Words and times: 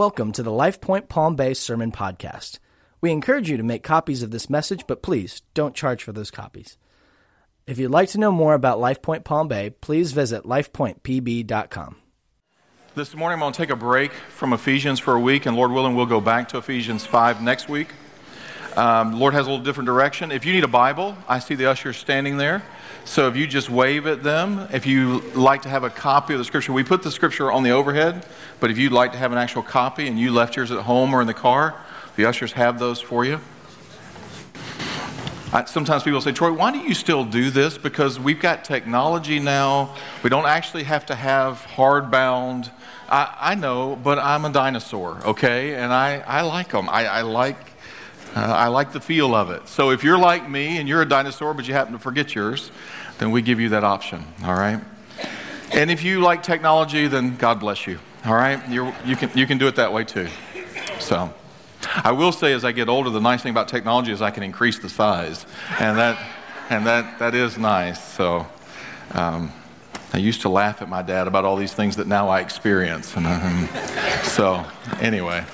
Welcome 0.00 0.32
to 0.32 0.42
the 0.42 0.50
LifePoint 0.50 1.10
Palm 1.10 1.36
Bay 1.36 1.52
Sermon 1.52 1.92
Podcast. 1.92 2.58
We 3.02 3.10
encourage 3.10 3.50
you 3.50 3.58
to 3.58 3.62
make 3.62 3.82
copies 3.82 4.22
of 4.22 4.30
this 4.30 4.48
message, 4.48 4.86
but 4.86 5.02
please 5.02 5.42
don't 5.52 5.74
charge 5.74 6.02
for 6.02 6.12
those 6.12 6.30
copies. 6.30 6.78
If 7.66 7.76
you'd 7.78 7.90
like 7.90 8.08
to 8.12 8.18
know 8.18 8.32
more 8.32 8.54
about 8.54 8.78
LifePoint 8.78 9.24
Palm 9.24 9.46
Bay, 9.46 9.68
please 9.68 10.12
visit 10.12 10.44
lifepointpb.com. 10.44 11.96
This 12.94 13.14
morning 13.14 13.34
I'm 13.34 13.40
going 13.40 13.52
to 13.52 13.58
take 13.58 13.68
a 13.68 13.76
break 13.76 14.12
from 14.30 14.54
Ephesians 14.54 14.98
for 15.00 15.16
a 15.16 15.20
week, 15.20 15.44
and 15.44 15.54
Lord 15.54 15.70
willing, 15.70 15.94
we'll 15.94 16.06
go 16.06 16.22
back 16.22 16.48
to 16.48 16.56
Ephesians 16.56 17.04
5 17.04 17.42
next 17.42 17.68
week. 17.68 17.88
Um, 18.78 19.20
Lord 19.20 19.34
has 19.34 19.46
a 19.46 19.50
little 19.50 19.62
different 19.62 19.86
direction. 19.86 20.32
If 20.32 20.46
you 20.46 20.54
need 20.54 20.64
a 20.64 20.68
Bible, 20.68 21.14
I 21.28 21.40
see 21.40 21.56
the 21.56 21.66
ushers 21.66 21.98
standing 21.98 22.38
there. 22.38 22.62
So 23.04 23.28
if 23.28 23.36
you 23.36 23.46
just 23.46 23.70
wave 23.70 24.06
at 24.06 24.22
them, 24.22 24.68
if 24.72 24.86
you 24.86 25.20
like 25.34 25.62
to 25.62 25.68
have 25.68 25.84
a 25.84 25.90
copy 25.90 26.34
of 26.34 26.38
the 26.38 26.44
scripture, 26.44 26.72
we 26.72 26.84
put 26.84 27.02
the 27.02 27.10
scripture 27.10 27.50
on 27.50 27.62
the 27.62 27.70
overhead, 27.70 28.24
but 28.60 28.70
if 28.70 28.78
you'd 28.78 28.92
like 28.92 29.12
to 29.12 29.18
have 29.18 29.32
an 29.32 29.38
actual 29.38 29.62
copy 29.62 30.06
and 30.06 30.18
you 30.18 30.32
left 30.32 30.56
yours 30.56 30.70
at 30.70 30.82
home 30.82 31.14
or 31.14 31.20
in 31.20 31.26
the 31.26 31.34
car, 31.34 31.74
the 32.16 32.26
ushers 32.26 32.52
have 32.52 32.78
those 32.78 33.00
for 33.00 33.24
you. 33.24 33.40
I, 35.52 35.64
sometimes 35.64 36.04
people 36.04 36.20
say, 36.20 36.30
Troy, 36.30 36.52
why 36.52 36.70
do 36.70 36.78
you 36.78 36.94
still 36.94 37.24
do 37.24 37.50
this? 37.50 37.76
Because 37.76 38.20
we've 38.20 38.38
got 38.38 38.64
technology 38.64 39.40
now. 39.40 39.96
We 40.22 40.30
don't 40.30 40.46
actually 40.46 40.84
have 40.84 41.06
to 41.06 41.16
have 41.16 41.66
hardbound. 41.74 42.70
I, 43.08 43.34
I 43.40 43.54
know, 43.56 43.96
but 43.96 44.20
I'm 44.20 44.44
a 44.44 44.52
dinosaur, 44.52 45.18
okay? 45.26 45.74
And 45.74 45.92
I, 45.92 46.22
I 46.24 46.42
like 46.42 46.70
them. 46.70 46.88
I, 46.88 47.06
I 47.06 47.22
like 47.22 47.69
uh, 48.36 48.40
I 48.40 48.68
like 48.68 48.92
the 48.92 49.00
feel 49.00 49.34
of 49.34 49.50
it. 49.50 49.66
So 49.66 49.90
if 49.90 50.04
you're 50.04 50.18
like 50.18 50.48
me 50.48 50.78
and 50.78 50.88
you're 50.88 51.02
a 51.02 51.08
dinosaur, 51.08 51.52
but 51.52 51.66
you 51.66 51.74
happen 51.74 51.92
to 51.94 51.98
forget 51.98 52.34
yours, 52.34 52.70
then 53.18 53.32
we 53.32 53.42
give 53.42 53.58
you 53.58 53.70
that 53.70 53.82
option, 53.82 54.24
all 54.44 54.54
right? 54.54 54.80
And 55.72 55.90
if 55.90 56.04
you 56.04 56.20
like 56.20 56.42
technology, 56.42 57.08
then 57.08 57.36
God 57.36 57.58
bless 57.58 57.86
you, 57.86 57.98
all 58.24 58.34
right? 58.34 58.60
You're, 58.68 58.94
you, 59.04 59.16
can, 59.16 59.30
you 59.36 59.46
can 59.46 59.58
do 59.58 59.66
it 59.66 59.76
that 59.76 59.92
way 59.92 60.04
too. 60.04 60.28
So 61.00 61.32
I 62.04 62.12
will 62.12 62.30
say 62.30 62.52
as 62.52 62.64
I 62.64 62.70
get 62.70 62.88
older, 62.88 63.10
the 63.10 63.20
nice 63.20 63.42
thing 63.42 63.50
about 63.50 63.66
technology 63.66 64.12
is 64.12 64.22
I 64.22 64.30
can 64.30 64.44
increase 64.44 64.78
the 64.78 64.88
size. 64.88 65.44
And 65.80 65.98
that, 65.98 66.18
and 66.70 66.86
that, 66.86 67.18
that 67.18 67.34
is 67.34 67.58
nice. 67.58 68.02
So 68.14 68.46
um, 69.12 69.52
I 70.12 70.18
used 70.18 70.42
to 70.42 70.48
laugh 70.48 70.82
at 70.82 70.88
my 70.88 71.02
dad 71.02 71.26
about 71.26 71.44
all 71.44 71.56
these 71.56 71.72
things 71.72 71.96
that 71.96 72.06
now 72.06 72.28
I 72.28 72.40
experience. 72.40 73.16
And, 73.16 73.26
um, 73.26 73.68
so 74.22 74.64
anyway 75.00 75.44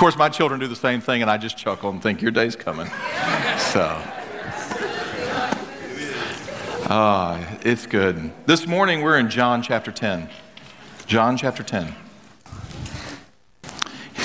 course, 0.00 0.16
my 0.16 0.30
children 0.30 0.58
do 0.58 0.66
the 0.66 0.74
same 0.74 1.02
thing, 1.02 1.20
and 1.20 1.30
I 1.30 1.36
just 1.36 1.58
chuckle 1.58 1.90
and 1.90 2.02
think, 2.02 2.22
Your 2.22 2.30
day's 2.30 2.56
coming. 2.56 2.86
So. 3.58 4.02
Uh, 6.88 7.44
it's 7.60 7.84
good. 7.84 8.32
This 8.46 8.66
morning 8.66 9.02
we're 9.02 9.18
in 9.18 9.28
John 9.28 9.60
chapter 9.62 9.92
10. 9.92 10.30
John 11.04 11.36
chapter 11.36 11.62
10. 11.62 11.94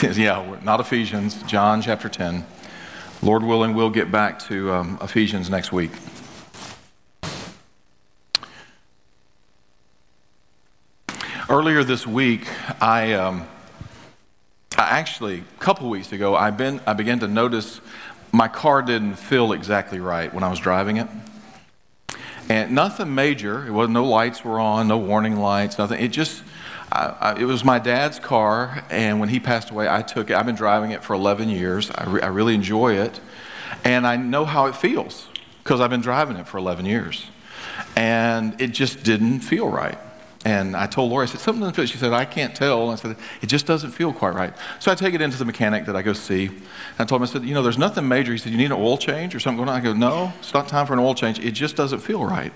yeah, 0.13 0.57
not 0.63 0.79
Ephesians, 0.79 1.43
John 1.43 1.81
chapter 1.81 2.07
10. 2.07 2.45
Lord 3.21 3.43
willing, 3.43 3.73
we'll 3.73 3.89
get 3.89 4.09
back 4.09 4.39
to 4.47 4.71
um, 4.71 4.97
Ephesians 5.01 5.49
next 5.49 5.73
week. 5.73 5.91
Earlier 11.49 11.83
this 11.83 12.07
week, 12.07 12.47
I. 12.81 13.11
Um, 13.11 13.45
actually, 14.83 15.39
a 15.39 15.59
couple 15.59 15.89
weeks 15.89 16.11
ago, 16.11 16.35
I, 16.35 16.51
been, 16.51 16.81
I 16.85 16.93
began 16.93 17.19
to 17.19 17.27
notice 17.27 17.81
my 18.31 18.47
car 18.47 18.81
didn't 18.81 19.15
feel 19.15 19.53
exactly 19.53 19.99
right 19.99 20.33
when 20.33 20.43
I 20.43 20.49
was 20.49 20.59
driving 20.59 20.97
it. 20.97 21.07
And 22.49 22.71
nothing 22.71 23.15
major. 23.15 23.65
It 23.65 23.71
was 23.71 23.89
no 23.89 24.05
lights 24.05 24.43
were 24.43 24.59
on, 24.59 24.87
no 24.87 24.97
warning 24.97 25.37
lights, 25.37 25.77
nothing. 25.77 26.03
It 26.03 26.09
just, 26.09 26.43
I, 26.91 27.05
I, 27.19 27.39
it 27.39 27.45
was 27.45 27.63
my 27.63 27.79
dad's 27.79 28.19
car, 28.19 28.83
and 28.89 29.19
when 29.19 29.29
he 29.29 29.39
passed 29.39 29.71
away, 29.71 29.89
I 29.89 30.01
took 30.01 30.29
it. 30.29 30.35
I've 30.35 30.45
been 30.45 30.55
driving 30.55 30.91
it 30.91 31.03
for 31.03 31.13
11 31.13 31.49
years. 31.49 31.89
I, 31.91 32.03
re, 32.05 32.21
I 32.21 32.27
really 32.27 32.53
enjoy 32.53 32.95
it, 32.97 33.19
and 33.83 34.05
I 34.05 34.17
know 34.17 34.45
how 34.45 34.67
it 34.67 34.75
feels 34.75 35.27
because 35.63 35.81
I've 35.81 35.89
been 35.89 36.01
driving 36.01 36.37
it 36.37 36.47
for 36.47 36.57
11 36.57 36.85
years. 36.85 37.25
And 37.95 38.61
it 38.61 38.67
just 38.67 39.03
didn't 39.03 39.39
feel 39.39 39.67
right. 39.67 39.97
And 40.45 40.75
I 40.75 40.85
told 40.85 41.09
Lori, 41.09 41.23
I 41.23 41.25
said, 41.25 41.41
something 41.41 41.59
doesn't 41.59 41.73
feel. 41.73 41.87
She 41.87 41.97
said, 41.97 42.13
I 42.13 42.23
can't 42.23 42.55
tell. 42.55 42.83
And 42.83 42.91
I 42.91 42.95
said, 42.95 43.17
it 43.41 43.47
just 43.47 43.65
doesn't 43.65 43.91
feel 43.91 44.13
quite 44.13 44.35
right. 44.35 44.53
So 44.79 44.91
I 44.91 44.95
take 44.95 45.15
it 45.15 45.21
into 45.21 45.39
the 45.39 45.45
mechanic 45.45 45.87
that 45.87 45.95
I 45.95 46.03
go 46.03 46.13
see. 46.13 46.45
And 46.45 46.59
I 46.99 47.05
told 47.05 47.19
him, 47.19 47.23
I 47.23 47.31
said, 47.31 47.43
you 47.43 47.55
know, 47.55 47.63
there's 47.63 47.79
nothing 47.79 48.07
major. 48.07 48.31
He 48.31 48.37
said, 48.37 48.51
you 48.51 48.57
need 48.59 48.65
an 48.65 48.73
oil 48.73 48.95
change 48.95 49.33
or 49.33 49.39
something 49.39 49.57
going 49.57 49.69
on? 49.69 49.75
I 49.75 49.83
go, 49.83 49.93
no, 49.93 50.33
it's 50.37 50.53
not 50.53 50.67
time 50.67 50.85
for 50.85 50.93
an 50.93 50.99
oil 50.99 51.15
change. 51.15 51.39
It 51.39 51.51
just 51.51 51.75
doesn't 51.75 51.99
feel 51.99 52.23
right. 52.23 52.53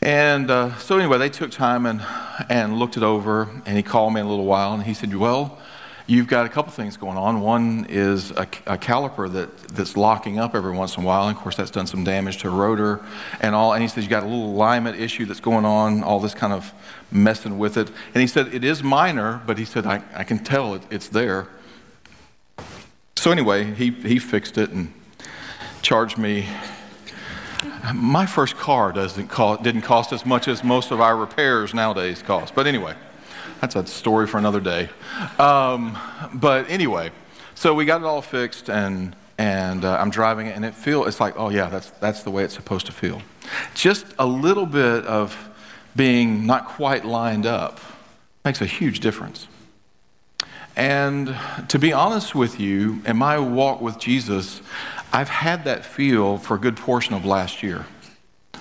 And 0.00 0.50
uh, 0.50 0.76
so 0.78 0.98
anyway, 0.98 1.18
they 1.18 1.30
took 1.30 1.52
time 1.52 1.86
and, 1.86 2.02
and 2.48 2.76
looked 2.76 2.96
it 2.96 3.04
over. 3.04 3.48
And 3.64 3.76
he 3.76 3.84
called 3.84 4.12
me 4.12 4.20
in 4.20 4.26
a 4.26 4.28
little 4.28 4.44
while. 4.44 4.74
And 4.74 4.82
he 4.82 4.94
said, 4.94 5.14
well, 5.14 5.60
you've 6.06 6.26
got 6.26 6.46
a 6.46 6.48
couple 6.48 6.72
things 6.72 6.96
going 6.96 7.16
on. 7.16 7.40
One 7.40 7.86
is 7.88 8.30
a, 8.32 8.42
a, 8.66 8.78
caliper 8.78 9.32
that, 9.32 9.56
that's 9.68 9.96
locking 9.96 10.38
up 10.38 10.54
every 10.54 10.72
once 10.72 10.96
in 10.96 11.02
a 11.02 11.06
while. 11.06 11.28
And 11.28 11.36
of 11.36 11.42
course, 11.42 11.56
that's 11.56 11.70
done 11.70 11.86
some 11.86 12.04
damage 12.04 12.38
to 12.38 12.50
rotor 12.50 13.04
and 13.40 13.54
all. 13.54 13.72
And 13.72 13.82
he 13.82 13.88
says, 13.88 14.04
You've 14.04 14.10
got 14.10 14.22
a 14.22 14.26
little 14.26 14.46
alignment 14.46 14.98
issue 15.00 15.26
that's 15.26 15.40
going 15.40 15.64
on, 15.64 16.02
all 16.02 16.20
this 16.20 16.34
kind 16.34 16.52
of 16.52 16.72
messing 17.10 17.58
with 17.58 17.76
it. 17.76 17.88
And 18.14 18.20
he 18.20 18.26
said, 18.26 18.54
It 18.54 18.64
is 18.64 18.82
minor, 18.82 19.42
but 19.46 19.58
he 19.58 19.64
said, 19.64 19.86
I, 19.86 20.02
I 20.14 20.24
can 20.24 20.38
tell 20.38 20.74
it, 20.74 20.82
it's 20.90 21.08
there. 21.08 21.48
So 23.16 23.30
anyway, 23.30 23.72
he, 23.72 23.90
he 23.90 24.18
fixed 24.18 24.58
it 24.58 24.70
and 24.70 24.92
charged 25.80 26.18
me. 26.18 26.48
My 27.94 28.26
first 28.26 28.56
car 28.56 28.92
doesn't 28.92 29.28
cost, 29.28 29.62
didn't 29.62 29.82
cost 29.82 30.12
as 30.12 30.26
much 30.26 30.48
as 30.48 30.64
most 30.64 30.90
of 30.90 31.00
our 31.00 31.16
repairs 31.16 31.72
nowadays 31.72 32.22
cost. 32.22 32.54
But 32.54 32.66
anyway 32.66 32.94
that's 33.62 33.76
a 33.76 33.86
story 33.86 34.26
for 34.26 34.38
another 34.38 34.60
day. 34.60 34.90
Um, 35.38 35.96
but 36.34 36.68
anyway, 36.68 37.12
so 37.54 37.74
we 37.74 37.84
got 37.84 38.00
it 38.00 38.04
all 38.04 38.20
fixed, 38.20 38.68
and 38.68 39.14
and 39.38 39.84
uh, 39.84 39.96
I'm 40.00 40.10
driving 40.10 40.48
it, 40.48 40.56
and 40.56 40.64
it 40.64 40.74
feel 40.74 41.04
it's 41.04 41.20
like, 41.20 41.34
oh 41.38 41.48
yeah, 41.48 41.68
that's 41.68 41.90
that's 42.00 42.24
the 42.24 42.30
way 42.32 42.42
it's 42.42 42.54
supposed 42.54 42.86
to 42.86 42.92
feel. 42.92 43.22
Just 43.74 44.04
a 44.18 44.26
little 44.26 44.66
bit 44.66 45.06
of 45.06 45.48
being 45.94 46.44
not 46.44 46.66
quite 46.66 47.04
lined 47.04 47.46
up 47.46 47.78
makes 48.44 48.60
a 48.60 48.66
huge 48.66 48.98
difference. 48.98 49.46
And 50.74 51.36
to 51.68 51.78
be 51.78 51.92
honest 51.92 52.34
with 52.34 52.58
you, 52.58 53.00
in 53.06 53.16
my 53.16 53.38
walk 53.38 53.80
with 53.80 53.96
Jesus, 54.00 54.60
I've 55.12 55.28
had 55.28 55.66
that 55.66 55.84
feel 55.84 56.36
for 56.38 56.56
a 56.56 56.58
good 56.58 56.76
portion 56.76 57.14
of 57.14 57.24
last 57.24 57.62
year, 57.62 57.86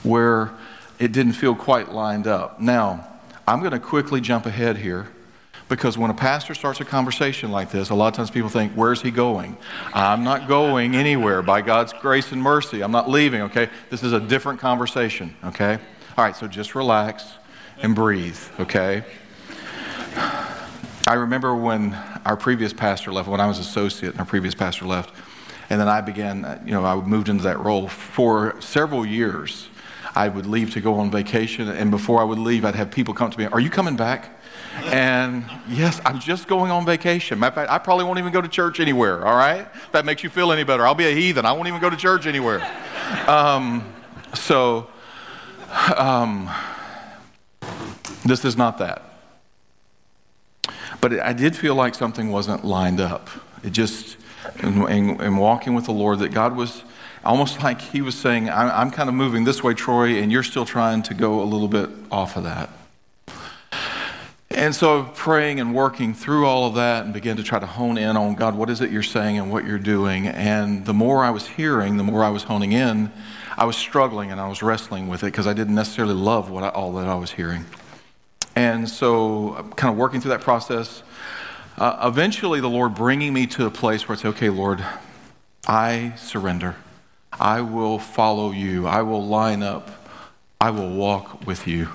where 0.03 0.51
it 0.99 1.11
didn't 1.11 1.33
feel 1.33 1.55
quite 1.55 1.91
lined 1.91 2.27
up. 2.27 2.61
Now 2.61 3.10
I'm 3.51 3.59
going 3.59 3.73
to 3.73 3.79
quickly 3.79 4.21
jump 4.21 4.45
ahead 4.45 4.77
here 4.77 5.09
because 5.67 5.97
when 5.97 6.09
a 6.09 6.13
pastor 6.13 6.53
starts 6.53 6.79
a 6.79 6.85
conversation 6.85 7.51
like 7.51 7.69
this, 7.69 7.89
a 7.89 7.95
lot 7.95 8.07
of 8.07 8.13
times 8.13 8.31
people 8.31 8.47
think, 8.47 8.71
Where's 8.75 9.01
he 9.01 9.11
going? 9.11 9.57
I'm 9.93 10.23
not 10.23 10.47
going 10.47 10.95
anywhere 10.95 11.41
by 11.41 11.61
God's 11.61 11.91
grace 11.91 12.31
and 12.31 12.41
mercy. 12.41 12.81
I'm 12.81 12.93
not 12.93 13.09
leaving, 13.09 13.41
okay? 13.41 13.67
This 13.89 14.03
is 14.03 14.13
a 14.13 14.21
different 14.21 14.61
conversation, 14.61 15.35
okay? 15.43 15.79
All 16.17 16.23
right, 16.23 16.33
so 16.33 16.47
just 16.47 16.75
relax 16.75 17.29
and 17.81 17.93
breathe, 17.93 18.39
okay? 18.57 19.03
I 21.05 21.15
remember 21.15 21.53
when 21.53 21.93
our 22.23 22.37
previous 22.37 22.71
pastor 22.71 23.11
left, 23.11 23.27
when 23.27 23.41
I 23.41 23.47
was 23.47 23.59
associate 23.59 24.11
and 24.11 24.19
our 24.21 24.25
previous 24.25 24.55
pastor 24.55 24.85
left, 24.85 25.13
and 25.69 25.77
then 25.77 25.89
I 25.89 25.99
began, 25.99 26.63
you 26.65 26.71
know, 26.71 26.85
I 26.85 26.95
moved 26.95 27.27
into 27.27 27.43
that 27.43 27.59
role 27.59 27.89
for 27.89 28.55
several 28.61 29.05
years. 29.05 29.67
I 30.15 30.27
would 30.27 30.45
leave 30.45 30.73
to 30.73 30.81
go 30.81 30.95
on 30.95 31.09
vacation, 31.09 31.69
and 31.69 31.89
before 31.89 32.19
I 32.21 32.23
would 32.23 32.39
leave, 32.39 32.65
I'd 32.65 32.75
have 32.75 32.91
people 32.91 33.13
come 33.13 33.31
to 33.31 33.37
me, 33.37 33.45
Are 33.45 33.59
you 33.59 33.69
coming 33.69 33.95
back? 33.95 34.37
And 34.85 35.45
yes, 35.67 36.01
I'm 36.05 36.19
just 36.19 36.47
going 36.47 36.71
on 36.71 36.85
vacation. 36.85 37.39
Matter 37.39 37.49
of 37.49 37.55
fact, 37.55 37.71
I 37.71 37.77
probably 37.77 38.05
won't 38.05 38.19
even 38.19 38.31
go 38.31 38.41
to 38.41 38.47
church 38.47 38.79
anywhere, 38.79 39.25
all 39.25 39.35
right? 39.35 39.67
If 39.73 39.91
that 39.91 40.05
makes 40.05 40.23
you 40.23 40.29
feel 40.29 40.51
any 40.51 40.63
better. 40.63 40.85
I'll 40.85 40.95
be 40.95 41.07
a 41.07 41.13
heathen. 41.15 41.45
I 41.45 41.51
won't 41.51 41.67
even 41.67 41.81
go 41.81 41.89
to 41.89 41.97
church 41.97 42.25
anywhere. 42.25 42.61
Um, 43.27 43.85
so, 44.33 44.87
um, 45.97 46.49
this 48.25 48.45
is 48.45 48.57
not 48.57 48.77
that. 48.77 49.03
But 50.99 51.19
I 51.19 51.33
did 51.33 51.55
feel 51.55 51.75
like 51.75 51.95
something 51.95 52.29
wasn't 52.29 52.63
lined 52.63 53.01
up. 53.01 53.29
It 53.63 53.71
just, 53.71 54.17
in, 54.61 54.87
in, 54.89 55.21
in 55.21 55.37
walking 55.37 55.73
with 55.73 55.85
the 55.85 55.93
Lord, 55.93 56.19
that 56.19 56.29
God 56.29 56.55
was 56.55 56.83
almost 57.23 57.61
like 57.63 57.81
he 57.81 58.01
was 58.01 58.15
saying, 58.15 58.49
I'm, 58.49 58.91
kind 58.91 59.09
of 59.09 59.15
moving 59.15 59.43
this 59.43 59.63
way, 59.63 59.73
Troy, 59.73 60.17
and 60.21 60.31
you're 60.31 60.43
still 60.43 60.65
trying 60.65 61.03
to 61.03 61.13
go 61.13 61.41
a 61.41 61.45
little 61.45 61.67
bit 61.67 61.89
off 62.11 62.37
of 62.37 62.43
that. 62.43 62.69
And 64.49 64.75
so, 64.75 65.03
praying 65.15 65.61
and 65.61 65.73
working 65.73 66.13
through 66.13 66.45
all 66.45 66.67
of 66.67 66.75
that 66.75 67.05
and 67.05 67.13
begin 67.13 67.37
to 67.37 67.43
try 67.43 67.57
to 67.57 67.65
hone 67.65 67.97
in 67.97 68.17
on 68.17 68.35
God, 68.35 68.53
what 68.53 68.69
is 68.69 68.81
it 68.81 68.91
you're 68.91 69.01
saying 69.01 69.37
and 69.37 69.49
what 69.49 69.65
you're 69.65 69.79
doing? 69.79 70.27
And 70.27 70.85
the 70.85 70.93
more 70.93 71.23
I 71.23 71.29
was 71.29 71.47
hearing, 71.47 71.95
the 71.95 72.03
more 72.03 72.21
I 72.21 72.29
was 72.29 72.43
honing 72.43 72.73
in, 72.73 73.11
I 73.57 73.63
was 73.63 73.77
struggling 73.77 74.29
and 74.29 74.41
I 74.41 74.49
was 74.49 74.61
wrestling 74.61 75.07
with 75.07 75.23
it 75.23 75.27
because 75.27 75.47
I 75.47 75.53
didn't 75.53 75.75
necessarily 75.75 76.13
love 76.13 76.49
what 76.49 76.65
I, 76.65 76.69
all 76.69 76.91
that 76.93 77.07
I 77.07 77.15
was 77.15 77.31
hearing. 77.31 77.65
And 78.53 78.89
so, 78.89 79.71
kind 79.77 79.89
of 79.93 79.97
working 79.97 80.19
through 80.19 80.31
that 80.31 80.41
process, 80.41 81.01
uh, 81.77 82.01
eventually 82.03 82.59
the 82.59 82.69
Lord 82.69 82.93
bringing 82.93 83.31
me 83.33 83.47
to 83.47 83.65
a 83.65 83.71
place 83.71 84.07
where 84.07 84.13
it's 84.15 84.25
okay, 84.25 84.49
Lord, 84.49 84.83
I 85.65 86.13
surrender. 86.17 86.75
I 87.33 87.61
will 87.61 87.99
follow 87.99 88.51
you. 88.51 88.87
I 88.87 89.01
will 89.01 89.25
line 89.25 89.63
up. 89.63 89.89
I 90.59 90.69
will 90.69 90.89
walk 90.89 91.45
with 91.47 91.67
you. 91.67 91.89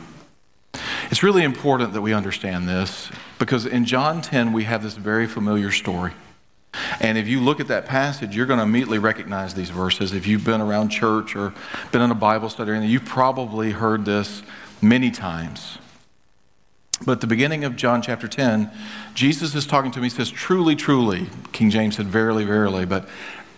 It's 1.10 1.22
really 1.22 1.44
important 1.44 1.92
that 1.92 2.02
we 2.02 2.12
understand 2.12 2.68
this. 2.68 3.10
Because 3.38 3.66
in 3.66 3.84
John 3.84 4.22
10, 4.22 4.52
we 4.52 4.64
have 4.64 4.82
this 4.82 4.94
very 4.94 5.26
familiar 5.26 5.70
story. 5.70 6.12
And 7.00 7.16
if 7.16 7.26
you 7.26 7.40
look 7.40 7.60
at 7.60 7.68
that 7.68 7.86
passage, 7.86 8.36
you're 8.36 8.46
going 8.46 8.58
to 8.58 8.64
immediately 8.64 8.98
recognize 8.98 9.54
these 9.54 9.70
verses. 9.70 10.12
If 10.12 10.26
you've 10.26 10.44
been 10.44 10.60
around 10.60 10.90
church 10.90 11.36
or 11.36 11.54
been 11.92 12.02
in 12.02 12.10
a 12.10 12.16
Bible 12.16 12.50
study, 12.50 12.72
or 12.72 12.74
you've 12.76 13.04
probably 13.04 13.70
heard 13.70 14.04
this 14.04 14.42
many 14.82 15.10
times. 15.10 15.78
But 17.04 17.12
at 17.12 17.20
the 17.20 17.26
beginning 17.26 17.64
of 17.64 17.76
John 17.76 18.00
chapter 18.00 18.26
10, 18.26 18.70
Jesus 19.14 19.54
is 19.54 19.66
talking 19.66 19.90
to 19.92 20.00
me. 20.00 20.06
He 20.06 20.10
says, 20.10 20.30
Truly, 20.30 20.74
truly. 20.76 21.26
King 21.52 21.70
James 21.70 21.96
said, 21.96 22.06
Verily, 22.06 22.44
verily. 22.44 22.86
But 22.86 23.08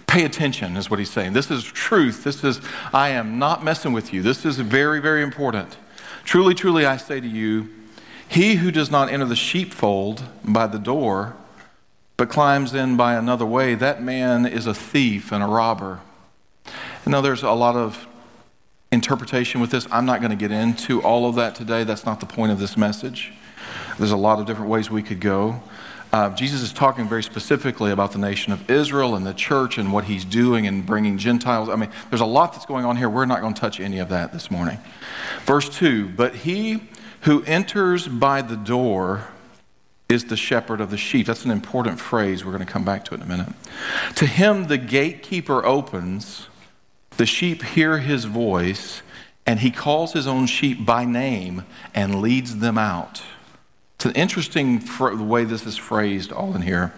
pay 0.08 0.25
attention, 0.25 0.76
is 0.76 0.90
what 0.90 0.99
he's 0.99 1.10
saying. 1.10 1.34
This 1.34 1.50
is 1.50 1.62
truth. 1.62 2.25
This 2.25 2.43
is, 2.43 2.60
I 2.93 3.10
am 3.10 3.38
not 3.38 3.62
messing 3.62 3.93
with 3.93 4.12
you. 4.12 4.22
This 4.22 4.44
is 4.44 4.58
very, 4.58 5.00
very 5.00 5.22
important. 5.22 5.76
Truly, 6.25 6.55
truly, 6.55 6.84
I 6.84 6.96
say 6.96 7.20
to 7.20 7.28
you, 7.28 7.69
he 8.28 8.56
who 8.56 8.72
does 8.72 8.90
not 8.90 9.10
enter 9.10 9.26
the 9.26 9.37
sheepfold 9.37 10.25
by 10.44 10.66
the 10.66 10.78
door, 10.78 11.37
but 12.16 12.28
climbs 12.28 12.75
in 12.75 12.96
by 12.96 13.14
another 13.14 13.46
way, 13.46 13.75
that 13.76 14.02
man 14.02 14.44
is 14.44 14.66
a 14.66 14.75
thief 14.75 15.31
and 15.31 15.44
a 15.44 15.46
robber. 15.46 16.00
Know, 17.06 17.22
there's 17.22 17.43
a 17.43 17.52
lot 17.52 17.75
of 17.75 18.06
interpretation 18.93 19.62
with 19.62 19.70
this. 19.70 19.87
I'm 19.90 20.04
not 20.04 20.20
going 20.20 20.31
to 20.31 20.37
get 20.37 20.50
into 20.50 21.00
all 21.02 21.26
of 21.26 21.37
that 21.37 21.54
today. 21.54 21.84
That's 21.84 22.04
not 22.04 22.20
the 22.20 22.26
point 22.26 22.52
of 22.52 22.58
this 22.58 22.76
message. 22.76 23.32
There's 23.96 24.11
a 24.11 24.16
lot 24.16 24.40
of 24.40 24.46
different 24.46 24.70
ways 24.70 24.90
we 24.90 25.02
could 25.02 25.20
go. 25.20 25.62
Uh, 26.12 26.31
Jesus 26.34 26.62
is 26.62 26.72
talking 26.72 27.06
very 27.06 27.22
specifically 27.22 27.90
about 27.90 28.12
the 28.12 28.19
nation 28.19 28.52
of 28.52 28.70
Israel 28.70 29.14
and 29.14 29.26
the 29.26 29.34
church 29.34 29.76
and 29.76 29.93
what 29.93 30.05
he's 30.05 30.25
doing 30.25 30.66
and 30.66 30.87
bringing 30.87 31.19
Gentiles. 31.19 31.69
I 31.69 31.76
mean, 31.76 31.90
there's 32.08 32.22
a 32.22 32.26
lot 32.26 32.55
that's 32.55 32.64
going 32.64 32.87
on 32.87 32.96
here. 32.96 33.10
We're 33.10 33.26
not 33.26 33.40
going 33.40 33.52
to 33.52 33.60
touch 33.60 33.78
any 33.78 33.99
of 33.99 34.08
that 34.08 34.32
this 34.32 34.50
morning. 34.50 34.78
Verse 35.44 35.69
2 35.69 36.08
But 36.08 36.34
he 36.34 36.82
who 37.22 37.43
enters 37.44 38.08
by 38.08 38.43
the 38.43 38.56
door 38.56 39.28
is 40.08 40.25
the 40.25 40.37
shepherd 40.37 40.81
of 40.81 40.90
the 40.90 40.96
sheep. 40.96 41.26
That's 41.26 41.44
an 41.44 41.50
important 41.50 42.00
phrase. 42.00 42.44
We're 42.44 42.52
going 42.52 42.64
to 42.64 42.72
come 42.72 42.84
back 42.84 43.04
to 43.06 43.14
it 43.14 43.19
in 43.19 43.22
a 43.22 43.26
minute. 43.26 43.52
To 44.16 44.26
him, 44.26 44.69
the 44.69 44.78
gatekeeper 44.78 45.64
opens, 45.64 46.46
the 47.19 47.26
sheep 47.26 47.62
hear 47.62 47.99
his 47.99 48.25
voice, 48.25 49.02
and 49.44 49.61
he 49.61 49.70
calls 49.70 50.14
his 50.14 50.26
own 50.26 50.46
sheep 50.46 50.87
by 50.87 51.04
name 51.04 51.64
and 51.94 52.22
leads 52.22 52.58
them 52.58 52.78
out. 52.78 53.22
It's 53.99 54.05
an 54.05 54.12
interesting 54.12 54.79
fr- 54.79 55.17
the 55.17 55.25
way 55.25 55.43
this 55.43 55.67
is 55.67 55.77
phrased 55.77 56.31
all 56.31 56.55
in 56.55 56.62
here. 56.62 56.95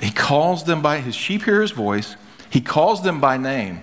He 0.00 0.10
calls 0.10 0.64
them 0.64 0.80
by 0.80 1.00
his 1.00 1.14
sheep 1.14 1.42
hear 1.42 1.60
his 1.60 1.72
voice. 1.72 2.16
He 2.48 2.62
calls 2.62 3.02
them 3.02 3.20
by 3.20 3.36
name. 3.36 3.82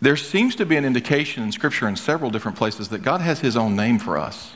There 0.00 0.16
seems 0.16 0.56
to 0.56 0.64
be 0.64 0.76
an 0.76 0.86
indication 0.86 1.42
in 1.42 1.52
Scripture 1.52 1.86
in 1.86 1.96
several 1.96 2.30
different 2.30 2.56
places 2.56 2.88
that 2.88 3.02
God 3.02 3.20
has 3.20 3.40
his 3.40 3.58
own 3.58 3.76
name 3.76 3.98
for 3.98 4.16
us. 4.16 4.54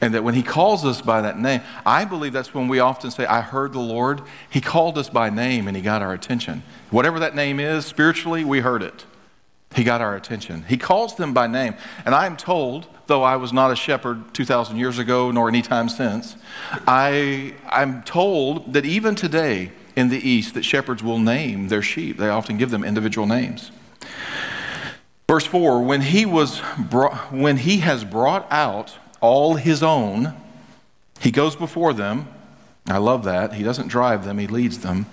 And 0.00 0.14
that 0.14 0.24
when 0.24 0.32
he 0.32 0.42
calls 0.42 0.82
us 0.86 1.02
by 1.02 1.20
that 1.20 1.38
name, 1.38 1.60
I 1.84 2.06
believe 2.06 2.32
that's 2.32 2.54
when 2.54 2.68
we 2.68 2.80
often 2.80 3.10
say, 3.10 3.26
I 3.26 3.42
heard 3.42 3.74
the 3.74 3.80
Lord. 3.80 4.22
He 4.48 4.62
called 4.62 4.96
us 4.96 5.10
by 5.10 5.28
name 5.28 5.68
and 5.68 5.76
he 5.76 5.82
got 5.82 6.00
our 6.00 6.14
attention. 6.14 6.62
Whatever 6.90 7.18
that 7.18 7.34
name 7.34 7.60
is, 7.60 7.84
spiritually, 7.84 8.46
we 8.46 8.60
heard 8.60 8.82
it. 8.82 9.04
He 9.74 9.84
got 9.84 10.00
our 10.00 10.16
attention. 10.16 10.64
He 10.70 10.78
calls 10.78 11.16
them 11.16 11.34
by 11.34 11.48
name. 11.48 11.74
And 12.06 12.14
I 12.14 12.24
am 12.24 12.38
told, 12.38 12.86
though 13.06 13.22
I 13.22 13.36
was 13.36 13.52
not 13.52 13.70
a 13.70 13.76
shepherd 13.76 14.32
2,000 14.34 14.76
years 14.76 14.98
ago 14.98 15.30
nor 15.30 15.48
any 15.48 15.62
time 15.62 15.88
since, 15.88 16.36
I, 16.86 17.54
I'm 17.68 18.02
told 18.02 18.72
that 18.72 18.84
even 18.84 19.14
today 19.14 19.72
in 19.96 20.08
the 20.08 20.18
East, 20.18 20.54
that 20.54 20.64
shepherds 20.64 21.02
will 21.02 21.18
name 21.18 21.68
their 21.68 21.82
sheep. 21.82 22.16
They 22.18 22.28
often 22.28 22.58
give 22.58 22.70
them 22.70 22.84
individual 22.84 23.26
names. 23.26 23.70
Verse 25.28 25.46
4 25.46 25.82
when 25.82 26.02
he, 26.02 26.26
was 26.26 26.60
brought, 26.78 27.32
when 27.32 27.58
he 27.58 27.78
has 27.78 28.04
brought 28.04 28.50
out 28.50 28.98
all 29.20 29.54
his 29.54 29.82
own, 29.82 30.34
he 31.20 31.30
goes 31.30 31.56
before 31.56 31.92
them. 31.92 32.28
I 32.86 32.98
love 32.98 33.24
that. 33.24 33.54
He 33.54 33.62
doesn't 33.62 33.88
drive 33.88 34.24
them, 34.24 34.38
he 34.38 34.46
leads 34.46 34.78
them. 34.78 35.06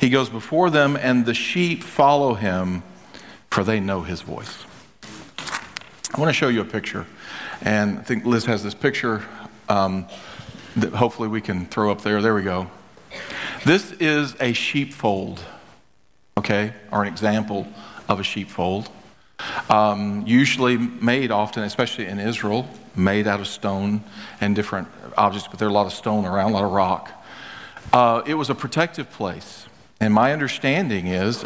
He 0.00 0.08
goes 0.08 0.30
before 0.30 0.70
them, 0.70 0.96
and 0.96 1.26
the 1.26 1.34
sheep 1.34 1.82
follow 1.82 2.34
him 2.34 2.82
for 3.50 3.64
they 3.64 3.80
know 3.80 4.02
his 4.02 4.22
voice. 4.22 4.64
I 6.14 6.20
want 6.20 6.30
to 6.30 6.32
show 6.32 6.48
you 6.48 6.62
a 6.62 6.64
picture. 6.64 7.06
And 7.62 7.98
I 7.98 8.02
think 8.02 8.24
Liz 8.24 8.44
has 8.46 8.62
this 8.62 8.74
picture 8.74 9.24
um, 9.68 10.06
that 10.76 10.92
hopefully 10.92 11.28
we 11.28 11.40
can 11.40 11.66
throw 11.66 11.90
up 11.90 12.02
there. 12.02 12.22
There 12.22 12.34
we 12.34 12.42
go. 12.42 12.70
This 13.64 13.92
is 13.92 14.36
a 14.40 14.52
sheepfold, 14.52 15.40
okay, 16.36 16.72
or 16.92 17.02
an 17.02 17.08
example 17.08 17.66
of 18.08 18.20
a 18.20 18.22
sheepfold. 18.22 18.88
Um, 19.70 20.24
usually 20.26 20.76
made 20.76 21.30
often, 21.30 21.62
especially 21.62 22.06
in 22.06 22.18
Israel, 22.18 22.68
made 22.96 23.26
out 23.26 23.40
of 23.40 23.46
stone 23.46 24.02
and 24.40 24.54
different 24.54 24.88
objects, 25.16 25.48
but 25.48 25.58
there 25.58 25.68
are 25.68 25.70
a 25.70 25.74
lot 25.74 25.86
of 25.86 25.92
stone 25.92 26.24
around, 26.24 26.52
a 26.52 26.54
lot 26.54 26.64
of 26.64 26.72
rock. 26.72 27.10
Uh, 27.92 28.22
it 28.26 28.34
was 28.34 28.50
a 28.50 28.54
protective 28.54 29.10
place. 29.10 29.66
And 30.00 30.14
my 30.14 30.32
understanding 30.32 31.08
is 31.08 31.44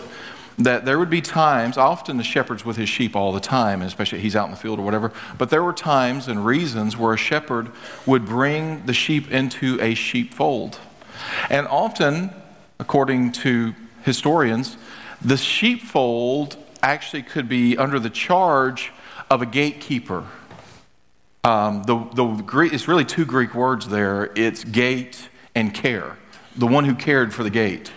that 0.66 0.84
there 0.84 0.98
would 0.98 1.10
be 1.10 1.20
times, 1.20 1.76
often 1.76 2.16
the 2.16 2.24
shepherd's 2.24 2.64
with 2.64 2.76
his 2.76 2.88
sheep 2.88 3.16
all 3.16 3.32
the 3.32 3.40
time, 3.40 3.82
especially 3.82 4.20
he's 4.20 4.36
out 4.36 4.46
in 4.46 4.50
the 4.50 4.56
field 4.56 4.78
or 4.78 4.82
whatever, 4.82 5.12
but 5.38 5.50
there 5.50 5.62
were 5.62 5.72
times 5.72 6.28
and 6.28 6.44
reasons 6.44 6.96
where 6.96 7.14
a 7.14 7.16
shepherd 7.16 7.70
would 8.06 8.26
bring 8.26 8.84
the 8.86 8.92
sheep 8.92 9.30
into 9.30 9.80
a 9.80 9.94
sheepfold. 9.94 10.78
And 11.48 11.66
often, 11.68 12.30
according 12.78 13.32
to 13.32 13.74
historians, 14.02 14.76
the 15.20 15.36
sheepfold 15.36 16.56
actually 16.82 17.22
could 17.22 17.48
be 17.48 17.76
under 17.76 17.98
the 17.98 18.10
charge 18.10 18.92
of 19.30 19.40
a 19.40 19.46
gatekeeper. 19.46 20.24
Um, 21.44 21.82
the, 21.84 21.96
the, 22.14 22.68
it's 22.72 22.86
really 22.86 23.04
two 23.04 23.24
Greek 23.24 23.54
words 23.54 23.88
there 23.88 24.30
it's 24.36 24.62
gate 24.64 25.28
and 25.54 25.74
care, 25.74 26.16
the 26.56 26.66
one 26.66 26.84
who 26.84 26.94
cared 26.94 27.34
for 27.34 27.42
the 27.42 27.50
gate. 27.50 27.90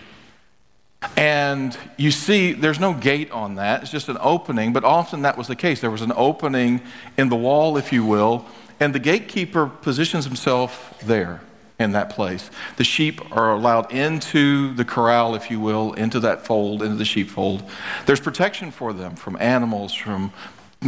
And 1.16 1.76
you 1.96 2.10
see, 2.10 2.52
there's 2.52 2.80
no 2.80 2.94
gate 2.94 3.30
on 3.30 3.56
that, 3.56 3.82
it's 3.82 3.90
just 3.90 4.08
an 4.08 4.18
opening, 4.20 4.72
but 4.72 4.84
often 4.84 5.22
that 5.22 5.36
was 5.38 5.46
the 5.46 5.56
case. 5.56 5.80
There 5.80 5.90
was 5.90 6.02
an 6.02 6.12
opening 6.16 6.80
in 7.16 7.28
the 7.28 7.36
wall, 7.36 7.76
if 7.76 7.92
you 7.92 8.04
will, 8.04 8.46
and 8.80 8.94
the 8.94 8.98
gatekeeper 8.98 9.66
positions 9.66 10.24
himself 10.24 10.98
there 11.04 11.40
in 11.78 11.92
that 11.92 12.10
place. 12.10 12.50
The 12.76 12.84
sheep 12.84 13.20
are 13.36 13.52
allowed 13.52 13.92
into 13.92 14.74
the 14.74 14.84
corral, 14.84 15.34
if 15.34 15.50
you 15.50 15.60
will, 15.60 15.92
into 15.92 16.20
that 16.20 16.46
fold, 16.46 16.82
into 16.82 16.96
the 16.96 17.04
sheepfold. 17.04 17.62
There's 18.06 18.20
protection 18.20 18.70
for 18.70 18.92
them 18.92 19.16
from 19.16 19.36
animals, 19.38 19.92
from, 19.92 20.32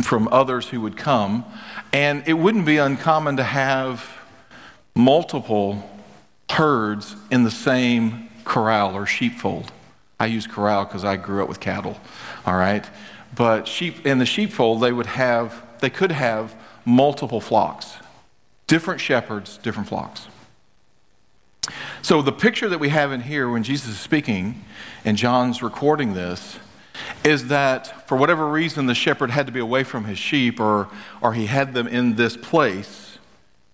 from 0.03 0.29
others 0.29 0.69
who 0.69 0.81
would 0.81 0.97
come, 0.97 1.45
and 1.93 2.27
it 2.27 2.35
wouldn't 2.35 2.65
be 2.65 2.79
uncommon 2.79 3.37
to 3.37 3.45
have 3.45 4.07
multiple 4.95 5.89
herds 6.51 7.15
in 7.31 7.45
the 7.45 7.51
same 7.51 8.29
corral 8.45 8.95
or 8.95 9.07
sheepfold. 9.07 9.71
I 10.21 10.27
use 10.27 10.47
corral 10.47 10.85
because 10.85 11.05
I 11.05 11.17
grew 11.17 11.43
up 11.43 11.49
with 11.49 11.61
cattle, 11.61 12.01
all 12.45 12.57
right? 12.57 12.85
But 13.35 13.69
sheep 13.69 14.07
in 14.07 14.19
the 14.19 14.27
sheepfold, 14.27 14.81
they 14.81 14.93
would 14.93 15.07
have, 15.07 15.63
they 15.81 15.91
could 15.91 16.13
have 16.13 16.55
multiple 16.85 17.41
flocks, 17.41 17.97
different 18.67 19.01
shepherds, 19.01 19.59
different 19.59 19.89
flocks. 19.89 20.27
So 22.03 22.23
the 22.23 22.33
picture 22.33 22.69
that 22.69 22.79
we 22.79 22.89
have 22.89 23.13
in 23.13 23.21
here 23.21 23.51
when 23.51 23.63
Jesus 23.63 23.89
is 23.89 24.01
speaking 24.01 24.65
and 25.05 25.17
John's 25.17 25.63
recording 25.63 26.15
this 26.15 26.59
is 27.23 27.49
that 27.49 28.09
for 28.09 28.17
whatever 28.17 28.49
reason 28.49 28.87
the 28.87 28.95
shepherd 28.95 29.31
had 29.31 29.47
to 29.47 29.53
be 29.53 29.61
away 29.61 29.85
from 29.85 30.05
his 30.05 30.19
sheep 30.19 30.59
or, 30.59 30.89
or 31.21 31.35
he 31.35 31.47
had 31.47 31.75
them 31.75 31.87
in 31.87 32.17
this 32.17 32.37
place, 32.37 33.19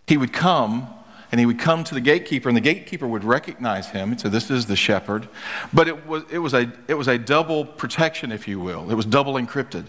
he 0.07 0.17
would 0.17 0.33
come 0.33 0.89
and 1.35 1.41
he 1.41 1.47
would 1.47 1.59
come 1.59 1.83
to 1.83 1.95
the 1.95 2.01
gatekeeper, 2.01 2.49
and 2.49 2.55
the 2.57 2.61
gatekeeper 2.61 3.09
would 3.09 3.25
recognize 3.25 3.89
him 3.89 4.13
and 4.13 4.21
say, 4.21 4.29
This 4.29 4.53
is 4.53 4.67
the 4.67 4.77
shepherd. 4.77 5.27
But 5.73 5.89
it 5.89 6.07
was, 6.07 6.23
it 6.31 6.39
was, 6.39 6.55
a, 6.55 6.73
it 6.87 6.95
was 6.95 7.09
a 7.09 7.19
double 7.19 7.65
protection, 7.65 8.31
if 8.31 8.47
you 8.47 8.61
will. 8.61 8.89
It 8.89 8.95
was 8.95 9.05
double 9.05 9.35
encrypted. 9.35 9.85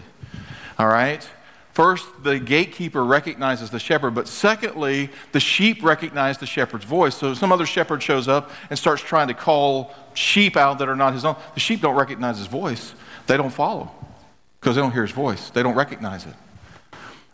All 0.76 0.88
right? 0.88 1.24
First, 1.72 2.04
the 2.24 2.40
gatekeeper 2.40 3.04
recognizes 3.04 3.70
the 3.70 3.78
shepherd, 3.78 4.12
but 4.12 4.26
secondly, 4.26 5.08
the 5.30 5.38
sheep 5.38 5.84
recognize 5.84 6.36
the 6.36 6.46
shepherd's 6.46 6.84
voice. 6.84 7.14
So 7.14 7.32
some 7.32 7.52
other 7.52 7.64
shepherd 7.64 8.02
shows 8.02 8.26
up 8.26 8.50
and 8.68 8.76
starts 8.76 9.00
trying 9.00 9.28
to 9.28 9.34
call 9.34 9.94
sheep 10.14 10.56
out 10.56 10.80
that 10.80 10.88
are 10.88 10.96
not 10.96 11.12
his 11.12 11.24
own. 11.24 11.36
The 11.54 11.60
sheep 11.60 11.80
don't 11.80 11.94
recognize 11.94 12.38
his 12.38 12.48
voice, 12.48 12.92
they 13.28 13.36
don't 13.36 13.52
follow 13.52 13.88
because 14.58 14.74
they 14.74 14.82
don't 14.82 14.90
hear 14.90 15.02
his 15.02 15.12
voice, 15.12 15.50
they 15.50 15.62
don't 15.62 15.76
recognize 15.76 16.26
it. 16.26 16.34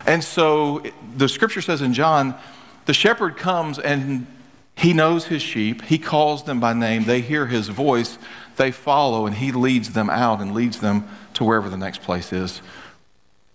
And 0.05 0.23
so 0.23 0.83
the 1.17 1.31
scripture 1.31 1.63
says 1.63 1.81
in 1.81 1.95
John, 1.95 2.39
the 2.85 2.95
shepherd 2.95 3.37
comes 3.37 3.79
and 3.79 4.27
he 4.75 4.93
knows 4.93 5.27
his 5.27 5.43
sheep. 5.43 5.83
He 5.83 5.99
calls 5.99 6.45
them 6.45 6.61
by 6.61 6.73
name. 6.73 7.05
They 7.05 7.21
hear 7.21 7.47
his 7.47 7.69
voice. 7.69 8.19
They 8.57 8.71
follow, 8.71 9.27
and 9.27 9.37
he 9.37 9.53
leads 9.53 9.93
them 9.93 10.11
out 10.11 10.41
and 10.41 10.55
leads 10.55 10.81
them 10.81 11.09
to 11.35 11.45
wherever 11.45 11.69
the 11.69 11.77
next 11.77 12.03
place 12.03 12.33
is 12.33 12.61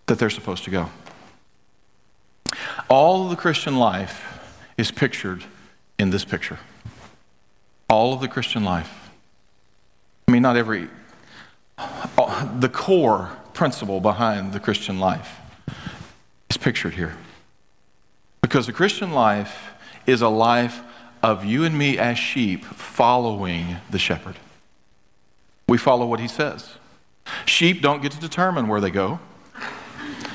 that 0.05 0.19
they're 0.19 0.29
supposed 0.29 0.63
to 0.63 0.69
go. 0.69 0.89
All 2.89 3.25
of 3.25 3.29
the 3.29 3.35
Christian 3.35 3.77
life 3.77 4.39
is 4.77 4.91
pictured 4.91 5.43
in 5.99 6.09
this 6.09 6.23
picture. 6.23 6.59
All 7.89 8.13
of 8.13 8.21
the 8.21 8.27
Christian 8.27 8.63
life. 8.63 9.11
I 10.27 10.31
mean, 10.31 10.41
not 10.41 10.55
every, 10.57 10.87
uh, 11.77 12.59
the 12.59 12.69
core 12.69 13.31
principle 13.53 13.99
behind 13.99 14.53
the 14.53 14.59
Christian 14.59 14.99
life 14.99 15.39
is 16.49 16.57
pictured 16.57 16.93
here. 16.93 17.17
Because 18.47 18.65
the 18.65 18.71
Christian 18.71 19.11
life 19.11 19.73
is 20.05 20.21
a 20.21 20.29
life 20.29 20.79
of 21.21 21.43
you 21.43 21.65
and 21.65 21.77
me 21.77 21.97
as 21.97 22.17
sheep 22.17 22.63
following 22.63 23.75
the 23.89 23.99
shepherd. 23.99 24.37
We 25.67 25.77
follow 25.77 26.05
what 26.05 26.21
he 26.21 26.29
says. 26.29 26.75
Sheep 27.45 27.81
don't 27.81 28.01
get 28.01 28.13
to 28.13 28.19
determine 28.21 28.69
where 28.69 28.79
they 28.79 28.89
go. 28.89 29.19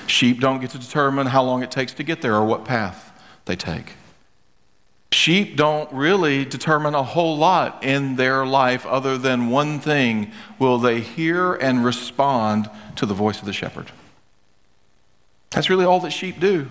Sheep 0.07 0.40
don't 0.40 0.61
get 0.61 0.69
to 0.73 0.78
determine 0.78 1.28
how 1.28 1.42
long 1.42 1.62
it 1.62 1.71
takes 1.71 1.95
to 1.95 2.02
get 2.02 2.21
there 2.21 2.35
or 2.35 2.45
what 2.45 2.66
path 2.66 3.19
they 3.47 3.57
take. 3.57 3.95
Sheep 5.11 5.57
don't 5.57 5.90
really 5.90 6.45
determine 6.45 6.95
a 6.95 7.02
whole 7.02 7.38
lot 7.38 7.83
in 7.83 8.16
their 8.16 8.45
life 8.45 8.85
other 8.85 9.16
than 9.16 9.49
one 9.49 9.81
thing 9.81 10.33
will 10.59 10.76
they 10.76 11.00
hear 11.00 11.54
and 11.54 11.83
respond 11.83 12.69
to 12.97 13.07
the 13.07 13.14
voice 13.14 13.38
of 13.38 13.47
the 13.47 13.54
shepherd? 13.54 13.90
That's 15.49 15.71
really 15.71 15.87
all 15.87 16.00
that 16.00 16.11
sheep 16.11 16.38
do. 16.38 16.69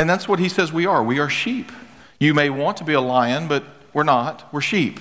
And 0.00 0.08
that's 0.08 0.26
what 0.26 0.38
he 0.38 0.48
says 0.48 0.72
we 0.72 0.86
are. 0.86 1.04
We 1.04 1.18
are 1.18 1.28
sheep. 1.28 1.70
You 2.18 2.32
may 2.32 2.48
want 2.48 2.78
to 2.78 2.84
be 2.84 2.94
a 2.94 3.02
lion, 3.02 3.48
but 3.48 3.64
we're 3.92 4.02
not. 4.02 4.50
We're 4.50 4.62
sheep. 4.62 4.98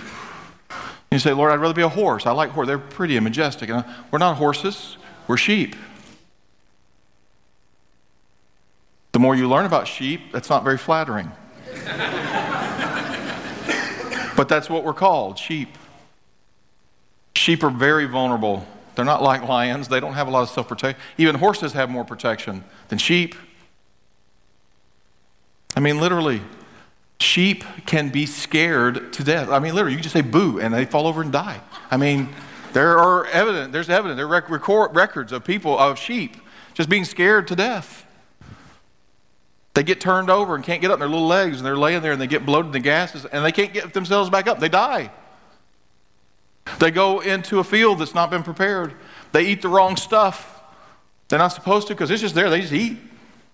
You 1.09 1.19
say, 1.19 1.31
Lord, 1.31 1.53
I'd 1.53 1.61
rather 1.61 1.73
be 1.73 1.83
a 1.83 1.87
horse. 1.87 2.25
I 2.25 2.31
like 2.31 2.49
horse. 2.49 2.67
They're 2.67 2.77
pretty 2.77 3.15
and 3.15 3.23
majestic. 3.23 3.69
And 3.69 3.85
uh, 3.85 3.93
we're 4.11 4.19
not 4.19 4.35
horses, 4.35 4.97
we're 5.25 5.37
sheep. 5.37 5.77
The 9.13 9.19
more 9.19 9.37
you 9.37 9.47
learn 9.47 9.65
about 9.65 9.87
sheep, 9.87 10.33
that's 10.33 10.49
not 10.49 10.65
very 10.65 10.77
flattering. 10.77 11.31
but 14.35 14.49
that's 14.49 14.69
what 14.69 14.83
we're 14.83 14.93
called 14.93 15.39
sheep. 15.39 15.77
Sheep 17.37 17.63
are 17.63 17.69
very 17.69 18.05
vulnerable. 18.05 18.67
They're 18.95 19.05
not 19.05 19.23
like 19.23 19.47
lions, 19.47 19.87
they 19.87 20.01
don't 20.01 20.15
have 20.15 20.27
a 20.27 20.31
lot 20.31 20.41
of 20.41 20.49
self 20.49 20.67
protection. 20.67 21.01
Even 21.17 21.35
horses 21.35 21.71
have 21.71 21.89
more 21.89 22.03
protection 22.03 22.65
than 22.89 22.97
sheep. 22.97 23.35
I 25.79 25.81
mean, 25.81 25.97
literally, 25.97 26.41
sheep 27.21 27.63
can 27.85 28.09
be 28.09 28.25
scared 28.25 29.13
to 29.13 29.23
death. 29.23 29.47
I 29.47 29.59
mean, 29.59 29.73
literally, 29.73 29.95
you 29.95 30.01
just 30.01 30.11
say 30.11 30.19
boo 30.19 30.59
and 30.59 30.73
they 30.73 30.83
fall 30.83 31.07
over 31.07 31.21
and 31.21 31.31
die. 31.31 31.61
I 31.89 31.95
mean, 31.95 32.27
there 32.73 32.99
are 32.99 33.25
evidence, 33.27 33.71
there's 33.71 33.89
evidence, 33.89 34.17
there 34.17 34.25
are 34.25 34.41
record, 34.49 34.93
records 34.93 35.31
of 35.31 35.45
people, 35.45 35.79
of 35.79 35.97
sheep, 35.97 36.35
just 36.73 36.89
being 36.89 37.05
scared 37.05 37.47
to 37.47 37.55
death. 37.55 38.05
They 39.73 39.83
get 39.83 40.01
turned 40.01 40.29
over 40.29 40.53
and 40.53 40.65
can't 40.65 40.81
get 40.81 40.91
up 40.91 40.95
on 40.95 40.99
their 40.99 41.07
little 41.07 41.27
legs, 41.27 41.55
and 41.55 41.65
they're 41.65 41.77
laying 41.77 42.01
there 42.01 42.11
and 42.11 42.19
they 42.19 42.27
get 42.27 42.45
bloated 42.45 42.65
in 42.65 42.71
the 42.73 42.79
gases, 42.81 43.23
and 43.23 43.45
they 43.45 43.53
can't 43.53 43.71
get 43.71 43.93
themselves 43.93 44.29
back 44.29 44.47
up. 44.47 44.59
They 44.59 44.67
die. 44.67 45.11
They 46.79 46.91
go 46.91 47.21
into 47.21 47.59
a 47.59 47.63
field 47.63 47.99
that's 47.99 48.13
not 48.13 48.29
been 48.29 48.43
prepared. 48.43 48.95
They 49.31 49.45
eat 49.45 49.61
the 49.61 49.69
wrong 49.69 49.95
stuff. 49.95 50.61
They're 51.29 51.39
not 51.39 51.53
supposed 51.53 51.87
to 51.87 51.93
because 51.93 52.11
it's 52.11 52.19
just 52.19 52.35
there. 52.35 52.49
They 52.49 52.59
just 52.59 52.73
eat. 52.73 52.97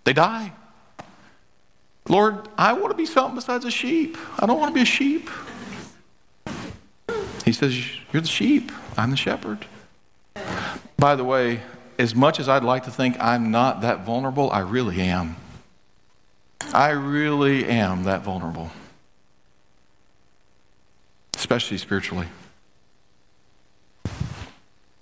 They 0.06 0.14
die. 0.14 0.52
Lord, 2.08 2.48
I 2.58 2.74
want 2.74 2.92
to 2.92 2.98
be 2.98 3.06
something 3.06 3.36
besides 3.36 3.66
a 3.66 3.72
sheep. 3.72 4.18
I 4.40 4.46
don't 4.46 4.60
want 4.60 4.70
to 4.70 4.76
be 4.76 4.82
a 4.82 4.86
sheep. 4.86 5.30
He 7.44 7.52
says, 7.52 7.76
You're 8.12 8.22
the 8.22 8.28
sheep. 8.28 8.72
I'm 8.98 9.12
the 9.12 9.18
shepherd. 9.18 9.66
By 10.98 11.16
the 11.16 11.24
way, 11.24 11.62
as 11.98 12.16
much 12.16 12.40
as 12.40 12.50
I'd 12.50 12.64
like 12.64 12.84
to 12.86 12.92
think 12.92 13.18
I'm 13.20 13.52
not 13.52 13.82
that 13.82 14.06
vulnerable, 14.06 14.52
I 14.52 14.60
really 14.60 15.02
am. 15.02 15.36
I 16.74 16.90
really 16.90 17.66
am 17.66 18.04
that 18.04 18.24
vulnerable, 18.24 18.72
especially 21.36 21.78
spiritually. 21.78 22.28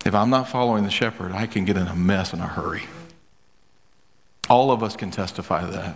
If 0.06 0.14
I'm 0.14 0.30
not 0.30 0.50
following 0.50 0.84
the 0.84 0.92
shepherd, 0.92 1.32
I 1.32 1.48
can 1.48 1.66
get 1.66 1.78
in 1.78 1.88
a 1.88 1.96
mess 1.96 2.34
in 2.34 2.42
a 2.42 2.48
hurry. 2.48 2.84
All 4.50 4.72
of 4.72 4.84
us 4.84 4.96
can 4.96 5.10
testify 5.10 5.62
to 5.62 5.72
that. 5.72 5.96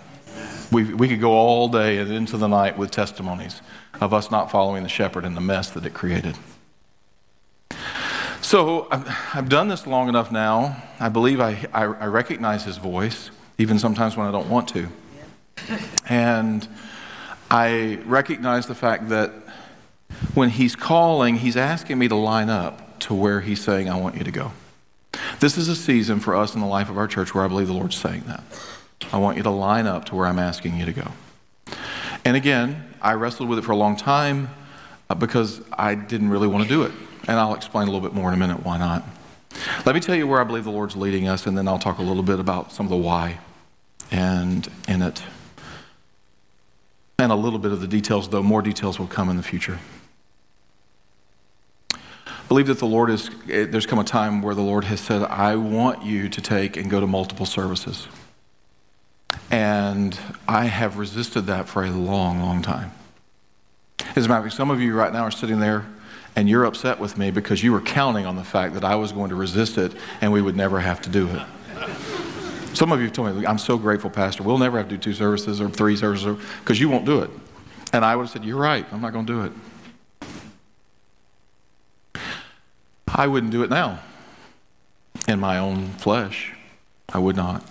We, 0.71 0.83
we 0.93 1.07
could 1.07 1.21
go 1.21 1.31
all 1.31 1.69
day 1.69 1.97
and 1.97 2.11
into 2.11 2.37
the 2.37 2.47
night 2.47 2.77
with 2.77 2.91
testimonies 2.91 3.61
of 4.01 4.13
us 4.13 4.29
not 4.31 4.51
following 4.51 4.83
the 4.83 4.89
shepherd 4.89 5.25
and 5.25 5.35
the 5.35 5.41
mess 5.41 5.69
that 5.71 5.85
it 5.85 5.93
created. 5.93 6.37
So 8.41 8.87
I've 8.91 9.49
done 9.49 9.67
this 9.67 9.87
long 9.87 10.09
enough 10.09 10.31
now. 10.31 10.81
I 10.99 11.09
believe 11.09 11.39
I, 11.39 11.65
I, 11.73 11.83
I 11.83 12.05
recognize 12.05 12.63
his 12.63 12.77
voice, 12.77 13.29
even 13.57 13.79
sometimes 13.79 14.15
when 14.15 14.27
I 14.27 14.31
don't 14.31 14.49
want 14.49 14.69
to. 14.69 14.87
And 16.07 16.67
I 17.49 17.99
recognize 18.05 18.67
the 18.67 18.75
fact 18.75 19.09
that 19.09 19.31
when 20.33 20.49
he's 20.49 20.75
calling, 20.75 21.35
he's 21.35 21.57
asking 21.57 21.97
me 21.97 22.07
to 22.07 22.15
line 22.15 22.49
up 22.49 22.99
to 22.99 23.13
where 23.13 23.41
he's 23.41 23.61
saying, 23.61 23.89
I 23.89 23.99
want 23.99 24.15
you 24.15 24.23
to 24.23 24.31
go. 24.31 24.51
This 25.39 25.57
is 25.57 25.67
a 25.67 25.75
season 25.75 26.19
for 26.19 26.35
us 26.35 26.55
in 26.55 26.61
the 26.61 26.67
life 26.67 26.89
of 26.89 26.97
our 26.97 27.07
church 27.07 27.33
where 27.33 27.43
I 27.43 27.47
believe 27.47 27.67
the 27.67 27.73
Lord's 27.73 27.97
saying 27.97 28.23
that. 28.27 28.43
I 29.11 29.17
want 29.17 29.37
you 29.37 29.43
to 29.43 29.49
line 29.49 29.87
up 29.87 30.05
to 30.05 30.15
where 30.15 30.25
I'm 30.25 30.39
asking 30.39 30.77
you 30.77 30.85
to 30.85 30.93
go. 30.93 31.11
And 32.25 32.35
again, 32.35 32.93
I 33.01 33.13
wrestled 33.13 33.47
with 33.49 33.59
it 33.59 33.63
for 33.63 33.71
a 33.71 33.77
long 33.77 33.95
time 33.95 34.49
uh, 35.09 35.15
because 35.15 35.61
I 35.71 35.95
didn't 35.95 36.29
really 36.29 36.47
want 36.47 36.63
to 36.63 36.69
do 36.69 36.83
it. 36.83 36.91
And 37.27 37.37
I'll 37.37 37.55
explain 37.55 37.87
a 37.87 37.91
little 37.91 38.07
bit 38.07 38.13
more 38.13 38.29
in 38.29 38.33
a 38.33 38.37
minute 38.37 38.65
why 38.65 38.77
not. 38.77 39.03
Let 39.85 39.95
me 39.95 40.01
tell 40.01 40.15
you 40.15 40.27
where 40.27 40.41
I 40.41 40.43
believe 40.43 40.65
the 40.65 40.71
Lord's 40.71 40.95
leading 40.95 41.27
us, 41.27 41.47
and 41.47 41.57
then 41.57 41.67
I'll 41.67 41.79
talk 41.79 41.97
a 41.97 42.03
little 42.03 42.23
bit 42.23 42.39
about 42.39 42.71
some 42.71 42.85
of 42.85 42.89
the 42.89 42.97
why 42.97 43.39
and 44.11 44.67
in 44.87 45.01
it. 45.01 45.23
And 47.19 47.31
a 47.31 47.35
little 47.35 47.59
bit 47.59 47.71
of 47.71 47.81
the 47.81 47.87
details, 47.87 48.29
though 48.29 48.43
more 48.43 48.61
details 48.61 48.99
will 48.99 49.07
come 49.07 49.29
in 49.29 49.37
the 49.37 49.43
future. 49.43 49.79
I 51.93 52.47
believe 52.47 52.67
that 52.67 52.79
the 52.79 52.85
Lord 52.85 53.09
is, 53.09 53.29
eh, 53.49 53.65
there's 53.65 53.85
come 53.85 53.99
a 53.99 54.03
time 54.03 54.41
where 54.41 54.55
the 54.55 54.61
Lord 54.61 54.85
has 54.85 55.01
said, 55.01 55.23
I 55.23 55.55
want 55.55 56.03
you 56.03 56.29
to 56.29 56.41
take 56.41 56.77
and 56.77 56.89
go 56.89 56.99
to 56.99 57.07
multiple 57.07 57.45
services. 57.45 58.07
And 59.49 60.17
I 60.47 60.65
have 60.65 60.97
resisted 60.97 61.45
that 61.45 61.69
for 61.69 61.83
a 61.83 61.91
long, 61.91 62.41
long 62.41 62.61
time. 62.61 62.91
As 64.15 64.25
a 64.25 64.29
matter 64.29 64.39
of 64.39 64.45
fact, 64.45 64.55
some 64.55 64.71
of 64.71 64.81
you 64.81 64.93
right 64.93 65.13
now 65.13 65.23
are 65.23 65.31
sitting 65.31 65.59
there 65.59 65.85
and 66.35 66.49
you're 66.49 66.65
upset 66.65 66.99
with 66.99 67.17
me 67.17 67.31
because 67.31 67.63
you 67.63 67.71
were 67.71 67.81
counting 67.81 68.25
on 68.25 68.35
the 68.35 68.43
fact 68.43 68.73
that 68.73 68.83
I 68.83 68.95
was 68.95 69.11
going 69.11 69.29
to 69.29 69.35
resist 69.35 69.77
it 69.77 69.93
and 70.21 70.31
we 70.31 70.41
would 70.41 70.55
never 70.55 70.79
have 70.79 71.01
to 71.01 71.09
do 71.09 71.27
it. 71.27 71.41
Some 72.75 72.91
of 72.91 72.99
you 72.99 73.05
have 73.05 73.13
told 73.13 73.35
me, 73.35 73.45
I'm 73.45 73.57
so 73.57 73.77
grateful, 73.77 74.09
Pastor. 74.09 74.43
We'll 74.43 74.59
never 74.59 74.77
have 74.77 74.87
to 74.89 74.95
do 74.97 75.01
two 75.01 75.13
services 75.13 75.59
or 75.59 75.69
three 75.69 75.95
services 75.95 76.37
because 76.59 76.79
you 76.79 76.89
won't 76.89 77.05
do 77.05 77.21
it. 77.21 77.31
And 77.93 78.05
I 78.05 78.15
would 78.15 78.23
have 78.23 78.31
said, 78.31 78.45
You're 78.45 78.59
right. 78.59 78.85
I'm 78.91 79.01
not 79.01 79.13
going 79.13 79.25
to 79.25 79.33
do 79.33 79.51
it. 82.13 82.21
I 83.07 83.25
wouldn't 83.25 83.51
do 83.51 83.63
it 83.63 83.69
now 83.71 83.99
in 85.27 85.39
my 85.39 85.57
own 85.57 85.87
flesh. 85.93 86.53
I 87.09 87.17
would 87.17 87.35
not. 87.35 87.63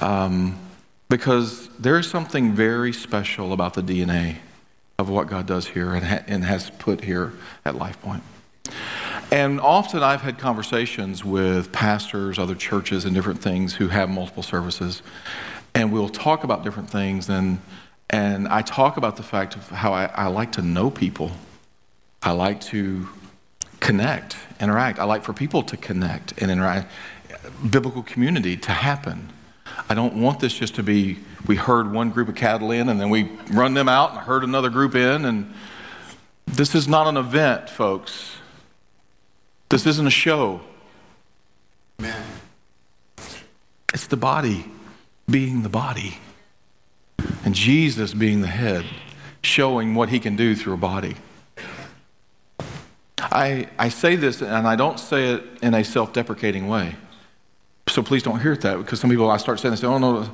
Um, 0.00 0.58
because 1.08 1.68
there 1.78 1.98
is 1.98 2.08
something 2.08 2.52
very 2.54 2.92
special 2.92 3.52
about 3.52 3.74
the 3.74 3.82
DNA 3.82 4.36
of 4.98 5.08
what 5.08 5.26
God 5.26 5.46
does 5.46 5.68
here 5.68 5.94
and, 5.94 6.04
ha- 6.04 6.24
and 6.26 6.44
has 6.44 6.70
put 6.70 7.04
here 7.04 7.32
at 7.64 7.74
LifePoint. 7.74 8.22
And 9.30 9.60
often 9.60 10.02
I've 10.02 10.22
had 10.22 10.38
conversations 10.38 11.24
with 11.24 11.72
pastors, 11.72 12.38
other 12.38 12.54
churches, 12.54 13.04
and 13.04 13.14
different 13.14 13.42
things 13.42 13.74
who 13.74 13.88
have 13.88 14.08
multiple 14.08 14.42
services, 14.42 15.02
and 15.74 15.92
we'll 15.92 16.08
talk 16.08 16.44
about 16.44 16.62
different 16.62 16.88
things. 16.88 17.28
And, 17.28 17.60
and 18.10 18.46
I 18.48 18.62
talk 18.62 18.96
about 18.96 19.16
the 19.16 19.22
fact 19.22 19.56
of 19.56 19.68
how 19.68 19.92
I, 19.92 20.06
I 20.06 20.26
like 20.28 20.52
to 20.52 20.62
know 20.62 20.90
people, 20.90 21.32
I 22.22 22.30
like 22.30 22.60
to 22.62 23.08
connect, 23.80 24.36
interact. 24.60 24.98
I 24.98 25.04
like 25.04 25.24
for 25.24 25.34
people 25.34 25.62
to 25.64 25.76
connect 25.76 26.40
and 26.40 26.50
interact, 26.50 26.90
biblical 27.68 28.02
community 28.02 28.56
to 28.56 28.72
happen. 28.72 29.28
I 29.88 29.94
don't 29.94 30.14
want 30.14 30.40
this 30.40 30.54
just 30.54 30.76
to 30.76 30.82
be 30.82 31.18
we 31.46 31.56
herd 31.56 31.92
one 31.92 32.10
group 32.10 32.28
of 32.28 32.34
cattle 32.34 32.70
in 32.70 32.88
and 32.88 33.00
then 33.00 33.10
we 33.10 33.30
run 33.52 33.74
them 33.74 33.88
out 33.88 34.12
and 34.12 34.20
herd 34.20 34.44
another 34.44 34.70
group 34.70 34.94
in. 34.94 35.24
And 35.24 35.52
this 36.46 36.74
is 36.74 36.88
not 36.88 37.06
an 37.06 37.16
event, 37.16 37.68
folks. 37.68 38.36
This 39.68 39.86
isn't 39.86 40.06
a 40.06 40.10
show. 40.10 40.60
Man. 41.98 42.24
It's 43.92 44.06
the 44.06 44.16
body 44.16 44.66
being 45.28 45.62
the 45.62 45.68
body. 45.68 46.18
And 47.44 47.54
Jesus 47.54 48.14
being 48.14 48.40
the 48.40 48.48
head, 48.48 48.84
showing 49.42 49.94
what 49.94 50.08
he 50.08 50.18
can 50.18 50.36
do 50.36 50.54
through 50.54 50.74
a 50.74 50.78
body. 50.78 51.16
I, 53.18 53.68
I 53.78 53.88
say 53.88 54.16
this, 54.16 54.42
and 54.42 54.66
I 54.66 54.76
don't 54.76 54.98
say 54.98 55.34
it 55.34 55.44
in 55.62 55.74
a 55.74 55.84
self 55.84 56.12
deprecating 56.12 56.68
way. 56.68 56.94
So 57.94 58.02
please 58.02 58.24
don't 58.24 58.40
hear 58.40 58.56
that 58.56 58.78
because 58.78 58.98
some 58.98 59.08
people, 59.08 59.30
I 59.30 59.36
start 59.36 59.60
saying 59.60 59.70
this, 59.70 59.84
oh 59.84 59.98
no, 59.98 60.28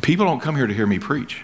people 0.00 0.26
don't 0.26 0.38
come 0.38 0.54
here 0.54 0.68
to 0.68 0.72
hear 0.72 0.86
me 0.86 1.00
preach. 1.00 1.42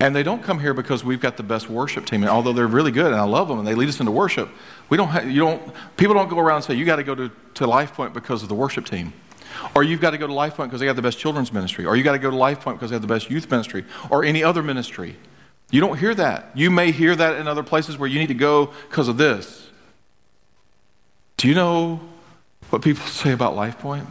And 0.00 0.16
they 0.16 0.24
don't 0.24 0.42
come 0.42 0.58
here 0.58 0.74
because 0.74 1.04
we've 1.04 1.20
got 1.20 1.36
the 1.36 1.44
best 1.44 1.70
worship 1.70 2.06
team. 2.06 2.24
And 2.24 2.28
although 2.28 2.52
they're 2.52 2.66
really 2.66 2.90
good 2.90 3.06
and 3.06 3.14
I 3.14 3.22
love 3.22 3.46
them 3.46 3.60
and 3.60 3.68
they 3.68 3.76
lead 3.76 3.88
us 3.88 4.00
into 4.00 4.10
worship, 4.10 4.48
we 4.88 4.96
don't 4.96 5.28
you 5.28 5.42
don't, 5.42 5.62
people 5.96 6.16
don't 6.16 6.28
go 6.28 6.40
around 6.40 6.56
and 6.56 6.64
say, 6.64 6.74
you 6.74 6.84
got 6.84 6.96
to 6.96 7.04
go 7.04 7.14
to, 7.14 7.28
to 7.28 7.66
LifePoint 7.68 8.14
because 8.14 8.42
of 8.42 8.48
the 8.48 8.54
worship 8.56 8.84
team. 8.84 9.12
Or 9.76 9.84
you've 9.84 10.00
got 10.00 10.10
to 10.10 10.18
go 10.18 10.26
to 10.26 10.32
LifePoint 10.32 10.64
because 10.64 10.80
they 10.80 10.86
have 10.86 10.96
the 10.96 11.02
best 11.02 11.20
children's 11.20 11.52
ministry. 11.52 11.84
Or 11.84 11.94
you 11.94 12.02
got 12.02 12.12
to 12.12 12.18
go 12.18 12.28
to 12.28 12.36
LifePoint 12.36 12.72
because 12.72 12.90
they 12.90 12.96
have 12.96 13.02
the 13.02 13.06
best 13.06 13.30
youth 13.30 13.48
ministry. 13.48 13.84
Or 14.10 14.24
any 14.24 14.42
other 14.42 14.64
ministry. 14.64 15.14
You 15.70 15.80
don't 15.80 15.98
hear 15.98 16.16
that. 16.16 16.50
You 16.56 16.72
may 16.72 16.90
hear 16.90 17.14
that 17.14 17.36
in 17.36 17.46
other 17.46 17.62
places 17.62 17.96
where 17.96 18.08
you 18.08 18.18
need 18.18 18.26
to 18.26 18.34
go 18.34 18.72
because 18.88 19.06
of 19.06 19.18
this. 19.18 19.68
Do 21.36 21.46
you 21.46 21.54
know 21.54 22.00
what 22.70 22.82
people 22.82 23.06
say 23.06 23.30
about 23.30 23.54
LifePoint? 23.54 24.08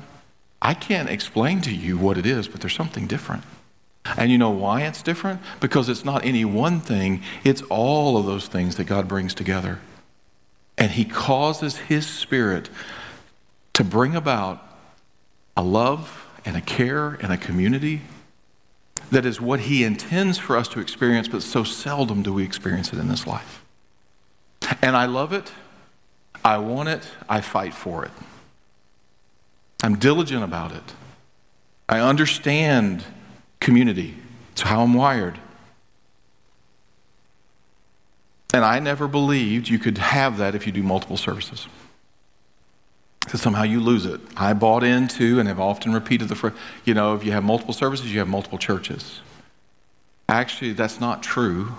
I 0.62 0.74
can't 0.74 1.10
explain 1.10 1.62
to 1.62 1.74
you 1.74 1.98
what 1.98 2.18
it 2.18 2.26
is, 2.26 2.48
but 2.48 2.62
there's 2.62 2.76
something 2.76 3.08
different. 3.08 3.44
And 4.18 4.32
you 4.32 4.38
know 4.38 4.50
why 4.50 4.82
it's 4.84 5.02
different? 5.02 5.42
Because 5.60 5.90
it's 5.90 6.06
not 6.06 6.26
any 6.26 6.46
one 6.46 6.80
thing, 6.80 7.22
it's 7.44 7.62
all 7.64 8.18
of 8.18 8.26
those 8.26 8.48
things 8.48 8.76
that 8.76 8.86
God 8.86 9.08
brings 9.08 9.34
together. 9.34 9.80
And 10.78 10.92
He 10.92 11.06
causes 11.06 11.78
His 11.78 12.08
Spirit 12.08 12.70
to 13.74 13.84
bring 13.84 14.16
about 14.16 14.64
a 15.56 15.64
love 15.64 16.28
and 16.46 16.58
a 16.58 16.62
care 16.62 17.10
and 17.22 17.32
a 17.32 17.38
community 17.38 18.02
that 19.12 19.26
is 19.26 19.42
what 19.42 19.62
He 19.62 19.84
intends 19.84 20.38
for 20.38 20.58
us 20.58 20.68
to 20.70 20.80
experience, 20.80 21.28
but 21.28 21.44
so 21.44 21.64
seldom 21.64 22.24
do 22.24 22.34
we 22.34 22.44
experience 22.44 22.94
it 22.94 23.00
in 23.00 23.08
this 23.08 23.28
life. 23.28 23.64
And 24.82 24.96
I 24.96 25.06
love 25.06 25.34
it. 25.34 25.52
I 26.44 26.58
want 26.58 26.90
it. 26.90 27.04
I 27.30 27.42
fight 27.42 27.74
for 27.74 28.06
it. 28.06 28.12
I'm 29.84 29.98
diligent 29.98 30.44
about 30.44 30.72
it. 30.72 30.84
I 31.90 32.00
understand 32.00 33.04
community. 33.60 34.16
It's 34.52 34.62
how 34.62 34.84
I'm 34.84 34.94
wired. 34.94 35.40
And 38.54 38.66
I 38.66 38.80
never 38.80 39.08
believed 39.08 39.70
you 39.70 39.80
could 39.80 39.98
have 39.98 40.38
that 40.38 40.56
if 40.56 40.66
you 40.68 40.74
do 40.74 40.84
multiple 40.84 41.18
services. 41.18 41.68
Because 43.22 43.42
somehow 43.42 43.64
you 43.64 43.80
lose 43.80 44.06
it. 44.06 44.20
I 44.36 44.54
bought 44.54 44.84
into 44.84 45.40
and 45.40 45.48
have 45.48 45.60
often 45.60 45.94
repeated 45.94 46.28
the 46.28 46.36
phrase, 46.36 46.54
you 46.84 46.94
know, 46.94 47.16
if 47.16 47.24
you 47.24 47.32
have 47.32 47.44
multiple 47.44 47.74
services, 47.74 48.12
you 48.12 48.20
have 48.20 48.28
multiple 48.28 48.58
churches. 48.58 49.22
Actually, 50.28 50.74
that's 50.74 51.00
not 51.00 51.24
true, 51.24 51.74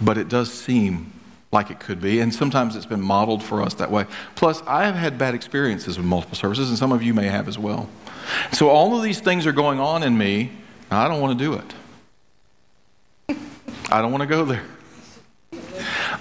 but 0.00 0.18
it 0.18 0.28
does 0.28 0.52
seem 0.52 1.12
like 1.50 1.70
it 1.70 1.80
could 1.80 2.00
be. 2.00 2.20
And 2.20 2.34
sometimes 2.34 2.76
it's 2.76 2.86
been 2.86 3.00
modeled 3.00 3.42
for 3.42 3.62
us 3.62 3.74
that 3.74 3.90
way. 3.90 4.06
Plus, 4.34 4.62
I 4.66 4.84
have 4.84 4.94
had 4.94 5.18
bad 5.18 5.34
experiences 5.34 5.96
with 5.96 6.06
multiple 6.06 6.36
services, 6.36 6.68
and 6.68 6.78
some 6.78 6.92
of 6.92 7.02
you 7.02 7.14
may 7.14 7.26
have 7.26 7.48
as 7.48 7.58
well. 7.58 7.88
So 8.52 8.68
all 8.68 8.96
of 8.96 9.02
these 9.02 9.20
things 9.20 9.46
are 9.46 9.52
going 9.52 9.80
on 9.80 10.02
in 10.02 10.16
me 10.16 10.52
I 10.90 11.08
don't 11.08 11.20
want 11.20 11.38
to 11.38 11.44
do 11.44 11.54
it. 11.54 11.74
I 13.90 14.00
don't 14.00 14.10
want 14.10 14.22
to 14.22 14.26
go 14.26 14.44
there. 14.44 14.64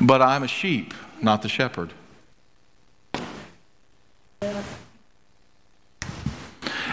But 0.01 0.21
I'm 0.21 0.43
a 0.43 0.47
sheep, 0.47 0.93
not 1.21 1.41
the 1.41 1.49
shepherd. 1.49 1.93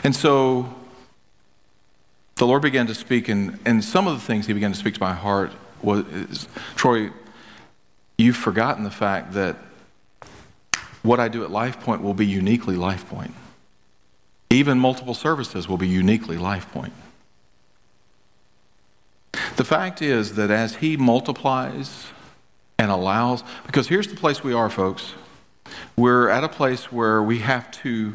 And 0.04 0.14
so 0.14 0.72
the 2.36 2.46
Lord 2.46 2.62
began 2.62 2.86
to 2.86 2.94
speak, 2.94 3.28
and, 3.28 3.58
and 3.64 3.82
some 3.82 4.06
of 4.06 4.14
the 4.14 4.20
things 4.20 4.46
He 4.46 4.52
began 4.52 4.72
to 4.72 4.78
speak 4.78 4.94
to 4.94 5.00
my 5.00 5.14
heart 5.14 5.52
was 5.82 6.48
Troy, 6.76 7.10
you've 8.16 8.36
forgotten 8.36 8.84
the 8.84 8.90
fact 8.90 9.32
that 9.32 9.56
what 11.02 11.20
I 11.20 11.28
do 11.28 11.44
at 11.44 11.50
Life 11.50 11.80
Point 11.80 12.02
will 12.02 12.14
be 12.14 12.26
uniquely 12.26 12.76
Life 12.76 13.08
Point. 13.08 13.34
Even 14.50 14.78
multiple 14.78 15.14
services 15.14 15.68
will 15.68 15.76
be 15.76 15.88
uniquely 15.88 16.38
Life 16.38 16.70
Point. 16.72 16.92
The 19.56 19.64
fact 19.64 20.00
is 20.00 20.34
that 20.34 20.50
as 20.50 20.76
He 20.76 20.96
multiplies 20.96 22.06
and 22.78 22.90
allows, 22.90 23.44
because 23.66 23.88
here's 23.88 24.08
the 24.08 24.16
place 24.16 24.42
we 24.42 24.52
are, 24.52 24.70
folks. 24.70 25.12
We're 25.96 26.28
at 26.28 26.44
a 26.44 26.48
place 26.48 26.90
where 26.92 27.22
we 27.22 27.38
have 27.40 27.70
to 27.82 28.14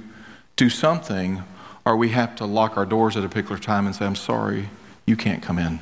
do 0.55 0.69
something 0.69 1.43
or 1.85 1.95
we 1.95 2.09
have 2.09 2.35
to 2.35 2.45
lock 2.45 2.77
our 2.77 2.85
doors 2.85 3.15
at 3.15 3.23
a 3.23 3.29
particular 3.29 3.57
time 3.57 3.85
and 3.85 3.95
say, 3.95 4.05
I'm 4.05 4.15
sorry, 4.15 4.69
you 5.05 5.15
can't 5.15 5.41
come 5.41 5.57
in. 5.57 5.79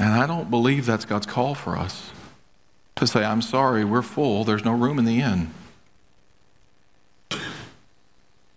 And 0.00 0.08
I 0.08 0.26
don't 0.26 0.50
believe 0.50 0.86
that's 0.86 1.04
God's 1.04 1.26
call 1.26 1.54
for 1.54 1.76
us 1.76 2.10
to 2.96 3.06
say, 3.06 3.24
I'm 3.24 3.42
sorry, 3.42 3.84
we're 3.84 4.02
full, 4.02 4.44
there's 4.44 4.64
no 4.64 4.72
room 4.72 4.98
in 4.98 5.04
the 5.04 5.20
inn. 5.20 5.50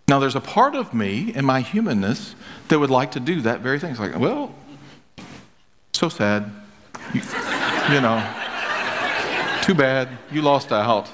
Now, 0.08 0.18
there's 0.18 0.36
a 0.36 0.40
part 0.40 0.74
of 0.74 0.94
me 0.94 1.32
in 1.34 1.44
my 1.44 1.60
humanness 1.60 2.34
that 2.68 2.78
would 2.78 2.90
like 2.90 3.12
to 3.12 3.20
do 3.20 3.42
that 3.42 3.60
very 3.60 3.78
thing. 3.78 3.90
It's 3.90 4.00
like, 4.00 4.18
well, 4.18 4.54
so 5.92 6.08
sad. 6.08 6.50
You, 7.12 7.20
you 7.92 8.00
know, 8.00 8.18
too 9.62 9.74
bad. 9.74 10.08
You 10.32 10.40
lost 10.40 10.72
out. 10.72 11.08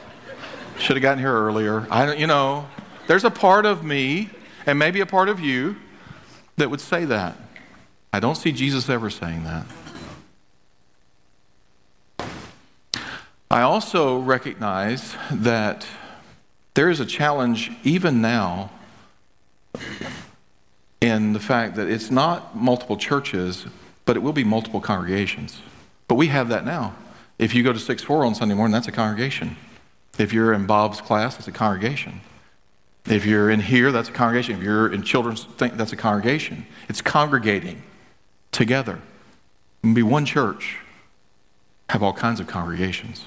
Should 0.78 0.96
have 0.96 1.02
gotten 1.02 1.18
here 1.18 1.32
earlier. 1.32 1.86
I 1.90 2.06
don't, 2.06 2.18
you 2.18 2.28
know, 2.28 2.68
there's 3.08 3.24
a 3.24 3.30
part 3.30 3.66
of 3.66 3.82
me, 3.82 4.30
and 4.64 4.78
maybe 4.78 5.00
a 5.00 5.06
part 5.06 5.28
of 5.28 5.40
you, 5.40 5.76
that 6.56 6.70
would 6.70 6.80
say 6.80 7.04
that. 7.04 7.36
I 8.12 8.20
don't 8.20 8.36
see 8.36 8.52
Jesus 8.52 8.88
ever 8.88 9.10
saying 9.10 9.42
that. 9.44 9.66
I 13.54 13.62
also 13.62 14.18
recognize 14.18 15.14
that 15.30 15.86
there 16.74 16.90
is 16.90 16.98
a 16.98 17.06
challenge 17.06 17.70
even 17.84 18.20
now 18.20 18.70
in 21.00 21.34
the 21.34 21.38
fact 21.38 21.76
that 21.76 21.88
it's 21.88 22.10
not 22.10 22.56
multiple 22.56 22.96
churches, 22.96 23.66
but 24.06 24.16
it 24.16 24.24
will 24.24 24.32
be 24.32 24.42
multiple 24.42 24.80
congregations. 24.80 25.62
But 26.08 26.16
we 26.16 26.26
have 26.26 26.48
that 26.48 26.64
now. 26.64 26.96
If 27.38 27.54
you 27.54 27.62
go 27.62 27.72
to 27.72 27.78
6 27.78 28.02
4 28.02 28.24
on 28.24 28.34
Sunday 28.34 28.56
morning, 28.56 28.72
that's 28.72 28.88
a 28.88 28.92
congregation. 28.92 29.56
If 30.18 30.32
you're 30.32 30.52
in 30.52 30.66
Bob's 30.66 31.00
class, 31.00 31.36
that's 31.36 31.46
a 31.46 31.52
congregation. 31.52 32.22
If 33.06 33.24
you're 33.24 33.50
in 33.50 33.60
here, 33.60 33.92
that's 33.92 34.08
a 34.08 34.12
congregation. 34.12 34.56
If 34.56 34.64
you're 34.64 34.92
in 34.92 35.04
children's 35.04 35.46
that's 35.58 35.92
a 35.92 35.96
congregation. 35.96 36.66
It's 36.88 37.00
congregating 37.00 37.84
together. 38.50 39.00
It 39.84 39.94
be 39.94 40.02
one 40.02 40.26
church, 40.26 40.78
have 41.90 42.02
all 42.02 42.12
kinds 42.12 42.40
of 42.40 42.48
congregations. 42.48 43.26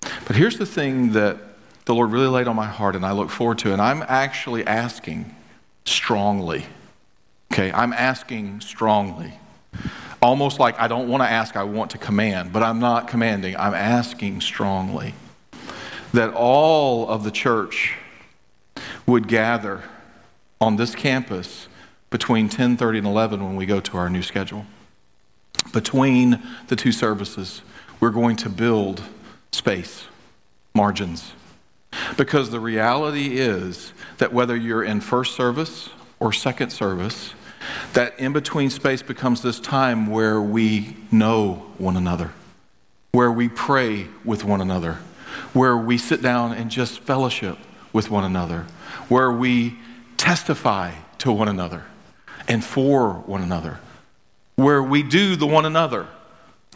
But 0.00 0.36
here's 0.36 0.58
the 0.58 0.66
thing 0.66 1.12
that 1.12 1.38
the 1.84 1.94
Lord 1.94 2.10
really 2.10 2.28
laid 2.28 2.48
on 2.48 2.56
my 2.56 2.66
heart 2.66 2.96
and 2.96 3.04
I 3.04 3.12
look 3.12 3.30
forward 3.30 3.58
to, 3.60 3.72
and 3.72 3.80
I'm 3.80 4.04
actually 4.06 4.66
asking 4.66 5.34
strongly. 5.84 6.66
Okay, 7.52 7.72
I'm 7.72 7.92
asking 7.92 8.60
strongly. 8.60 9.32
Almost 10.20 10.58
like 10.58 10.78
I 10.78 10.88
don't 10.88 11.08
want 11.08 11.22
to 11.22 11.28
ask, 11.28 11.56
I 11.56 11.62
want 11.62 11.92
to 11.92 11.98
command, 11.98 12.52
but 12.52 12.62
I'm 12.62 12.78
not 12.78 13.08
commanding. 13.08 13.56
I'm 13.56 13.74
asking 13.74 14.40
strongly 14.40 15.14
that 16.12 16.34
all 16.34 17.08
of 17.08 17.24
the 17.24 17.30
church 17.30 17.94
would 19.06 19.28
gather 19.28 19.82
on 20.60 20.76
this 20.76 20.94
campus 20.94 21.68
between 22.10 22.48
10:30 22.48 22.98
and 22.98 23.06
11 23.06 23.44
when 23.44 23.56
we 23.56 23.66
go 23.66 23.80
to 23.80 23.96
our 23.96 24.10
new 24.10 24.22
schedule. 24.22 24.66
Between 25.72 26.42
the 26.68 26.76
two 26.76 26.92
services, 26.92 27.62
we're 28.00 28.10
going 28.10 28.36
to 28.36 28.48
build 28.48 29.02
space, 29.52 30.06
margins. 30.74 31.32
Because 32.16 32.50
the 32.50 32.60
reality 32.60 33.38
is 33.38 33.92
that 34.18 34.32
whether 34.32 34.56
you're 34.56 34.84
in 34.84 35.00
first 35.00 35.34
service 35.34 35.88
or 36.20 36.32
second 36.32 36.70
service, 36.70 37.32
that 37.92 38.18
in 38.18 38.32
between 38.32 38.70
space 38.70 39.02
becomes 39.02 39.42
this 39.42 39.58
time 39.60 40.06
where 40.06 40.40
we 40.40 40.96
know 41.10 41.66
one 41.78 41.96
another, 41.96 42.32
where 43.12 43.32
we 43.32 43.48
pray 43.48 44.06
with 44.24 44.44
one 44.44 44.60
another, 44.60 44.98
where 45.52 45.76
we 45.76 45.98
sit 45.98 46.22
down 46.22 46.52
and 46.52 46.70
just 46.70 47.00
fellowship 47.00 47.58
with 47.92 48.10
one 48.10 48.24
another, 48.24 48.66
where 49.08 49.30
we 49.30 49.76
testify 50.16 50.92
to 51.18 51.32
one 51.32 51.48
another 51.48 51.84
and 52.46 52.64
for 52.64 53.14
one 53.26 53.42
another, 53.42 53.78
where 54.56 54.82
we 54.82 55.02
do 55.02 55.36
the 55.36 55.46
one 55.46 55.64
another. 55.64 56.06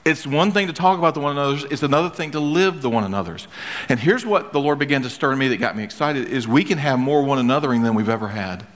It's 0.05 0.27
one 0.27 0.51
thing 0.51 0.67
to 0.67 0.73
talk 0.73 0.99
about 0.99 1.15
the 1.15 1.21
one 1.21 1.33
another's, 1.37 1.65
it's 1.65 1.85
another 1.85 2.11
thing 2.11 2.33
to 2.33 2.41
live 2.41 2.83
the 2.83 2.91
one 2.91 3.05
another's. 3.05 3.47
And 3.89 4.01
here's 4.01 4.27
what 4.27 4.53
the 4.53 4.61
Lord 4.61 4.79
began 4.79 5.03
to 5.03 5.11
stir 5.11 5.33
in 5.33 5.39
me 5.39 5.49
that 5.49 5.59
got 5.59 5.77
me 5.77 5.85
excited 5.85 6.29
is 6.29 6.49
we 6.49 6.65
can 6.65 6.79
have 6.79 6.99
more 6.99 7.23
one 7.23 7.39
anothering 7.39 7.85
than 7.85 7.95
we've 7.95 8.09
ever 8.09 8.29
had, 8.29 8.67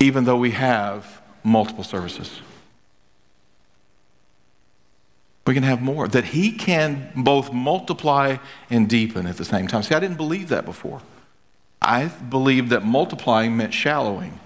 even 0.00 0.24
though 0.24 0.36
we 0.36 0.50
have 0.50 1.22
multiple 1.42 1.84
services. 1.84 2.40
We 5.46 5.54
can 5.54 5.62
have 5.62 5.82
more. 5.82 6.08
That 6.08 6.24
He 6.24 6.52
can 6.52 7.10
both 7.16 7.52
multiply 7.52 8.38
and 8.70 8.88
deepen 8.88 9.26
at 9.26 9.36
the 9.36 9.44
same 9.44 9.66
time. 9.66 9.82
See, 9.82 9.94
I 9.94 10.00
didn't 10.00 10.16
believe 10.16 10.48
that 10.50 10.64
before. 10.64 11.00
I 11.80 12.06
believed 12.06 12.70
that 12.70 12.84
multiplying 12.84 13.56
meant 13.56 13.74
shallowing. 13.74 14.40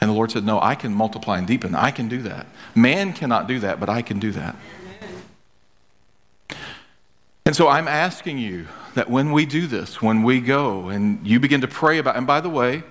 And 0.00 0.10
the 0.10 0.14
Lord 0.14 0.32
said, 0.32 0.44
No, 0.44 0.60
I 0.60 0.74
can 0.74 0.92
multiply 0.92 1.38
and 1.38 1.46
deepen. 1.46 1.74
I 1.74 1.90
can 1.90 2.08
do 2.08 2.22
that. 2.22 2.46
Man 2.74 3.12
cannot 3.12 3.46
do 3.46 3.60
that, 3.60 3.80
but 3.80 3.88
I 3.88 4.02
can 4.02 4.18
do 4.18 4.32
that. 4.32 4.56
And 7.46 7.54
so 7.54 7.68
I'm 7.68 7.86
asking 7.86 8.38
you 8.38 8.66
that 8.94 9.08
when 9.08 9.30
we 9.30 9.46
do 9.46 9.68
this, 9.68 10.02
when 10.02 10.24
we 10.24 10.40
go 10.40 10.88
and 10.88 11.24
you 11.24 11.38
begin 11.38 11.60
to 11.60 11.68
pray 11.68 11.98
about, 11.98 12.16
and 12.16 12.26
by 12.26 12.40
the 12.40 12.50
way, 12.50 12.82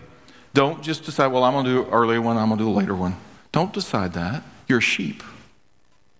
don't 0.53 0.81
just 0.81 1.03
decide, 1.03 1.27
well, 1.27 1.43
I'm 1.43 1.51
going 1.51 1.65
to 1.65 1.71
do 1.71 1.83
an 1.83 1.89
earlier 1.89 2.21
one, 2.21 2.37
I'm 2.37 2.47
going 2.47 2.57
to 2.57 2.63
do 2.63 2.71
the 2.71 2.77
later 2.77 2.95
one. 2.95 3.17
Don't 3.51 3.73
decide 3.73 4.13
that. 4.13 4.43
You're 4.69 4.77
a 4.77 4.81
sheep. 4.81 5.21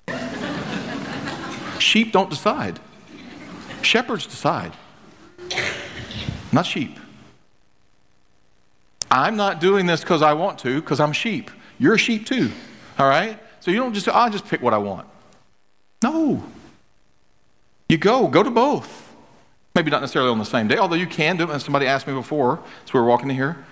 sheep 1.80 2.12
don't 2.12 2.30
decide. 2.30 2.82
Shepherds 3.82 4.26
decide, 4.26 4.74
not 6.52 6.66
sheep. 6.66 7.00
I'm 9.10 9.38
not 9.38 9.62
doing 9.62 9.86
this 9.86 10.02
because 10.02 10.22
I 10.22 10.34
want 10.34 10.60
to, 10.60 10.82
because 10.82 11.00
I'm 11.00 11.14
sheep. 11.14 11.52
You're 11.80 11.94
a 11.94 12.00
sheep 12.00 12.26
too, 12.26 12.52
all 13.00 13.08
right? 13.08 13.40
So 13.62 13.72
you 13.72 13.78
don't 13.78 13.94
just, 13.94 14.10
I'll 14.10 14.30
just 14.30 14.46
pick 14.46 14.62
what 14.62 14.74
I 14.74 14.78
want. 14.80 15.08
No. 16.04 16.44
You 17.90 17.98
go, 17.98 18.28
go 18.28 18.44
to 18.44 18.52
both. 18.52 19.14
Maybe 19.76 19.92
not 19.92 20.02
necessarily 20.02 20.32
on 20.32 20.40
the 20.40 20.46
same 20.46 20.68
day, 20.68 20.78
although 20.78 20.96
you 20.96 21.08
can 21.08 21.38
do 21.38 21.44
it. 21.44 21.50
And 21.50 21.62
somebody 21.62 21.86
asked 21.86 22.08
me 22.08 22.14
before, 22.14 22.62
as 22.86 22.94
we 22.94 23.00
were 23.00 23.06
walking 23.06 23.30
in 23.30 23.36
here, 23.36 23.66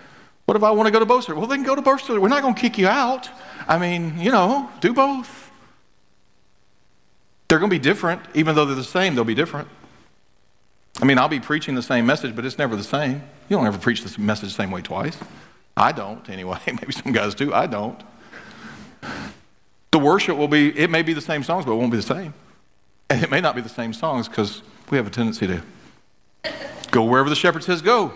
What 0.45 0.57
if 0.57 0.63
I 0.63 0.71
want 0.71 0.87
to 0.87 0.91
go 0.91 0.99
to 0.99 1.05
both? 1.05 1.29
Well, 1.29 1.47
then 1.47 1.63
go 1.63 1.75
to 1.75 1.81
both. 1.81 2.07
We're 2.09 2.27
not 2.27 2.41
going 2.41 2.55
to 2.55 2.61
kick 2.61 2.77
you 2.77 2.87
out. 2.87 3.29
I 3.67 3.77
mean, 3.77 4.19
you 4.19 4.31
know, 4.31 4.69
do 4.81 4.93
both. 4.93 5.51
They're 7.47 7.59
going 7.59 7.69
to 7.69 7.75
be 7.75 7.79
different. 7.79 8.21
Even 8.33 8.55
though 8.55 8.65
they're 8.65 8.75
the 8.75 8.83
same, 8.83 9.15
they'll 9.15 9.23
be 9.23 9.35
different. 9.35 9.69
I 11.01 11.05
mean, 11.05 11.17
I'll 11.17 11.29
be 11.29 11.39
preaching 11.39 11.75
the 11.75 11.81
same 11.81 12.05
message, 12.05 12.35
but 12.35 12.45
it's 12.45 12.57
never 12.57 12.75
the 12.75 12.83
same. 12.83 13.23
You 13.49 13.57
don't 13.57 13.65
ever 13.65 13.77
preach 13.77 14.03
this 14.03 14.17
message 14.17 14.49
the 14.49 14.55
same 14.55 14.71
way 14.71 14.81
twice. 14.81 15.17
I 15.77 15.91
don't, 15.91 16.27
anyway. 16.29 16.59
Maybe 16.67 16.91
some 16.91 17.13
guys 17.13 17.33
do. 17.33 17.53
I 17.53 17.67
don't. 17.67 18.01
The 19.91 19.99
worship 19.99 20.37
will 20.37 20.47
be, 20.47 20.77
it 20.77 20.89
may 20.89 21.01
be 21.01 21.13
the 21.13 21.21
same 21.21 21.43
songs, 21.43 21.65
but 21.65 21.71
it 21.71 21.75
won't 21.75 21.91
be 21.91 21.97
the 21.97 22.03
same. 22.03 22.33
And 23.09 23.23
it 23.23 23.29
may 23.29 23.41
not 23.41 23.55
be 23.55 23.61
the 23.61 23.69
same 23.69 23.93
songs 23.93 24.27
because 24.27 24.61
we 24.89 24.97
have 24.97 25.07
a 25.07 25.09
tendency 25.09 25.47
to 25.47 25.61
go 26.91 27.03
wherever 27.03 27.29
the 27.29 27.35
shepherd 27.35 27.63
says 27.63 27.81
go. 27.81 28.13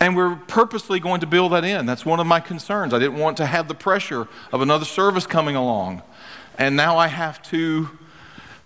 And 0.00 0.16
we're 0.16 0.36
purposely 0.36 1.00
going 1.00 1.20
to 1.20 1.26
build 1.26 1.52
that 1.52 1.64
in. 1.64 1.86
That's 1.86 2.06
one 2.06 2.20
of 2.20 2.26
my 2.26 2.38
concerns. 2.38 2.94
I 2.94 2.98
didn't 2.98 3.18
want 3.18 3.36
to 3.38 3.46
have 3.46 3.66
the 3.66 3.74
pressure 3.74 4.28
of 4.52 4.60
another 4.62 4.84
service 4.84 5.26
coming 5.26 5.56
along. 5.56 6.02
And 6.56 6.76
now 6.76 6.98
I 6.98 7.08
have 7.08 7.42
to 7.50 7.90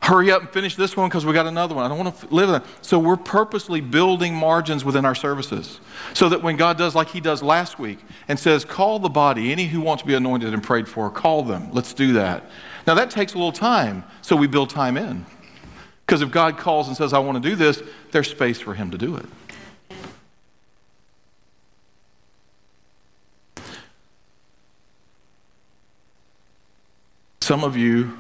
hurry 0.03 0.33
up 0.33 0.43
and 0.43 0.51
finish 0.51 0.75
this 0.75 0.97
one 0.97 1.09
because 1.09 1.25
we 1.25 1.33
got 1.33 1.47
another 1.47 1.77
one. 1.77 1.85
I 1.85 1.89
don't 1.89 1.97
want 1.97 2.19
to 2.19 2.35
live 2.35 2.49
that. 2.49 2.65
So 2.83 2.99
we're 2.99 3.17
purposely 3.17 3.81
building 3.81 4.35
margins 4.35 4.85
within 4.85 5.05
our 5.05 5.15
services 5.15 5.79
so 6.13 6.29
that 6.29 6.43
when 6.43 6.57
God 6.57 6.77
does 6.77 6.97
like 6.97 7.09
he 7.09 7.21
does 7.21 7.41
last 7.41 7.79
week 7.79 8.01
and 8.27 8.37
says, 8.37 8.65
call 8.65 8.99
the 8.99 9.09
body, 9.09 9.53
any 9.53 9.67
who 9.67 9.81
want 9.81 10.01
to 10.01 10.07
be 10.07 10.15
anointed 10.15 10.53
and 10.53 10.63
prayed 10.63 10.89
for, 10.89 11.09
call 11.09 11.45
them. 11.45 11.71
Let's 11.73 11.95
do 11.95 12.15
that. 12.15 12.51
Now 12.85 12.95
that 12.95 13.13
takes 13.13 13.35
a 13.35 13.37
little 13.37 13.53
time, 13.53 14.03
so 14.23 14.35
we 14.35 14.49
build 14.49 14.71
time 14.71 14.97
in. 14.97 15.25
Because 16.05 16.21
if 16.21 16.33
God 16.33 16.59
calls 16.59 16.89
and 16.89 16.97
says, 16.97 17.13
I 17.13 17.21
want 17.21 17.41
to 17.41 17.49
do 17.49 17.55
this, 17.55 17.81
there's 18.11 18.29
space 18.29 18.59
for 18.59 18.75
him 18.75 18.91
to 18.91 18.99
do 18.99 19.17
it. 19.17 19.27
Some 27.41 27.63
of 27.63 27.77
you, 27.77 28.19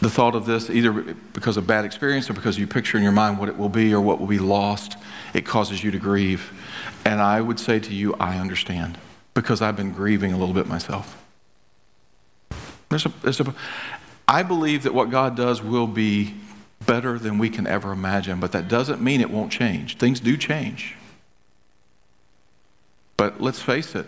the 0.00 0.10
thought 0.10 0.34
of 0.34 0.46
this, 0.46 0.70
either 0.70 0.92
because 1.32 1.56
of 1.56 1.66
bad 1.66 1.84
experience 1.84 2.30
or 2.30 2.32
because 2.32 2.58
you 2.58 2.66
picture 2.66 2.96
in 2.96 3.02
your 3.02 3.12
mind 3.12 3.38
what 3.38 3.48
it 3.48 3.56
will 3.56 3.68
be 3.68 3.92
or 3.92 4.00
what 4.00 4.20
will 4.20 4.26
be 4.26 4.38
lost, 4.38 4.96
it 5.34 5.44
causes 5.44 5.82
you 5.82 5.90
to 5.90 5.98
grieve. 5.98 6.52
And 7.04 7.20
I 7.20 7.40
would 7.40 7.58
say 7.58 7.80
to 7.80 7.94
you, 7.94 8.14
I 8.14 8.38
understand 8.38 8.98
because 9.34 9.62
I've 9.62 9.76
been 9.76 9.92
grieving 9.92 10.32
a 10.32 10.38
little 10.38 10.54
bit 10.54 10.66
myself. 10.66 11.16
There's 12.88 13.06
a, 13.06 13.12
there's 13.22 13.40
a, 13.40 13.54
I 14.26 14.42
believe 14.42 14.84
that 14.84 14.94
what 14.94 15.10
God 15.10 15.36
does 15.36 15.62
will 15.62 15.86
be 15.86 16.34
better 16.86 17.18
than 17.18 17.38
we 17.38 17.50
can 17.50 17.66
ever 17.66 17.92
imagine, 17.92 18.40
but 18.40 18.52
that 18.52 18.68
doesn't 18.68 19.00
mean 19.00 19.20
it 19.20 19.30
won't 19.30 19.52
change. 19.52 19.96
Things 19.98 20.20
do 20.20 20.36
change. 20.36 20.94
But 23.16 23.40
let's 23.40 23.60
face 23.60 23.94
it, 23.94 24.06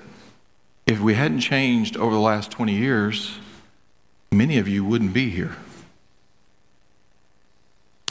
if 0.87 1.01
we 1.01 1.15
hadn't 1.15 1.41
changed 1.41 1.97
over 1.97 2.15
the 2.15 2.21
last 2.21 2.51
20 2.51 2.75
years, 2.75 3.39
many 4.33 4.59
of 4.59 4.69
you 4.69 4.85
wouldn't 4.85 5.13
be 5.13 5.31
here. 5.31 5.57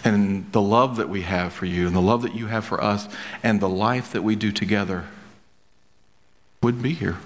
And 0.10 0.52
the 0.52 0.62
love 0.62 0.96
that 0.96 1.08
we 1.08 1.22
have 1.22 1.54
for 1.54 1.68
you, 1.68 1.86
and 1.86 1.96
the 1.96 2.02
love 2.02 2.24
that 2.24 2.34
you 2.34 2.48
have 2.48 2.66
for 2.66 2.84
us, 2.84 3.08
and 3.44 3.60
the 3.60 3.70
life 3.70 4.12
that 4.14 4.24
we 4.24 4.36
do 4.36 4.52
together 4.52 5.06
wouldn't 6.64 6.82
be 6.82 6.94
here. 6.94 7.18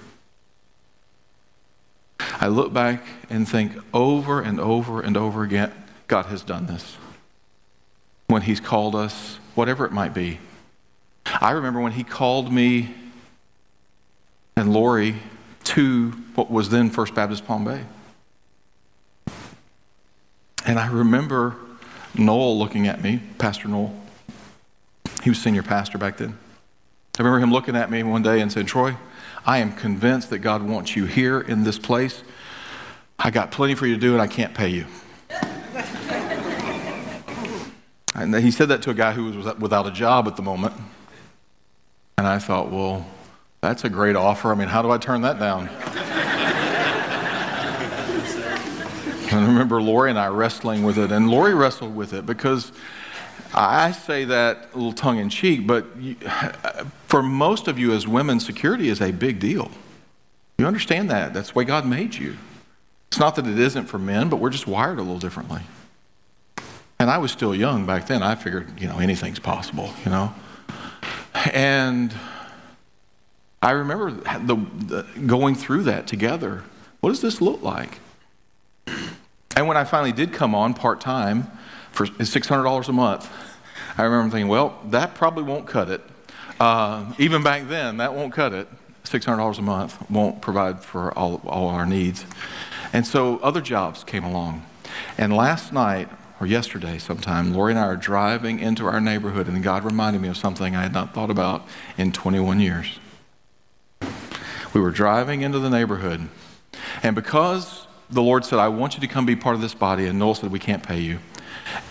I 2.20 2.48
look 2.48 2.74
back 2.74 3.02
and 3.30 3.48
think 3.48 3.72
over 3.94 4.42
and 4.42 4.60
over 4.60 5.00
and 5.00 5.16
over 5.16 5.44
again, 5.44 5.72
God 6.08 6.26
has 6.26 6.42
done 6.42 6.66
this. 6.66 6.98
When 8.26 8.42
He's 8.42 8.60
called 8.60 8.94
us, 8.94 9.38
whatever 9.54 9.86
it 9.86 9.92
might 9.92 10.12
be. 10.12 10.38
I 11.24 11.52
remember 11.52 11.80
when 11.80 11.92
He 11.92 12.04
called 12.04 12.52
me 12.52 12.94
and 14.56 14.74
Lori 14.74 15.16
to 15.64 16.10
what 16.34 16.50
was 16.50 16.68
then 16.68 16.90
First 16.90 17.14
Baptist 17.14 17.46
Palm 17.46 17.64
Bay. 17.64 17.82
And 20.66 20.78
I 20.78 20.88
remember 20.88 21.56
Noel 22.16 22.58
looking 22.58 22.86
at 22.86 23.02
me, 23.02 23.20
Pastor 23.38 23.68
Noel. 23.68 23.94
He 25.22 25.30
was 25.30 25.40
senior 25.40 25.62
pastor 25.62 25.98
back 25.98 26.16
then. 26.16 26.38
I 27.18 27.22
remember 27.22 27.40
him 27.40 27.52
looking 27.52 27.76
at 27.76 27.90
me 27.90 28.02
one 28.02 28.22
day 28.22 28.40
and 28.40 28.50
saying, 28.52 28.66
Troy, 28.66 28.96
I 29.46 29.58
am 29.58 29.72
convinced 29.72 30.30
that 30.30 30.38
God 30.38 30.62
wants 30.62 30.96
you 30.96 31.06
here 31.06 31.40
in 31.40 31.64
this 31.64 31.78
place. 31.78 32.22
I 33.18 33.30
got 33.30 33.50
plenty 33.50 33.74
for 33.74 33.86
you 33.86 33.94
to 33.94 34.00
do 34.00 34.12
and 34.12 34.22
I 34.22 34.26
can't 34.26 34.54
pay 34.54 34.68
you. 34.68 34.86
and 38.14 38.34
he 38.34 38.50
said 38.50 38.68
that 38.68 38.82
to 38.82 38.90
a 38.90 38.94
guy 38.94 39.12
who 39.12 39.24
was 39.24 39.56
without 39.58 39.86
a 39.86 39.90
job 39.90 40.26
at 40.26 40.36
the 40.36 40.42
moment. 40.42 40.74
And 42.18 42.26
I 42.26 42.38
thought, 42.38 42.70
well, 42.70 43.06
that's 43.60 43.84
a 43.84 43.88
great 43.88 44.16
offer. 44.16 44.50
I 44.50 44.54
mean, 44.54 44.68
how 44.68 44.82
do 44.82 44.90
I 44.90 44.98
turn 44.98 45.22
that 45.22 45.38
down? 45.38 45.68
I 49.38 49.46
remember 49.46 49.80
Lori 49.80 50.10
and 50.10 50.18
I 50.18 50.28
wrestling 50.28 50.82
with 50.82 50.98
it, 50.98 51.10
and 51.10 51.30
Lori 51.30 51.54
wrestled 51.54 51.94
with 51.94 52.12
it 52.12 52.26
because 52.26 52.72
I 53.54 53.92
say 53.92 54.24
that 54.24 54.68
a 54.72 54.76
little 54.76 54.92
tongue 54.92 55.18
in 55.18 55.28
cheek, 55.28 55.66
but 55.66 55.86
you, 55.98 56.16
for 57.06 57.22
most 57.22 57.68
of 57.68 57.78
you 57.78 57.92
as 57.92 58.06
women, 58.06 58.40
security 58.40 58.88
is 58.88 59.00
a 59.00 59.12
big 59.12 59.38
deal. 59.38 59.70
You 60.58 60.66
understand 60.66 61.10
that. 61.10 61.34
That's 61.34 61.52
the 61.52 61.58
way 61.58 61.64
God 61.64 61.86
made 61.86 62.14
you. 62.14 62.36
It's 63.08 63.18
not 63.18 63.36
that 63.36 63.46
it 63.46 63.58
isn't 63.58 63.86
for 63.86 63.98
men, 63.98 64.28
but 64.28 64.36
we're 64.36 64.50
just 64.50 64.66
wired 64.66 64.98
a 64.98 65.02
little 65.02 65.18
differently. 65.18 65.62
And 66.98 67.10
I 67.10 67.18
was 67.18 67.30
still 67.30 67.54
young 67.54 67.86
back 67.86 68.06
then. 68.06 68.22
I 68.22 68.34
figured, 68.34 68.80
you 68.80 68.88
know, 68.88 68.98
anything's 68.98 69.38
possible, 69.38 69.92
you 70.04 70.10
know. 70.10 70.34
And 71.52 72.14
I 73.62 73.70
remember 73.72 74.10
the, 74.10 74.56
the, 74.56 75.06
going 75.26 75.54
through 75.54 75.84
that 75.84 76.06
together. 76.06 76.64
What 77.00 77.10
does 77.10 77.20
this 77.20 77.40
look 77.40 77.62
like? 77.62 77.98
And 79.56 79.68
when 79.68 79.76
I 79.76 79.84
finally 79.84 80.12
did 80.12 80.32
come 80.32 80.54
on 80.54 80.74
part 80.74 81.00
time 81.00 81.50
for 81.92 82.06
$600 82.06 82.88
a 82.88 82.92
month, 82.92 83.30
I 83.96 84.02
remember 84.02 84.32
thinking, 84.32 84.48
well, 84.48 84.80
that 84.86 85.14
probably 85.14 85.44
won't 85.44 85.66
cut 85.66 85.88
it. 85.90 86.00
Uh, 86.58 87.12
even 87.18 87.42
back 87.42 87.68
then, 87.68 87.98
that 87.98 88.14
won't 88.14 88.32
cut 88.32 88.52
it. 88.52 88.68
$600 89.04 89.58
a 89.58 89.62
month 89.62 90.10
won't 90.10 90.40
provide 90.40 90.80
for 90.80 91.16
all, 91.16 91.40
all 91.46 91.68
our 91.68 91.86
needs. 91.86 92.24
And 92.92 93.06
so 93.06 93.38
other 93.38 93.60
jobs 93.60 94.02
came 94.02 94.24
along. 94.24 94.64
And 95.18 95.34
last 95.34 95.72
night, 95.72 96.08
or 96.40 96.46
yesterday 96.46 96.98
sometime, 96.98 97.54
Lori 97.54 97.72
and 97.72 97.78
I 97.78 97.84
are 97.84 97.96
driving 97.96 98.58
into 98.58 98.86
our 98.86 99.00
neighborhood, 99.00 99.46
and 99.46 99.62
God 99.62 99.84
reminded 99.84 100.20
me 100.20 100.28
of 100.28 100.36
something 100.36 100.74
I 100.74 100.82
had 100.82 100.92
not 100.92 101.14
thought 101.14 101.30
about 101.30 101.66
in 101.96 102.12
21 102.12 102.60
years. 102.60 102.98
We 104.72 104.80
were 104.80 104.90
driving 104.90 105.42
into 105.42 105.60
the 105.60 105.70
neighborhood, 105.70 106.28
and 107.02 107.14
because 107.14 107.86
the 108.14 108.22
Lord 108.22 108.44
said, 108.44 108.58
I 108.58 108.68
want 108.68 108.94
you 108.94 109.00
to 109.00 109.08
come 109.08 109.26
be 109.26 109.36
part 109.36 109.56
of 109.56 109.60
this 109.60 109.74
body, 109.74 110.06
and 110.06 110.18
Noel 110.18 110.34
said, 110.34 110.50
We 110.50 110.60
can't 110.60 110.82
pay 110.82 111.00
you. 111.00 111.18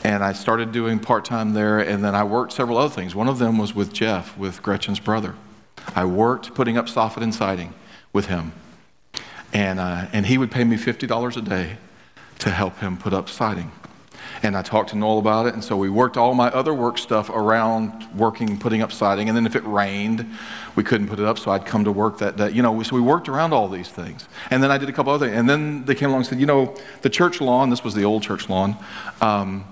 And 0.03 0.23
I 0.23 0.33
started 0.33 0.71
doing 0.71 0.99
part 0.99 1.25
time 1.25 1.53
there, 1.53 1.79
and 1.79 2.03
then 2.03 2.15
I 2.15 2.23
worked 2.23 2.53
several 2.53 2.77
other 2.77 2.93
things. 2.93 3.13
One 3.13 3.27
of 3.27 3.39
them 3.39 3.57
was 3.57 3.75
with 3.75 3.91
Jeff, 3.93 4.37
with 4.37 4.63
Gretchen's 4.63 4.99
brother. 4.99 5.35
I 5.95 6.05
worked 6.05 6.53
putting 6.55 6.77
up 6.77 6.85
soffit 6.85 7.21
and 7.21 7.35
siding 7.35 7.73
with 8.13 8.27
him. 8.27 8.53
And, 9.51 9.79
uh, 9.79 10.07
and 10.13 10.25
he 10.25 10.37
would 10.37 10.51
pay 10.51 10.63
me 10.63 10.77
$50 10.77 11.37
a 11.37 11.41
day 11.41 11.77
to 12.39 12.49
help 12.49 12.79
him 12.79 12.97
put 12.97 13.13
up 13.13 13.29
siding. 13.29 13.71
And 14.43 14.57
I 14.57 14.61
talked 14.61 14.89
to 14.89 14.97
Noel 14.97 15.19
about 15.19 15.45
it, 15.45 15.53
and 15.53 15.63
so 15.63 15.77
we 15.77 15.89
worked 15.89 16.17
all 16.17 16.33
my 16.33 16.49
other 16.49 16.73
work 16.73 16.97
stuff 16.97 17.29
around 17.29 18.05
working, 18.13 18.59
putting 18.59 18.81
up 18.81 18.91
siding. 18.91 19.29
And 19.29 19.37
then 19.37 19.45
if 19.45 19.55
it 19.55 19.63
rained, 19.65 20.29
we 20.75 20.83
couldn't 20.83 21.07
put 21.07 21.17
it 21.17 21.25
up, 21.25 21.39
so 21.39 21.49
I'd 21.51 21.65
come 21.65 21.85
to 21.85 21.93
work 21.93 22.17
that 22.17 22.35
day. 22.35 22.51
You 22.51 22.61
know, 22.61 22.83
so 22.83 22.93
we 22.93 23.01
worked 23.01 23.29
around 23.29 23.53
all 23.53 23.69
these 23.69 23.87
things. 23.87 24.27
And 24.49 24.61
then 24.61 24.69
I 24.69 24.77
did 24.77 24.89
a 24.89 24.91
couple 24.91 25.13
other 25.13 25.27
things. 25.27 25.39
And 25.39 25.49
then 25.49 25.85
they 25.85 25.95
came 25.95 26.09
along 26.09 26.21
and 26.21 26.27
said, 26.27 26.39
you 26.41 26.45
know, 26.45 26.75
the 27.03 27.09
church 27.09 27.39
lawn, 27.39 27.69
this 27.69 27.85
was 27.85 27.93
the 27.93 28.03
old 28.03 28.21
church 28.21 28.49
lawn, 28.49 28.75
um, 29.21 29.63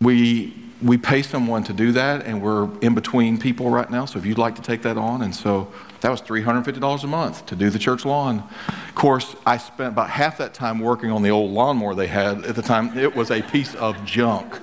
we, 0.00 0.54
we 0.80 0.96
pay 0.96 1.22
someone 1.22 1.64
to 1.64 1.72
do 1.72 1.90
that, 1.92 2.24
and 2.24 2.40
we're 2.40 2.68
in 2.80 2.94
between 2.94 3.36
people 3.36 3.68
right 3.68 3.90
now. 3.90 4.04
So 4.04 4.20
if 4.20 4.26
you'd 4.26 4.38
like 4.38 4.54
to 4.54 4.62
take 4.62 4.82
that 4.82 4.96
on, 4.96 5.22
and 5.22 5.34
so 5.34 5.72
that 6.04 6.10
was 6.10 6.20
$350 6.20 7.02
a 7.02 7.06
month 7.06 7.46
to 7.46 7.56
do 7.56 7.70
the 7.70 7.78
church 7.78 8.04
lawn. 8.04 8.46
Of 8.68 8.94
course, 8.94 9.34
I 9.46 9.56
spent 9.56 9.94
about 9.94 10.10
half 10.10 10.36
that 10.36 10.52
time 10.52 10.80
working 10.80 11.10
on 11.10 11.22
the 11.22 11.30
old 11.30 11.50
lawnmower 11.50 11.94
they 11.94 12.08
had 12.08 12.44
at 12.44 12.56
the 12.56 12.60
time. 12.60 12.98
It 12.98 13.16
was 13.16 13.30
a 13.30 13.40
piece 13.40 13.74
of 13.76 14.04
junk. 14.04 14.54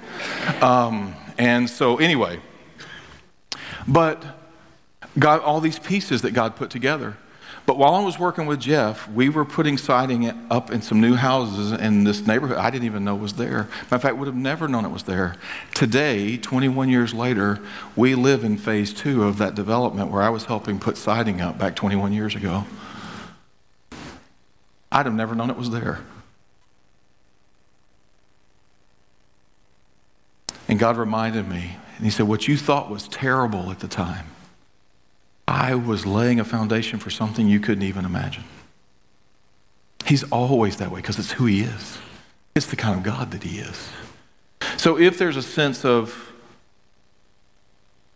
Um, 0.61 1.15
and 1.39 1.67
so, 1.67 1.97
anyway, 1.97 2.39
but 3.87 4.23
got 5.17 5.41
all 5.41 5.59
these 5.61 5.79
pieces 5.79 6.21
that 6.21 6.35
God 6.35 6.55
put 6.55 6.69
together. 6.69 7.17
But 7.65 7.77
while 7.77 7.93
I 7.95 8.03
was 8.03 8.17
working 8.17 8.47
with 8.47 8.59
Jeff, 8.59 9.07
we 9.09 9.29
were 9.29 9.45
putting 9.45 9.77
siding 9.77 10.29
up 10.49 10.71
in 10.71 10.81
some 10.81 10.99
new 10.99 11.15
houses 11.15 11.71
in 11.71 12.03
this 12.03 12.25
neighborhood 12.25 12.57
I 12.57 12.69
didn't 12.69 12.85
even 12.85 13.03
know 13.03 13.15
was 13.15 13.33
there. 13.33 13.67
Matter 13.83 13.95
of 13.95 14.01
fact, 14.01 14.17
would 14.17 14.27
have 14.27 14.35
never 14.35 14.67
known 14.67 14.85
it 14.85 14.91
was 14.91 15.03
there. 15.03 15.35
Today, 15.73 16.37
21 16.37 16.89
years 16.89 17.13
later, 17.13 17.59
we 17.95 18.15
live 18.15 18.43
in 18.43 18.57
phase 18.57 18.93
two 18.93 19.23
of 19.23 19.37
that 19.37 19.55
development 19.55 20.11
where 20.11 20.23
I 20.23 20.29
was 20.29 20.45
helping 20.45 20.79
put 20.79 20.97
siding 20.97 21.39
up 21.39 21.57
back 21.57 21.75
21 21.75 22.13
years 22.13 22.35
ago. 22.35 22.65
I'd 24.91 25.05
have 25.05 25.15
never 25.15 25.35
known 25.35 25.49
it 25.49 25.57
was 25.57 25.69
there. 25.69 25.99
And 30.67 30.79
God 30.79 30.97
reminded 30.97 31.47
me, 31.47 31.77
and 31.97 32.05
He 32.05 32.09
said, 32.09 32.27
What 32.27 32.47
you 32.47 32.57
thought 32.57 32.89
was 32.89 33.07
terrible 33.07 33.71
at 33.71 33.79
the 33.79 33.87
time 33.87 34.30
I 35.51 35.75
was 35.75 36.05
laying 36.05 36.39
a 36.39 36.45
foundation 36.45 36.97
for 36.97 37.09
something 37.09 37.45
you 37.45 37.59
couldn't 37.59 37.83
even 37.83 38.05
imagine. 38.05 38.45
He's 40.05 40.23
always 40.31 40.77
that 40.77 40.91
way 40.91 41.01
because 41.01 41.19
it's 41.19 41.33
who 41.33 41.45
he 41.45 41.59
is. 41.59 41.97
It's 42.55 42.67
the 42.67 42.77
kind 42.77 42.97
of 42.97 43.03
God 43.03 43.31
that 43.31 43.43
he 43.43 43.59
is. 43.59 43.89
So 44.77 44.97
if 44.97 45.17
there's 45.17 45.35
a 45.35 45.41
sense 45.41 45.83
of 45.83 46.31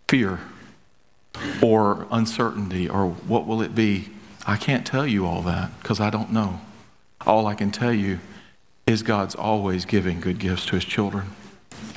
fear 0.08 0.39
or 1.62 2.08
uncertainty 2.10 2.88
or 2.88 3.10
what 3.10 3.45
will 3.45 3.62
it 3.62 3.76
be, 3.76 4.08
I 4.48 4.56
can't 4.56 4.88
tell 4.88 5.06
you 5.06 5.26
all 5.26 5.41
that 5.41 5.78
because 5.82 6.00
I 6.00 6.10
don't 6.10 6.32
know. 6.32 6.62
All 7.26 7.48
I 7.48 7.54
can 7.54 7.69
tell 7.69 7.93
you 7.93 8.19
is 8.88 9.04
God's 9.04 9.36
always 9.36 9.84
giving 9.84 10.21
good 10.21 10.39
gifts 10.39 10.65
to 10.67 10.76
his 10.76 10.86
children. 10.86 11.32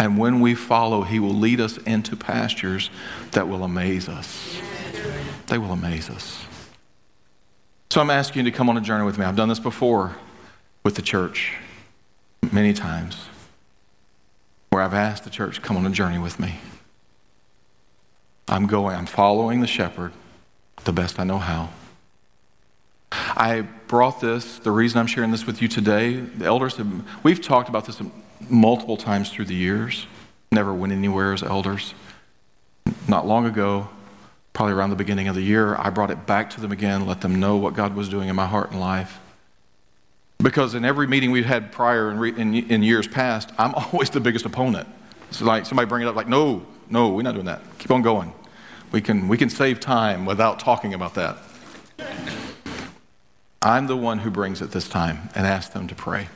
And 0.01 0.19
when 0.19 0.41
we 0.41 0.57
follow, 0.57 1.03
he 1.03 1.21
will 1.21 1.35
lead 1.35 1.61
us 1.61 1.77
into 1.79 2.17
pastures 2.17 2.91
that 3.31 3.47
will 3.47 3.63
amaze 3.63 4.09
us. 4.09 4.61
They 5.49 5.59
will 5.59 5.73
amaze 5.73 6.09
us. 6.11 6.45
So 7.91 8.01
I'm 8.01 8.11
asking 8.11 8.45
you 8.45 8.51
to 8.51 8.57
come 8.57 8.69
on 8.69 8.77
a 8.77 8.81
journey 8.81 9.05
with 9.05 9.19
me. 9.19 9.25
I've 9.25 9.37
done 9.37 9.49
this 9.49 9.59
before 9.59 10.17
with 10.85 10.95
the 10.95 11.03
church 11.03 11.55
many 12.53 12.73
times 12.73 13.17
where 14.71 14.83
I've 14.83 14.95
asked 14.95 15.25
the 15.25 15.31
church, 15.31 15.63
come 15.63 15.77
on 15.77 15.87
a 15.87 15.91
journey 15.91 16.19
with 16.19 16.39
me. 16.39 16.57
I'm 18.47 18.67
going, 18.67 18.95
I'm 18.95 19.07
following 19.07 19.61
the 19.61 19.67
shepherd 19.67 20.13
the 20.85 20.93
best 20.93 21.19
I 21.19 21.25
know 21.25 21.39
how. 21.39 21.71
I 23.11 23.63
brought 23.89 24.21
this, 24.21 24.59
the 24.59 24.71
reason 24.71 24.99
I'm 24.99 25.07
sharing 25.07 25.31
this 25.31 25.47
with 25.47 25.63
you 25.63 25.69
today, 25.69 26.21
the 26.21 26.45
elders 26.45 26.77
have, 26.77 27.25
we've 27.25 27.41
talked 27.41 27.69
about 27.69 27.87
this 27.87 28.01
multiple 28.49 28.97
times 28.97 29.31
through 29.31 29.47
the 29.47 29.55
years, 29.55 30.07
never 30.53 30.75
went 30.75 30.93
anywhere 30.93 31.33
as 31.33 31.43
elders. 31.43 31.95
Not 33.07 33.27
long 33.27 33.47
ago, 33.47 33.89
probably 34.59 34.75
around 34.75 34.91
the 34.91 34.97
beginning 34.97 35.29
of 35.29 35.37
the 35.37 35.41
year, 35.41 35.77
I 35.77 35.89
brought 35.89 36.11
it 36.11 36.27
back 36.27 36.51
to 36.51 36.61
them 36.61 36.73
again, 36.73 37.07
let 37.07 37.21
them 37.21 37.39
know 37.39 37.59
what 37.59 37.75
God 37.75 37.95
was 37.95 38.09
doing 38.09 38.29
in 38.29 38.35
my 38.35 38.45
heart 38.45 38.73
and 38.73 38.81
life. 38.81 39.21
Because 40.39 40.75
in 40.75 40.85
every 40.85 41.07
meeting 41.07 41.31
we've 41.31 41.47
had 41.47 41.71
prior 41.71 42.11
in, 42.11 42.37
in, 42.37 42.69
in 42.69 42.83
years 42.83 43.07
past, 43.07 43.53
I'm 43.57 43.73
always 43.93 44.11
the 44.11 44.19
biggest 44.19 44.45
opponent. 44.47 44.89
It's 45.29 45.41
like 45.41 45.65
somebody 45.65 45.89
bring 45.89 46.03
it 46.03 46.09
up, 46.09 46.17
like, 46.17 46.27
no, 46.27 46.67
no, 46.91 47.11
we're 47.11 47.23
not 47.23 47.35
doing 47.35 47.47
that. 47.47 47.63
Keep 47.79 47.93
on 47.93 48.03
going. 48.03 48.33
We 48.91 49.01
can, 49.01 49.29
we 49.29 49.39
can 49.39 49.49
save 49.49 49.79
time 49.79 50.27
without 50.27 50.59
talking 50.59 50.93
about 50.93 51.15
that. 51.15 51.39
I'm 53.63 53.87
the 53.87 53.97
one 53.97 54.19
who 54.19 54.31
brings 54.33 54.61
it 54.61 54.73
this 54.73 54.89
time 54.89 55.29
and 55.37 55.47
asks 55.47 55.73
them 55.73 55.87
to 55.87 55.95
pray. 55.95 56.27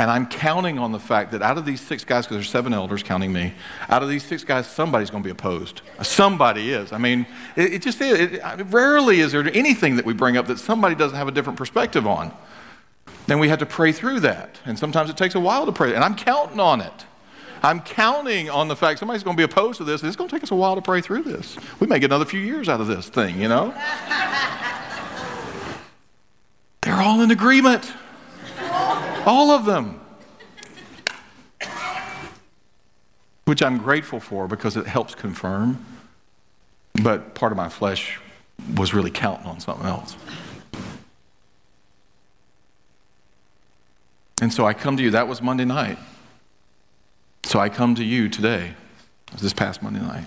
And 0.00 0.10
I'm 0.10 0.26
counting 0.26 0.78
on 0.78 0.92
the 0.92 0.98
fact 0.98 1.30
that 1.32 1.42
out 1.42 1.58
of 1.58 1.66
these 1.66 1.78
six 1.78 2.04
guys, 2.04 2.24
because 2.24 2.38
there's 2.38 2.48
seven 2.48 2.72
elders 2.72 3.02
counting 3.02 3.34
me, 3.34 3.52
out 3.90 4.02
of 4.02 4.08
these 4.08 4.24
six 4.24 4.42
guys, 4.42 4.66
somebody's 4.66 5.10
going 5.10 5.22
to 5.22 5.26
be 5.26 5.30
opposed. 5.30 5.82
Somebody 6.00 6.72
is. 6.72 6.90
I 6.90 6.96
mean, 6.96 7.26
it, 7.54 7.74
it 7.74 7.82
just 7.82 8.00
is. 8.00 8.18
It, 8.18 8.42
rarely 8.70 9.20
is 9.20 9.32
there 9.32 9.46
anything 9.52 9.96
that 9.96 10.06
we 10.06 10.14
bring 10.14 10.38
up 10.38 10.46
that 10.46 10.58
somebody 10.58 10.94
doesn't 10.94 11.18
have 11.18 11.28
a 11.28 11.30
different 11.30 11.58
perspective 11.58 12.06
on. 12.06 12.34
Then 13.26 13.40
we 13.40 13.50
have 13.50 13.58
to 13.58 13.66
pray 13.66 13.92
through 13.92 14.20
that. 14.20 14.58
And 14.64 14.78
sometimes 14.78 15.10
it 15.10 15.18
takes 15.18 15.34
a 15.34 15.40
while 15.40 15.66
to 15.66 15.72
pray. 15.72 15.94
And 15.94 16.02
I'm 16.02 16.14
counting 16.14 16.60
on 16.60 16.80
it. 16.80 17.04
I'm 17.62 17.82
counting 17.82 18.48
on 18.48 18.68
the 18.68 18.76
fact 18.76 19.00
somebody's 19.00 19.22
going 19.22 19.36
to 19.36 19.40
be 19.40 19.44
opposed 19.44 19.76
to 19.78 19.84
this. 19.84 20.02
It's 20.02 20.16
going 20.16 20.30
to 20.30 20.34
take 20.34 20.42
us 20.42 20.50
a 20.50 20.56
while 20.56 20.76
to 20.76 20.82
pray 20.82 21.02
through 21.02 21.24
this. 21.24 21.58
We 21.78 21.86
may 21.86 21.98
get 21.98 22.06
another 22.06 22.24
few 22.24 22.40
years 22.40 22.70
out 22.70 22.80
of 22.80 22.86
this 22.86 23.10
thing, 23.10 23.38
you 23.38 23.48
know? 23.48 23.66
They're 26.80 27.02
all 27.02 27.20
in 27.20 27.30
agreement. 27.30 27.92
All 29.26 29.50
of 29.50 29.64
them. 29.64 30.00
Which 33.44 33.62
I'm 33.62 33.78
grateful 33.78 34.20
for 34.20 34.46
because 34.46 34.76
it 34.76 34.86
helps 34.86 35.14
confirm. 35.14 35.84
But 37.02 37.34
part 37.34 37.52
of 37.52 37.56
my 37.56 37.68
flesh 37.68 38.18
was 38.76 38.94
really 38.94 39.10
counting 39.10 39.46
on 39.46 39.60
something 39.60 39.86
else. 39.86 40.16
And 44.40 44.52
so 44.52 44.66
I 44.66 44.72
come 44.72 44.96
to 44.96 45.02
you. 45.02 45.10
That 45.10 45.28
was 45.28 45.42
Monday 45.42 45.64
night. 45.64 45.98
So 47.44 47.58
I 47.58 47.68
come 47.68 47.94
to 47.96 48.04
you 48.04 48.28
today, 48.28 48.74
this 49.38 49.52
past 49.52 49.82
Monday 49.82 50.00
night, 50.00 50.24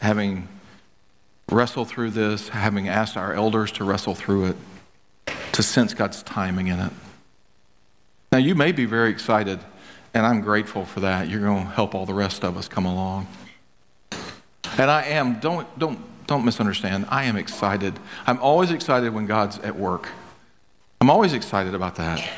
having 0.00 0.48
wrestled 1.50 1.88
through 1.88 2.10
this, 2.10 2.48
having 2.48 2.88
asked 2.88 3.16
our 3.16 3.32
elders 3.32 3.70
to 3.72 3.84
wrestle 3.84 4.14
through 4.14 4.46
it, 4.46 4.56
to 5.54 5.62
sense 5.62 5.94
God's 5.94 6.22
timing 6.22 6.66
in 6.66 6.80
it. 6.80 6.92
Now, 8.32 8.38
you 8.38 8.56
may 8.56 8.72
be 8.72 8.84
very 8.86 9.10
excited, 9.10 9.60
and 10.12 10.26
I'm 10.26 10.40
grateful 10.40 10.84
for 10.84 11.00
that. 11.00 11.28
You're 11.28 11.40
going 11.40 11.64
to 11.64 11.70
help 11.70 11.94
all 11.94 12.06
the 12.06 12.14
rest 12.14 12.44
of 12.44 12.56
us 12.56 12.66
come 12.66 12.84
along. 12.84 13.28
And 14.76 14.90
I 14.90 15.04
am, 15.04 15.38
don't, 15.38 15.78
don't, 15.78 16.00
don't 16.26 16.44
misunderstand. 16.44 17.06
I 17.08 17.24
am 17.24 17.36
excited. 17.36 17.98
I'm 18.26 18.40
always 18.40 18.72
excited 18.72 19.14
when 19.14 19.26
God's 19.26 19.58
at 19.60 19.76
work. 19.76 20.08
I'm 21.00 21.08
always 21.08 21.32
excited 21.32 21.74
about 21.74 21.94
that. 21.96 22.28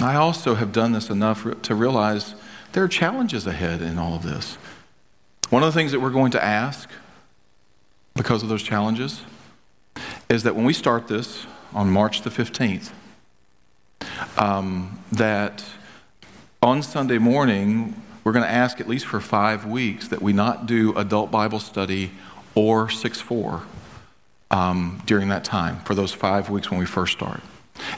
I 0.00 0.14
also 0.14 0.54
have 0.54 0.72
done 0.72 0.92
this 0.92 1.10
enough 1.10 1.44
to 1.62 1.74
realize 1.74 2.36
there 2.72 2.84
are 2.84 2.88
challenges 2.88 3.48
ahead 3.48 3.82
in 3.82 3.98
all 3.98 4.14
of 4.14 4.22
this. 4.22 4.54
One 5.48 5.64
of 5.64 5.72
the 5.72 5.76
things 5.76 5.90
that 5.90 5.98
we're 5.98 6.10
going 6.10 6.30
to 6.32 6.44
ask 6.44 6.88
because 8.14 8.44
of 8.44 8.48
those 8.48 8.62
challenges 8.62 9.22
is 10.28 10.44
that 10.44 10.54
when 10.54 10.64
we 10.64 10.72
start 10.72 11.08
this 11.08 11.44
on 11.74 11.90
March 11.90 12.22
the 12.22 12.30
15th, 12.30 12.92
um, 14.38 14.98
that 15.12 15.64
on 16.62 16.82
Sunday 16.82 17.18
morning, 17.18 18.00
we're 18.24 18.32
going 18.32 18.44
to 18.44 18.50
ask 18.50 18.80
at 18.80 18.88
least 18.88 19.06
for 19.06 19.20
five 19.20 19.64
weeks 19.64 20.08
that 20.08 20.20
we 20.20 20.32
not 20.32 20.66
do 20.66 20.96
adult 20.96 21.30
Bible 21.30 21.58
study 21.58 22.10
or 22.54 22.90
6 22.90 23.20
4 23.20 23.62
um, 24.50 25.02
during 25.06 25.28
that 25.28 25.44
time 25.44 25.80
for 25.80 25.94
those 25.94 26.12
five 26.12 26.50
weeks 26.50 26.70
when 26.70 26.78
we 26.78 26.86
first 26.86 27.12
start. 27.12 27.40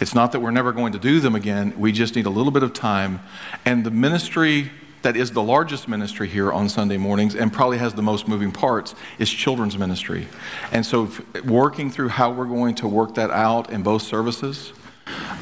It's 0.00 0.14
not 0.14 0.32
that 0.32 0.40
we're 0.40 0.52
never 0.52 0.72
going 0.72 0.92
to 0.92 0.98
do 0.98 1.18
them 1.20 1.34
again. 1.34 1.74
We 1.78 1.92
just 1.92 2.14
need 2.14 2.26
a 2.26 2.30
little 2.30 2.52
bit 2.52 2.62
of 2.62 2.72
time. 2.72 3.20
And 3.64 3.84
the 3.84 3.90
ministry 3.90 4.70
that 5.02 5.16
is 5.16 5.32
the 5.32 5.42
largest 5.42 5.88
ministry 5.88 6.28
here 6.28 6.52
on 6.52 6.68
Sunday 6.68 6.96
mornings 6.96 7.34
and 7.34 7.52
probably 7.52 7.78
has 7.78 7.92
the 7.94 8.02
most 8.02 8.28
moving 8.28 8.52
parts 8.52 8.94
is 9.18 9.30
children's 9.30 9.76
ministry. 9.76 10.26
And 10.70 10.84
so, 10.84 11.10
working 11.44 11.90
through 11.90 12.08
how 12.08 12.32
we're 12.32 12.46
going 12.46 12.74
to 12.76 12.88
work 12.88 13.14
that 13.16 13.30
out 13.30 13.70
in 13.70 13.82
both 13.82 14.02
services 14.02 14.72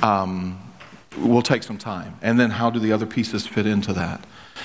um, 0.03 0.61
will 1.19 1.43
take 1.43 1.63
some 1.63 1.79
time. 1.79 2.17
And 2.23 2.41
then, 2.41 2.51
how 2.51 2.71
do 2.71 2.79
the 2.79 2.93
other 2.93 3.07
pieces 3.07 3.47
fit 3.47 3.67
into 3.67 3.93
that? 3.93 4.25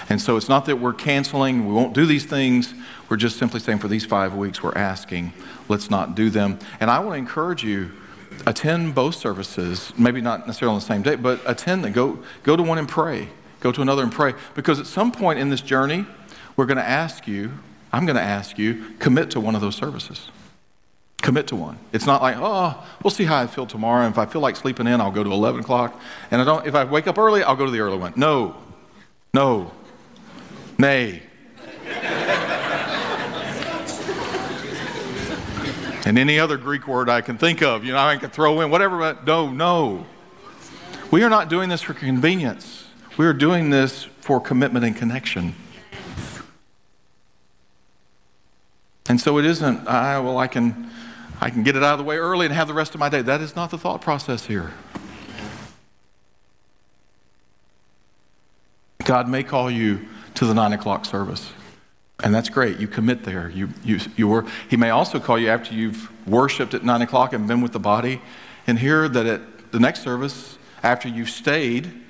And 0.09 0.19
so, 0.21 0.37
it's 0.37 0.49
not 0.49 0.65
that 0.65 0.77
we're 0.77 0.93
canceling, 0.93 1.67
we 1.67 1.73
won't 1.73 1.93
do 1.93 2.05
these 2.05 2.25
things. 2.25 2.73
We're 3.09 3.17
just 3.17 3.37
simply 3.37 3.59
saying 3.59 3.79
for 3.79 3.87
these 3.87 4.05
five 4.05 4.33
weeks, 4.33 4.63
we're 4.63 4.75
asking, 4.75 5.33
let's 5.67 5.89
not 5.89 6.15
do 6.15 6.29
them. 6.29 6.59
And 6.79 6.89
I 6.89 6.99
want 6.99 7.11
to 7.11 7.17
encourage 7.17 7.63
you 7.63 7.91
attend 8.47 8.95
both 8.95 9.15
services, 9.15 9.93
maybe 9.97 10.21
not 10.21 10.47
necessarily 10.47 10.73
on 10.73 10.79
the 10.79 10.85
same 10.85 11.01
day, 11.01 11.15
but 11.15 11.39
attend 11.45 11.83
them. 11.83 11.91
Go, 11.91 12.19
go 12.43 12.55
to 12.55 12.63
one 12.63 12.77
and 12.77 12.87
pray. 12.87 13.29
Go 13.65 13.71
to 13.71 13.81
another 13.81 14.03
and 14.03 14.11
pray. 14.11 14.35
Because 14.53 14.79
at 14.79 14.85
some 14.85 15.11
point 15.11 15.39
in 15.39 15.49
this 15.49 15.61
journey, 15.61 16.05
we're 16.55 16.67
going 16.67 16.77
to 16.77 16.87
ask 16.87 17.27
you, 17.27 17.51
I'm 17.91 18.05
going 18.05 18.15
to 18.15 18.21
ask 18.21 18.59
you, 18.59 18.93
commit 18.99 19.31
to 19.31 19.39
one 19.39 19.55
of 19.55 19.61
those 19.61 19.75
services. 19.75 20.29
Commit 21.23 21.47
to 21.47 21.55
one. 21.55 21.79
It's 21.91 22.05
not 22.05 22.21
like, 22.21 22.35
oh, 22.37 22.85
we'll 23.03 23.09
see 23.09 23.23
how 23.23 23.41
I 23.41 23.47
feel 23.47 23.65
tomorrow. 23.65 24.05
And 24.05 24.13
if 24.13 24.19
I 24.19 24.27
feel 24.27 24.41
like 24.41 24.55
sleeping 24.55 24.85
in, 24.85 25.01
I'll 25.01 25.09
go 25.09 25.23
to 25.23 25.31
11 25.31 25.61
o'clock. 25.61 25.99
And 26.29 26.39
I 26.39 26.45
don't, 26.45 26.67
if 26.67 26.75
I 26.75 26.83
wake 26.83 27.07
up 27.07 27.17
early, 27.17 27.41
I'll 27.41 27.55
go 27.55 27.65
to 27.65 27.71
the 27.71 27.79
early 27.79 27.97
one. 27.97 28.13
No. 28.15 28.55
No. 29.33 29.71
Nay. 30.77 31.23
and 36.05 36.19
any 36.19 36.37
other 36.37 36.57
Greek 36.57 36.87
word 36.87 37.09
I 37.09 37.21
can 37.21 37.39
think 37.39 37.63
of. 37.63 37.83
You 37.83 37.93
know, 37.93 37.97
I 37.97 38.17
can 38.17 38.29
throw 38.29 38.61
in 38.61 38.69
whatever, 38.69 38.99
but 38.99 39.25
no, 39.25 39.49
no. 39.49 40.05
We 41.09 41.23
are 41.23 41.31
not 41.31 41.49
doing 41.49 41.69
this 41.69 41.81
for 41.81 41.95
convenience. 41.95 42.84
We 43.17 43.25
are 43.25 43.33
doing 43.33 43.69
this 43.69 44.03
for 44.19 44.41
commitment 44.41 44.83
and 44.83 44.93
connection. 44.93 45.55
And 49.07 49.21
so 49.21 49.37
it 49.37 49.45
isn't, 49.45 49.87
I, 49.87 50.19
well, 50.19 50.37
I 50.37 50.47
can, 50.47 50.89
I 51.39 51.49
can 51.49 51.63
get 51.63 51.77
it 51.77 51.83
out 51.83 51.93
of 51.93 51.99
the 51.99 52.03
way 52.03 52.17
early 52.17 52.45
and 52.45 52.53
have 52.53 52.67
the 52.67 52.73
rest 52.73 52.93
of 52.93 52.99
my 52.99 53.07
day. 53.07 53.21
That 53.21 53.39
is 53.39 53.55
not 53.55 53.71
the 53.71 53.77
thought 53.77 54.01
process 54.01 54.47
here. 54.47 54.73
God 59.05 59.29
may 59.29 59.43
call 59.43 59.71
you 59.71 60.05
to 60.33 60.45
the 60.45 60.53
nine 60.53 60.73
o'clock 60.73 61.05
service. 61.05 61.49
And 62.21 62.35
that's 62.35 62.49
great. 62.49 62.79
You 62.79 62.87
commit 62.87 63.23
there. 63.23 63.49
You, 63.49 63.69
you, 63.83 63.99
you 64.17 64.27
were, 64.27 64.45
he 64.69 64.75
may 64.75 64.89
also 64.89 65.21
call 65.21 65.39
you 65.39 65.47
after 65.49 65.73
you've 65.73 66.09
worshiped 66.27 66.73
at 66.73 66.83
9 66.83 67.01
o'clock 67.01 67.33
and 67.33 67.47
been 67.47 67.61
with 67.61 67.73
the 67.73 67.79
body 67.79 68.21
and 68.67 68.79
hear 68.79 69.07
that 69.07 69.25
at 69.25 69.71
the 69.71 69.79
next 69.79 70.01
service, 70.01 70.57
after 70.81 71.07
you've 71.07 71.29
stayed 71.29 72.04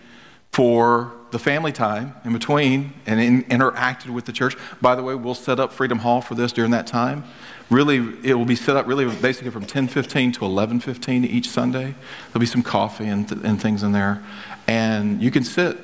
for 0.55 1.11
the 1.31 1.37
family 1.37 1.73
time 1.73 2.15
in 2.23 2.31
between 2.31 2.93
and 3.05 3.19
in, 3.19 3.43
interacted 3.43 4.09
with 4.09 4.23
the 4.23 4.31
church. 4.31 4.55
By 4.81 4.95
the 4.95 5.03
way, 5.03 5.13
we'll 5.13 5.35
set 5.35 5.59
up 5.59 5.73
Freedom 5.73 5.99
Hall 5.99 6.21
for 6.21 6.33
this 6.33 6.53
during 6.53 6.71
that 6.71 6.87
time. 6.87 7.25
Really, 7.69 7.97
it 8.23 8.35
will 8.35 8.45
be 8.45 8.55
set 8.55 8.77
up 8.77 8.87
really 8.87 9.03
basically 9.17 9.51
from 9.51 9.65
10:15 9.65 10.31
to 10.35 10.39
11:15 10.45 11.25
each 11.25 11.49
Sunday. 11.49 11.93
There'll 12.31 12.39
be 12.39 12.45
some 12.45 12.63
coffee 12.63 13.07
and, 13.07 13.27
th- 13.27 13.41
and 13.43 13.61
things 13.61 13.83
in 13.83 13.91
there, 13.91 14.23
and 14.65 15.21
you 15.21 15.29
can 15.29 15.43
sit 15.43 15.77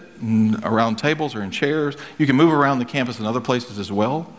around 0.64 0.96
tables 0.96 1.36
or 1.36 1.42
in 1.42 1.52
chairs. 1.52 1.98
You 2.18 2.26
can 2.26 2.38
move 2.38 2.54
around 2.54 2.80
the 2.80 2.86
campus 2.86 3.20
and 3.20 3.28
other 3.28 3.42
places 3.42 3.78
as 3.78 3.92
well. 3.92 4.34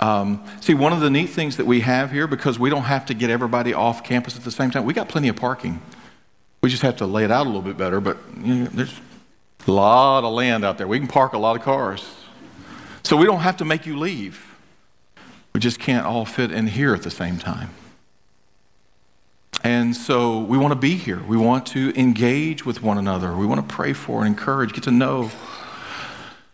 Um, 0.00 0.44
see, 0.60 0.74
one 0.74 0.92
of 0.92 1.00
the 1.00 1.08
neat 1.08 1.30
things 1.30 1.56
that 1.56 1.64
we 1.64 1.80
have 1.80 2.12
here, 2.12 2.26
because 2.26 2.58
we 2.58 2.68
don't 2.68 2.82
have 2.82 3.06
to 3.06 3.14
get 3.14 3.30
everybody 3.30 3.72
off 3.72 4.04
campus 4.04 4.36
at 4.36 4.44
the 4.44 4.50
same 4.50 4.70
time, 4.70 4.84
we 4.84 4.92
got 4.92 5.08
plenty 5.08 5.28
of 5.28 5.36
parking. 5.36 5.80
We 6.60 6.68
just 6.68 6.82
have 6.82 6.98
to 6.98 7.06
lay 7.06 7.24
it 7.24 7.30
out 7.30 7.46
a 7.46 7.48
little 7.48 7.62
bit 7.62 7.78
better, 7.78 8.02
but 8.02 8.18
you 8.42 8.54
know, 8.54 8.64
there's 8.66 8.92
a 9.68 9.72
lot 9.72 10.24
of 10.24 10.32
land 10.32 10.64
out 10.64 10.78
there. 10.78 10.88
We 10.88 10.98
can 10.98 11.08
park 11.08 11.34
a 11.34 11.38
lot 11.38 11.56
of 11.56 11.62
cars. 11.62 12.04
So 13.02 13.16
we 13.16 13.26
don't 13.26 13.40
have 13.40 13.58
to 13.58 13.64
make 13.64 13.86
you 13.86 13.98
leave. 13.98 14.44
We 15.52 15.60
just 15.60 15.78
can't 15.78 16.06
all 16.06 16.24
fit 16.24 16.50
in 16.50 16.66
here 16.66 16.94
at 16.94 17.02
the 17.02 17.10
same 17.10 17.38
time. 17.38 17.70
And 19.64 19.94
so 19.94 20.38
we 20.40 20.56
want 20.56 20.72
to 20.72 20.78
be 20.78 20.94
here. 20.94 21.20
We 21.22 21.36
want 21.36 21.66
to 21.68 21.92
engage 21.98 22.64
with 22.64 22.82
one 22.82 22.96
another. 22.96 23.34
We 23.34 23.46
want 23.46 23.66
to 23.66 23.74
pray 23.74 23.92
for 23.92 24.24
and 24.24 24.28
encourage, 24.28 24.72
get 24.72 24.84
to 24.84 24.90
know. 24.90 25.30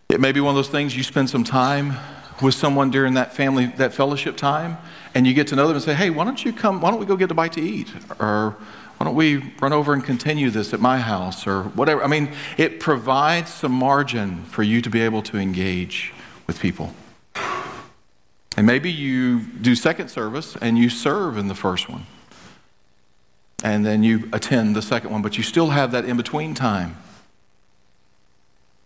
It 0.08 0.20
may 0.20 0.32
be 0.32 0.40
one 0.40 0.50
of 0.50 0.56
those 0.56 0.68
things 0.68 0.96
you 0.96 1.02
spend 1.02 1.28
some 1.28 1.44
time 1.44 1.94
with 2.42 2.54
someone 2.54 2.90
during 2.90 3.14
that 3.14 3.34
family, 3.34 3.66
that 3.76 3.94
fellowship 3.94 4.36
time, 4.36 4.78
and 5.14 5.26
you 5.26 5.34
get 5.34 5.48
to 5.48 5.56
know 5.56 5.66
them 5.66 5.76
and 5.76 5.84
say, 5.84 5.94
hey, 5.94 6.10
why 6.10 6.24
don't 6.24 6.44
you 6.44 6.52
come, 6.52 6.80
why 6.80 6.90
don't 6.90 6.98
we 6.98 7.06
go 7.06 7.16
get 7.16 7.30
a 7.30 7.34
bite 7.34 7.52
to 7.52 7.60
eat? 7.60 7.92
Or 8.18 8.56
why 8.96 9.04
don't 9.06 9.16
we 9.16 9.36
run 9.60 9.72
over 9.72 9.92
and 9.92 10.04
continue 10.04 10.50
this 10.50 10.72
at 10.72 10.80
my 10.80 10.98
house? 10.98 11.46
Or 11.46 11.64
whatever. 11.64 12.02
I 12.02 12.06
mean, 12.06 12.32
it 12.56 12.80
provides 12.80 13.52
some 13.52 13.72
margin 13.72 14.44
for 14.44 14.62
you 14.62 14.80
to 14.80 14.90
be 14.90 15.00
able 15.00 15.22
to 15.22 15.36
engage 15.36 16.12
with 16.46 16.60
people. 16.60 16.94
And 18.56 18.66
maybe 18.66 18.90
you 18.90 19.40
do 19.40 19.74
second 19.74 20.08
service 20.08 20.56
and 20.60 20.78
you 20.78 20.88
serve 20.88 21.36
in 21.36 21.48
the 21.48 21.54
first 21.54 21.88
one. 21.88 22.06
And 23.64 23.84
then 23.84 24.02
you 24.02 24.28
attend 24.32 24.76
the 24.76 24.82
second 24.82 25.10
one, 25.10 25.22
but 25.22 25.36
you 25.36 25.42
still 25.42 25.70
have 25.70 25.92
that 25.92 26.04
in 26.04 26.16
between 26.16 26.54
time. 26.54 26.96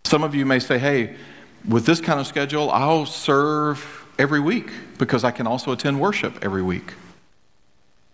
Some 0.05 0.23
of 0.23 0.35
you 0.35 0.47
may 0.47 0.59
say, 0.59 0.79
hey, 0.79 1.17
with 1.69 1.85
this 1.85 2.01
kind 2.01 2.19
of 2.19 2.27
schedule, 2.27 2.71
I'll 2.71 3.05
serve 3.05 4.07
every 4.19 4.41
week 4.41 4.71
because 4.97 5.23
I 5.23 5.33
can 5.33 5.47
also 5.47 5.73
attend 5.73 6.01
worship 6.01 6.39
every 6.43 6.63
week. 6.63 6.95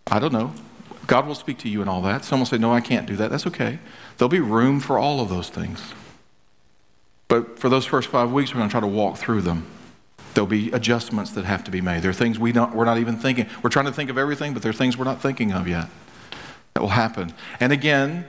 I 0.08 0.18
don't 0.18 0.32
know. 0.32 0.52
God 1.06 1.26
will 1.26 1.34
speak 1.34 1.58
to 1.58 1.68
you 1.68 1.80
and 1.80 1.90
all 1.90 2.02
that. 2.02 2.24
Some 2.24 2.40
will 2.40 2.46
say, 2.46 2.58
no, 2.58 2.72
I 2.72 2.80
can't 2.80 3.06
do 3.06 3.16
that. 3.16 3.30
That's 3.30 3.46
okay. 3.46 3.78
There'll 4.16 4.28
be 4.28 4.40
room 4.40 4.80
for 4.80 4.98
all 4.98 5.20
of 5.20 5.28
those 5.28 5.50
things. 5.50 5.92
But 7.28 7.58
for 7.58 7.68
those 7.68 7.86
first 7.86 8.08
five 8.08 8.32
weeks, 8.32 8.52
we're 8.52 8.58
going 8.58 8.68
to 8.68 8.72
try 8.72 8.80
to 8.80 8.86
walk 8.86 9.16
through 9.16 9.42
them. 9.42 9.66
There'll 10.34 10.48
be 10.48 10.70
adjustments 10.72 11.32
that 11.32 11.44
have 11.44 11.64
to 11.64 11.70
be 11.70 11.80
made. 11.80 12.02
There 12.02 12.10
are 12.10 12.14
things 12.14 12.38
we 12.38 12.52
don't, 12.52 12.74
we're 12.74 12.84
not 12.84 12.98
even 12.98 13.16
thinking. 13.16 13.46
We're 13.62 13.70
trying 13.70 13.86
to 13.86 13.92
think 13.92 14.10
of 14.10 14.18
everything, 14.18 14.52
but 14.52 14.62
there 14.62 14.70
are 14.70 14.74
things 14.74 14.96
we're 14.96 15.04
not 15.04 15.22
thinking 15.22 15.52
of 15.52 15.68
yet 15.68 15.88
that 16.74 16.80
will 16.80 16.88
happen. 16.88 17.32
And 17.60 17.72
again, 17.72 18.26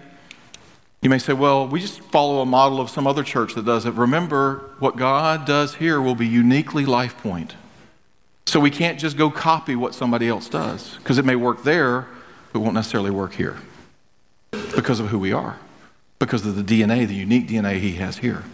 you 1.02 1.10
may 1.10 1.20
say, 1.20 1.34
well, 1.34 1.68
we 1.68 1.80
just 1.80 2.02
follow 2.02 2.42
a 2.42 2.46
model 2.46 2.80
of 2.80 2.90
some 2.90 3.06
other 3.06 3.24
church 3.24 3.54
that 3.56 3.66
does 3.66 3.86
it. 3.86 3.94
Remember, 3.94 4.72
what 4.80 4.98
God 4.98 5.46
does 5.46 5.76
here 5.76 6.02
will 6.02 6.16
be 6.16 6.28
uniquely 6.28 6.86
life 6.86 7.18
point. 7.18 7.56
So 8.48 8.60
we 8.60 8.72
can't 8.72 9.00
just 9.00 9.18
go 9.18 9.30
copy 9.30 9.76
what 9.76 9.96
somebody 9.96 10.28
else 10.28 10.48
does 10.48 10.98
because 10.98 11.18
it 11.18 11.26
may 11.26 11.36
work 11.36 11.64
there, 11.64 12.08
but 12.56 12.62
won't 12.62 12.74
necessarily 12.74 13.12
work 13.12 13.34
here 13.34 13.58
because 14.74 15.02
of 15.02 15.10
who 15.10 15.20
we 15.20 15.34
are, 15.34 15.60
because 16.20 16.46
of 16.46 16.56
the 16.56 16.64
DNA, 16.64 17.06
the 17.06 17.14
unique 17.14 17.50
DNA 17.50 17.80
He 17.80 17.96
has 17.96 18.20
here. 18.20 18.46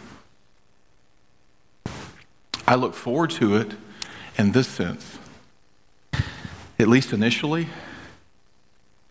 I 2.68 2.74
look 2.74 2.96
forward 2.96 3.30
to 3.32 3.56
it 3.58 3.74
in 4.40 4.54
this 4.54 4.68
sense. 4.68 5.20
At 6.80 6.88
least 6.88 7.14
initially, 7.14 7.68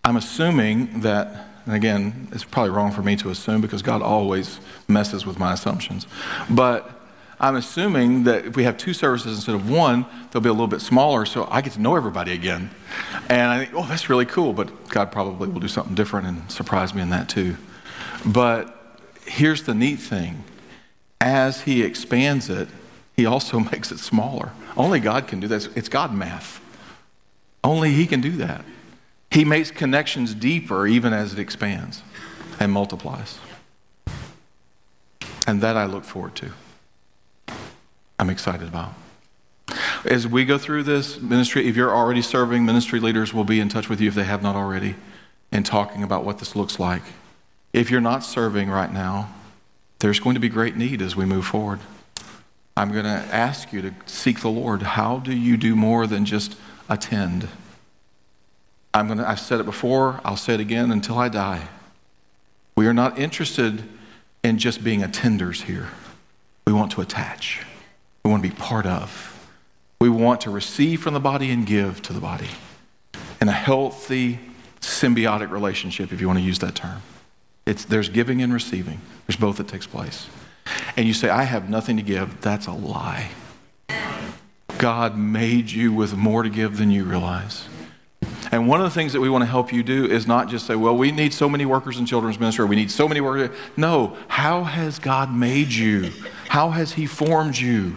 I'm 0.03 0.16
assuming 0.16 1.03
that 1.03 1.46
and 1.66 1.76
again, 1.76 2.26
it's 2.33 2.42
probably 2.42 2.70
wrong 2.70 2.90
for 2.90 3.03
me 3.03 3.14
to 3.16 3.31
assume 3.31 3.61
because 3.61 3.83
God 3.83 4.03
always 4.03 4.59
messes 4.88 5.24
with 5.24 5.38
my 5.38 5.53
assumptions. 5.53 6.05
But 6.48 6.99
I'm 7.40 7.57
assuming 7.57 8.24
that 8.24 8.44
if 8.44 8.57
we 8.57 8.64
have 8.64 8.76
two 8.76 8.92
services 8.92 9.35
instead 9.35 9.55
of 9.55 9.70
one, 9.70 10.05
they'll 10.31 10.42
be 10.42 10.50
a 10.50 10.53
little 10.53 10.66
bit 10.66 10.83
smaller 10.83 11.24
so 11.24 11.48
I 11.50 11.62
get 11.62 11.72
to 11.72 11.81
know 11.81 11.96
everybody 11.96 12.33
again. 12.33 12.70
And 13.31 13.50
I 13.50 13.64
think, 13.64 13.74
oh, 13.74 13.87
that's 13.87 14.11
really 14.11 14.26
cool. 14.26 14.53
But 14.53 14.88
God 14.90 15.11
probably 15.11 15.48
will 15.48 15.61
do 15.61 15.68
something 15.68 15.94
different 15.94 16.26
and 16.26 16.50
surprise 16.53 16.94
me 16.94 17.00
in 17.00 17.09
that 17.11 17.31
too. 17.31 17.57
But 18.26 18.98
here's 19.24 19.62
the 19.62 19.74
neat 19.74 19.96
thing 19.96 20.44
as 21.18 21.62
He 21.62 21.83
expands 21.83 22.50
it, 22.50 22.68
He 23.16 23.24
also 23.24 23.59
makes 23.72 23.90
it 23.90 23.98
smaller. 23.98 24.53
Only 24.76 25.00
God 25.00 25.26
can 25.26 25.40
do 25.40 25.48
that. 25.48 25.66
It's 25.74 25.88
God 25.88 26.12
math. 26.12 26.61
Only 27.64 27.92
He 27.92 28.07
can 28.07 28.20
do 28.20 28.33
that. 28.33 28.66
He 29.31 29.46
makes 29.46 29.70
connections 29.70 30.35
deeper 30.35 30.87
even 30.87 31.14
as 31.14 31.33
it 31.33 31.38
expands 31.38 32.03
and 32.59 32.70
multiplies. 32.70 33.38
And 35.46 35.62
that 35.62 35.79
I 35.79 35.87
look 35.87 36.05
forward 36.05 36.35
to. 36.37 36.53
I'm 38.20 38.28
excited 38.28 38.68
about. 38.68 38.92
As 40.04 40.28
we 40.28 40.44
go 40.44 40.59
through 40.59 40.83
this 40.83 41.18
ministry, 41.18 41.66
if 41.66 41.74
you're 41.74 41.94
already 41.94 42.20
serving, 42.20 42.66
ministry 42.66 43.00
leaders 43.00 43.33
will 43.33 43.44
be 43.44 43.61
in 43.61 43.70
touch 43.70 43.88
with 43.88 43.98
you 43.98 44.09
if 44.09 44.14
they 44.14 44.24
have 44.24 44.42
not 44.42 44.56
already 44.56 44.94
and 45.50 45.64
talking 45.64 46.02
about 46.02 46.22
what 46.22 46.38
this 46.38 46.54
looks 46.54 46.78
like. 46.78 47.00
If 47.72 47.90
you're 47.90 48.02
not 48.02 48.22
serving 48.22 48.68
right 48.68 48.92
now, 48.92 49.30
there's 50.00 50.20
going 50.20 50.35
to 50.35 50.40
be 50.40 50.50
great 50.50 50.76
need 50.76 51.00
as 51.00 51.16
we 51.16 51.24
move 51.24 51.46
forward. 51.46 51.80
I'm 52.76 52.92
going 52.92 53.06
to 53.06 53.26
ask 53.35 53.72
you 53.72 53.80
to 53.80 53.94
seek 54.04 54.40
the 54.40 54.50
Lord. 54.50 54.83
How 54.83 55.18
do 55.18 55.35
you 55.35 55.56
do 55.56 55.74
more 55.74 56.06
than 56.06 56.26
just 56.26 56.56
attend? 56.90 57.48
I'm 58.92 59.09
gonna, 59.09 59.24
I've 59.24 59.40
said 59.40 59.61
it 59.61 59.66
before, 59.66 60.20
I'll 60.26 60.37
say 60.37 60.52
it 60.52 60.61
again 60.61 60.90
until 60.90 61.16
I 61.16 61.30
die. 61.30 61.68
We 62.76 62.87
are 62.87 62.94
not 62.94 63.18
interested 63.18 63.85
in 64.42 64.59
just 64.59 64.85
being 64.85 65.00
attenders 65.00 65.62
here. 65.62 65.88
We 66.66 66.74
want 66.74 66.92
to 66.92 67.00
attach, 67.00 67.64
we 68.24 68.30
want 68.30 68.42
to 68.42 68.48
be 68.48 68.54
part 68.54 68.87
of. 68.87 69.48
We 70.00 70.09
want 70.09 70.42
to 70.42 70.50
receive 70.50 71.02
from 71.02 71.14
the 71.14 71.20
body 71.20 71.50
and 71.50 71.66
give 71.66 72.02
to 72.02 72.12
the 72.12 72.20
body 72.20 72.48
in 73.40 73.48
a 73.48 73.52
healthy, 73.52 74.38
symbiotic 74.80 75.50
relationship, 75.50 76.12
if 76.12 76.20
you 76.20 76.26
want 76.26 76.38
to 76.38 76.44
use 76.44 76.59
that 76.61 76.74
term. 76.74 77.02
It's, 77.66 77.85
there's 77.85 78.09
giving 78.09 78.42
and 78.42 78.52
receiving, 78.52 79.00
there's 79.26 79.37
both 79.37 79.56
that 79.59 79.68
takes 79.68 79.87
place. 79.87 80.26
And 80.96 81.06
you 81.06 81.14
say, 81.14 81.28
I 81.28 81.44
have 81.44 81.68
nothing 81.68 81.96
to 81.96 82.02
give. 82.02 82.40
That's 82.40 82.66
a 82.66 82.72
lie. 82.72 83.30
God 84.78 85.18
made 85.18 85.70
you 85.70 85.92
with 85.92 86.14
more 86.14 86.42
to 86.42 86.48
give 86.50 86.78
than 86.78 86.90
you 86.90 87.04
realize. 87.04 87.66
And 88.52 88.66
one 88.66 88.80
of 88.80 88.85
the 88.85 88.90
things 88.90 89.12
that 89.12 89.20
we 89.20 89.30
want 89.30 89.42
to 89.42 89.46
help 89.46 89.72
you 89.72 89.83
do 89.83 90.06
is 90.06 90.26
not 90.26 90.48
just 90.48 90.66
say, 90.66 90.74
well, 90.74 90.96
we 90.96 91.12
need 91.12 91.33
so 91.33 91.48
many 91.48 91.66
workers 91.66 91.98
in 91.98 92.06
children's 92.06 92.40
ministry, 92.40 92.64
we 92.64 92.76
need 92.76 92.90
so 92.90 93.06
many 93.06 93.20
workers. 93.20 93.56
No, 93.76 94.16
how 94.28 94.64
has 94.64 94.98
God 94.98 95.33
made 95.33 95.68
you? 95.68 96.11
How 96.48 96.70
has 96.70 96.92
He 96.92 97.06
formed 97.06 97.59
you? 97.59 97.96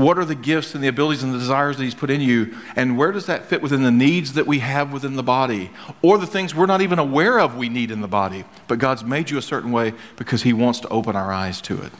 What 0.00 0.18
are 0.18 0.24
the 0.24 0.34
gifts 0.34 0.74
and 0.74 0.82
the 0.82 0.88
abilities 0.88 1.22
and 1.22 1.34
the 1.34 1.38
desires 1.38 1.76
that 1.76 1.84
He's 1.84 1.94
put 1.94 2.08
in 2.08 2.22
you? 2.22 2.56
And 2.74 2.96
where 2.96 3.12
does 3.12 3.26
that 3.26 3.44
fit 3.44 3.60
within 3.60 3.82
the 3.82 3.90
needs 3.90 4.32
that 4.32 4.46
we 4.46 4.60
have 4.60 4.92
within 4.92 5.14
the 5.14 5.22
body? 5.22 5.70
Or 6.00 6.16
the 6.16 6.26
things 6.26 6.54
we're 6.54 6.66
not 6.66 6.80
even 6.80 6.98
aware 6.98 7.38
of 7.38 7.56
we 7.56 7.68
need 7.68 7.90
in 7.90 8.00
the 8.00 8.08
body? 8.08 8.44
But 8.66 8.78
God's 8.78 9.04
made 9.04 9.28
you 9.28 9.36
a 9.36 9.42
certain 9.42 9.72
way 9.72 9.92
because 10.16 10.42
He 10.42 10.54
wants 10.54 10.80
to 10.80 10.88
open 10.88 11.16
our 11.16 11.30
eyes 11.30 11.60
to 11.62 11.82
it. 11.82 11.92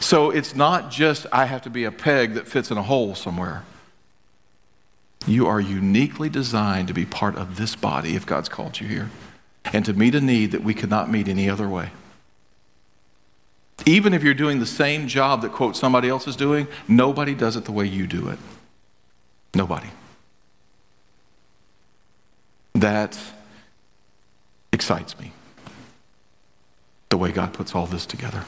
So 0.00 0.30
it's 0.30 0.54
not 0.54 0.90
just, 0.90 1.26
I 1.32 1.46
have 1.46 1.62
to 1.62 1.70
be 1.70 1.84
a 1.84 1.90
peg 1.90 2.34
that 2.34 2.46
fits 2.46 2.70
in 2.70 2.76
a 2.76 2.82
hole 2.82 3.14
somewhere. 3.14 3.64
You 5.26 5.46
are 5.46 5.60
uniquely 5.60 6.28
designed 6.28 6.88
to 6.88 6.94
be 6.94 7.06
part 7.06 7.36
of 7.36 7.56
this 7.56 7.74
body 7.74 8.16
if 8.16 8.26
God's 8.26 8.48
called 8.48 8.80
you 8.80 8.86
here 8.86 9.10
and 9.64 9.84
to 9.86 9.92
meet 9.92 10.14
a 10.14 10.20
need 10.20 10.52
that 10.52 10.62
we 10.62 10.74
could 10.74 10.90
not 10.90 11.10
meet 11.10 11.26
any 11.26 11.48
other 11.48 11.68
way. 11.68 11.90
Even 13.86 14.12
if 14.12 14.22
you're 14.22 14.34
doing 14.34 14.58
the 14.58 14.66
same 14.66 15.06
job 15.08 15.42
that, 15.42 15.52
quote, 15.52 15.76
somebody 15.76 16.08
else 16.08 16.26
is 16.26 16.36
doing, 16.36 16.66
nobody 16.88 17.34
does 17.34 17.56
it 17.56 17.64
the 17.64 17.72
way 17.72 17.86
you 17.86 18.06
do 18.06 18.28
it. 18.28 18.38
Nobody. 19.54 19.88
That 22.74 23.18
excites 24.72 25.18
me, 25.18 25.32
the 27.08 27.16
way 27.16 27.32
God 27.32 27.52
puts 27.52 27.74
all 27.74 27.86
this 27.86 28.04
together. 28.04 28.44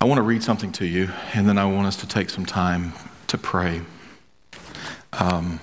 I 0.00 0.06
want 0.06 0.18
to 0.18 0.22
read 0.22 0.42
something 0.42 0.72
to 0.72 0.84
you, 0.84 1.10
and 1.32 1.48
then 1.48 1.56
I 1.56 1.64
want 1.64 1.86
us 1.86 1.96
to 1.96 2.06
take 2.06 2.28
some 2.28 2.44
time 2.44 2.92
to 3.28 3.38
pray. 3.38 3.80
Um, 5.14 5.60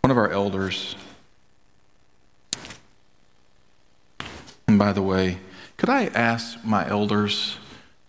one 0.00 0.10
of 0.10 0.16
our 0.16 0.30
elders, 0.30 0.96
and 4.66 4.78
by 4.78 4.92
the 4.92 5.02
way, 5.02 5.38
could 5.76 5.88
I 5.88 6.06
ask 6.06 6.64
my 6.64 6.88
elders 6.88 7.56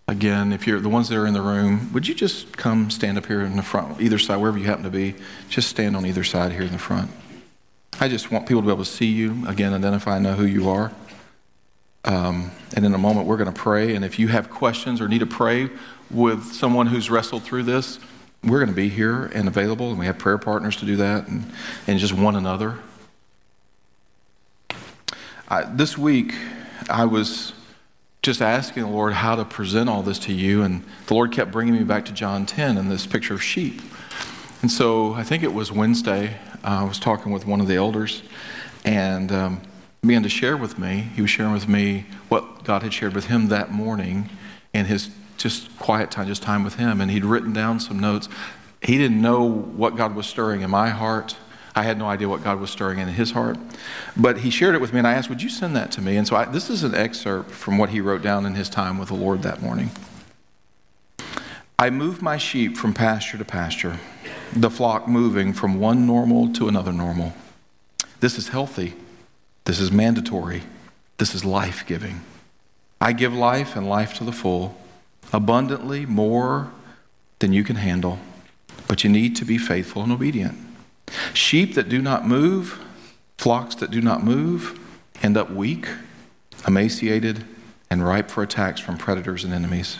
again, 0.08 0.52
if 0.52 0.66
you're 0.66 0.80
the 0.80 0.88
ones 0.88 1.08
that 1.10 1.18
are 1.18 1.26
in 1.26 1.34
the 1.34 1.42
room, 1.42 1.92
would 1.92 2.08
you 2.08 2.14
just 2.14 2.56
come 2.56 2.90
stand 2.90 3.18
up 3.18 3.26
here 3.26 3.42
in 3.42 3.56
the 3.56 3.62
front, 3.62 4.00
either 4.00 4.18
side, 4.18 4.36
wherever 4.36 4.58
you 4.58 4.64
happen 4.64 4.84
to 4.84 4.90
be? 4.90 5.14
Just 5.50 5.68
stand 5.68 5.94
on 5.94 6.06
either 6.06 6.24
side 6.24 6.52
here 6.52 6.62
in 6.62 6.72
the 6.72 6.78
front. 6.78 7.10
I 8.00 8.08
just 8.08 8.30
want 8.30 8.46
people 8.46 8.62
to 8.62 8.66
be 8.66 8.72
able 8.72 8.84
to 8.84 8.90
see 8.90 9.06
you, 9.06 9.46
again, 9.46 9.74
identify, 9.74 10.16
and 10.16 10.24
know 10.24 10.34
who 10.34 10.46
you 10.46 10.70
are. 10.70 10.92
Um, 12.04 12.52
and 12.74 12.86
in 12.86 12.94
a 12.94 12.98
moment, 12.98 13.26
we're 13.26 13.36
going 13.36 13.52
to 13.52 13.60
pray. 13.60 13.94
And 13.94 14.04
if 14.04 14.18
you 14.18 14.28
have 14.28 14.48
questions 14.48 15.00
or 15.00 15.08
need 15.08 15.18
to 15.18 15.26
pray 15.26 15.68
with 16.10 16.44
someone 16.52 16.86
who's 16.86 17.10
wrestled 17.10 17.42
through 17.42 17.64
this, 17.64 17.98
we're 18.42 18.60
going 18.60 18.70
to 18.70 18.74
be 18.74 18.88
here 18.88 19.26
and 19.26 19.46
available, 19.46 19.90
and 19.90 19.98
we 19.98 20.06
have 20.06 20.16
prayer 20.16 20.38
partners 20.38 20.76
to 20.76 20.86
do 20.86 20.96
that, 20.96 21.28
and, 21.28 21.52
and 21.86 21.98
just 21.98 22.14
one 22.14 22.36
another. 22.36 22.78
I, 25.48 25.64
this 25.64 25.98
week, 25.98 26.34
I 26.88 27.04
was 27.04 27.52
just 28.22 28.42
asking 28.42 28.82
the 28.82 28.88
Lord 28.88 29.12
how 29.12 29.36
to 29.36 29.44
present 29.44 29.88
all 29.88 30.02
this 30.02 30.18
to 30.20 30.32
you. 30.32 30.62
And 30.62 30.84
the 31.06 31.14
Lord 31.14 31.32
kept 31.32 31.50
bringing 31.52 31.74
me 31.74 31.84
back 31.84 32.04
to 32.06 32.12
John 32.12 32.46
10 32.46 32.76
and 32.76 32.90
this 32.90 33.06
picture 33.06 33.34
of 33.34 33.42
sheep. 33.42 33.80
And 34.60 34.70
so 34.70 35.14
I 35.14 35.22
think 35.22 35.42
it 35.42 35.52
was 35.52 35.70
Wednesday, 35.70 36.36
uh, 36.64 36.80
I 36.80 36.84
was 36.84 36.98
talking 36.98 37.30
with 37.32 37.46
one 37.46 37.60
of 37.60 37.68
the 37.68 37.76
elders 37.76 38.22
and 38.84 39.30
um, 39.30 39.62
began 40.02 40.22
to 40.24 40.28
share 40.28 40.56
with 40.56 40.78
me. 40.78 41.08
He 41.14 41.22
was 41.22 41.30
sharing 41.30 41.52
with 41.52 41.68
me 41.68 42.06
what 42.28 42.64
God 42.64 42.82
had 42.82 42.92
shared 42.92 43.14
with 43.14 43.26
him 43.26 43.48
that 43.48 43.70
morning 43.70 44.30
in 44.72 44.86
his 44.86 45.10
just 45.36 45.76
quiet 45.78 46.10
time, 46.10 46.26
just 46.26 46.42
time 46.42 46.64
with 46.64 46.74
him. 46.74 47.00
And 47.00 47.10
he'd 47.10 47.24
written 47.24 47.52
down 47.52 47.78
some 47.78 48.00
notes. 48.00 48.28
He 48.82 48.98
didn't 48.98 49.20
know 49.20 49.44
what 49.44 49.96
God 49.96 50.16
was 50.16 50.26
stirring 50.26 50.62
in 50.62 50.70
my 50.70 50.88
heart. 50.88 51.36
I 51.78 51.82
had 51.82 51.96
no 51.96 52.06
idea 52.06 52.28
what 52.28 52.42
God 52.42 52.58
was 52.58 52.70
stirring 52.70 52.98
in 52.98 53.06
his 53.06 53.30
heart. 53.30 53.56
But 54.16 54.38
he 54.38 54.50
shared 54.50 54.74
it 54.74 54.80
with 54.80 54.92
me, 54.92 54.98
and 54.98 55.06
I 55.06 55.12
asked, 55.12 55.28
Would 55.28 55.42
you 55.42 55.48
send 55.48 55.76
that 55.76 55.92
to 55.92 56.02
me? 56.02 56.16
And 56.16 56.26
so 56.26 56.34
I, 56.34 56.44
this 56.44 56.70
is 56.70 56.82
an 56.82 56.92
excerpt 56.92 57.52
from 57.52 57.78
what 57.78 57.90
he 57.90 58.00
wrote 58.00 58.20
down 58.20 58.46
in 58.46 58.56
his 58.56 58.68
time 58.68 58.98
with 58.98 59.10
the 59.10 59.14
Lord 59.14 59.42
that 59.42 59.62
morning. 59.62 59.92
I 61.78 61.90
move 61.90 62.20
my 62.20 62.36
sheep 62.36 62.76
from 62.76 62.94
pasture 62.94 63.38
to 63.38 63.44
pasture, 63.44 64.00
the 64.52 64.70
flock 64.70 65.06
moving 65.06 65.52
from 65.52 65.78
one 65.78 66.04
normal 66.04 66.52
to 66.54 66.66
another 66.66 66.92
normal. 66.92 67.32
This 68.18 68.36
is 68.36 68.48
healthy. 68.48 68.94
This 69.64 69.78
is 69.78 69.92
mandatory. 69.92 70.62
This 71.18 71.32
is 71.32 71.44
life 71.44 71.86
giving. 71.86 72.22
I 73.00 73.12
give 73.12 73.32
life 73.32 73.76
and 73.76 73.88
life 73.88 74.14
to 74.14 74.24
the 74.24 74.32
full, 74.32 74.76
abundantly 75.32 76.06
more 76.06 76.72
than 77.38 77.52
you 77.52 77.62
can 77.62 77.76
handle, 77.76 78.18
but 78.88 79.04
you 79.04 79.10
need 79.10 79.36
to 79.36 79.44
be 79.44 79.58
faithful 79.58 80.02
and 80.02 80.10
obedient. 80.10 80.67
Sheep 81.32 81.74
that 81.74 81.88
do 81.88 82.00
not 82.00 82.26
move, 82.26 82.84
flocks 83.36 83.74
that 83.76 83.90
do 83.90 84.00
not 84.00 84.22
move, 84.22 84.78
end 85.22 85.36
up 85.36 85.50
weak, 85.50 85.88
emaciated, 86.66 87.44
and 87.90 88.04
ripe 88.04 88.30
for 88.30 88.42
attacks 88.42 88.80
from 88.80 88.98
predators 88.98 89.44
and 89.44 89.52
enemies. 89.52 89.98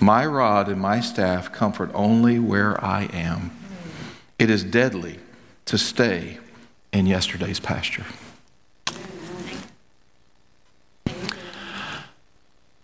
My 0.00 0.26
rod 0.26 0.68
and 0.68 0.80
my 0.80 1.00
staff 1.00 1.52
comfort 1.52 1.90
only 1.94 2.38
where 2.38 2.82
I 2.84 3.04
am. 3.12 3.50
It 4.38 4.50
is 4.50 4.64
deadly 4.64 5.18
to 5.66 5.78
stay 5.78 6.38
in 6.92 7.06
yesterday's 7.06 7.60
pasture. 7.60 8.04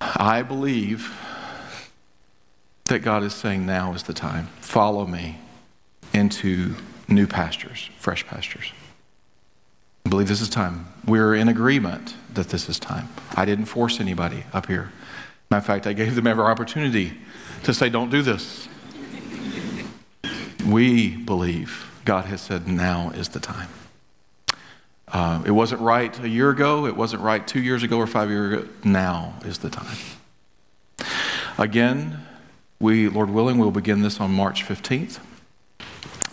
I 0.01 0.42
believe 0.42 1.16
that 2.86 3.01
God 3.01 3.22
is 3.22 3.34
saying 3.34 3.66
now 3.66 3.92
is 3.92 4.05
the 4.05 4.14
time. 4.14 4.49
Follow 4.61 5.07
me 5.07 5.38
into 6.12 6.74
new 7.09 7.27
pastures, 7.27 7.91
fresh 7.99 8.27
pastures. 8.27 8.73
I 10.07 10.11
believe 10.11 10.29
this 10.29 10.41
is 10.41 10.49
time. 10.49 10.87
We're 11.07 11.35
in 11.35 11.49
agreement 11.49 12.15
that 12.35 12.51
this 12.51 12.69
is 12.69 12.79
time. 12.79 13.09
I 13.35 13.45
didn't 13.45 13.67
force 13.67 14.01
anybody 14.01 14.45
up 14.53 14.67
here. 14.67 14.93
Matter 15.51 15.61
of 15.61 15.67
fact, 15.67 15.87
I 15.87 15.93
gave 15.95 16.15
them 16.15 16.27
every 16.27 16.45
opportunity 16.45 17.15
to 17.65 17.75
say, 17.75 17.89
don't 17.89 18.11
do 18.11 18.23
this. 18.23 18.69
We 20.67 21.17
believe 21.17 21.91
God 22.05 22.27
has 22.27 22.43
said 22.43 22.69
now 22.69 23.11
is 23.11 23.31
the 23.31 23.41
time. 23.41 23.69
Uh, 25.11 25.43
it 25.47 25.51
wasn't 25.53 25.81
right 25.81 26.19
a 26.21 26.29
year 26.29 26.51
ago, 26.51 26.87
it 26.87 26.97
wasn't 26.97 27.23
right 27.23 27.47
two 27.47 27.61
years 27.61 27.83
ago 27.83 27.97
or 27.97 28.07
five 28.07 28.29
years 28.29 28.53
ago. 28.53 28.69
Now 28.85 29.35
is 29.45 29.59
the 29.59 29.71
time. 29.71 29.97
Again, 31.57 32.27
we, 32.79 33.09
Lord 33.09 33.31
willing, 33.31 33.59
we'll 33.59 33.71
begin 33.71 34.03
this 34.03 34.21
on 34.21 34.31
March 34.31 34.65
15th. 34.65 35.19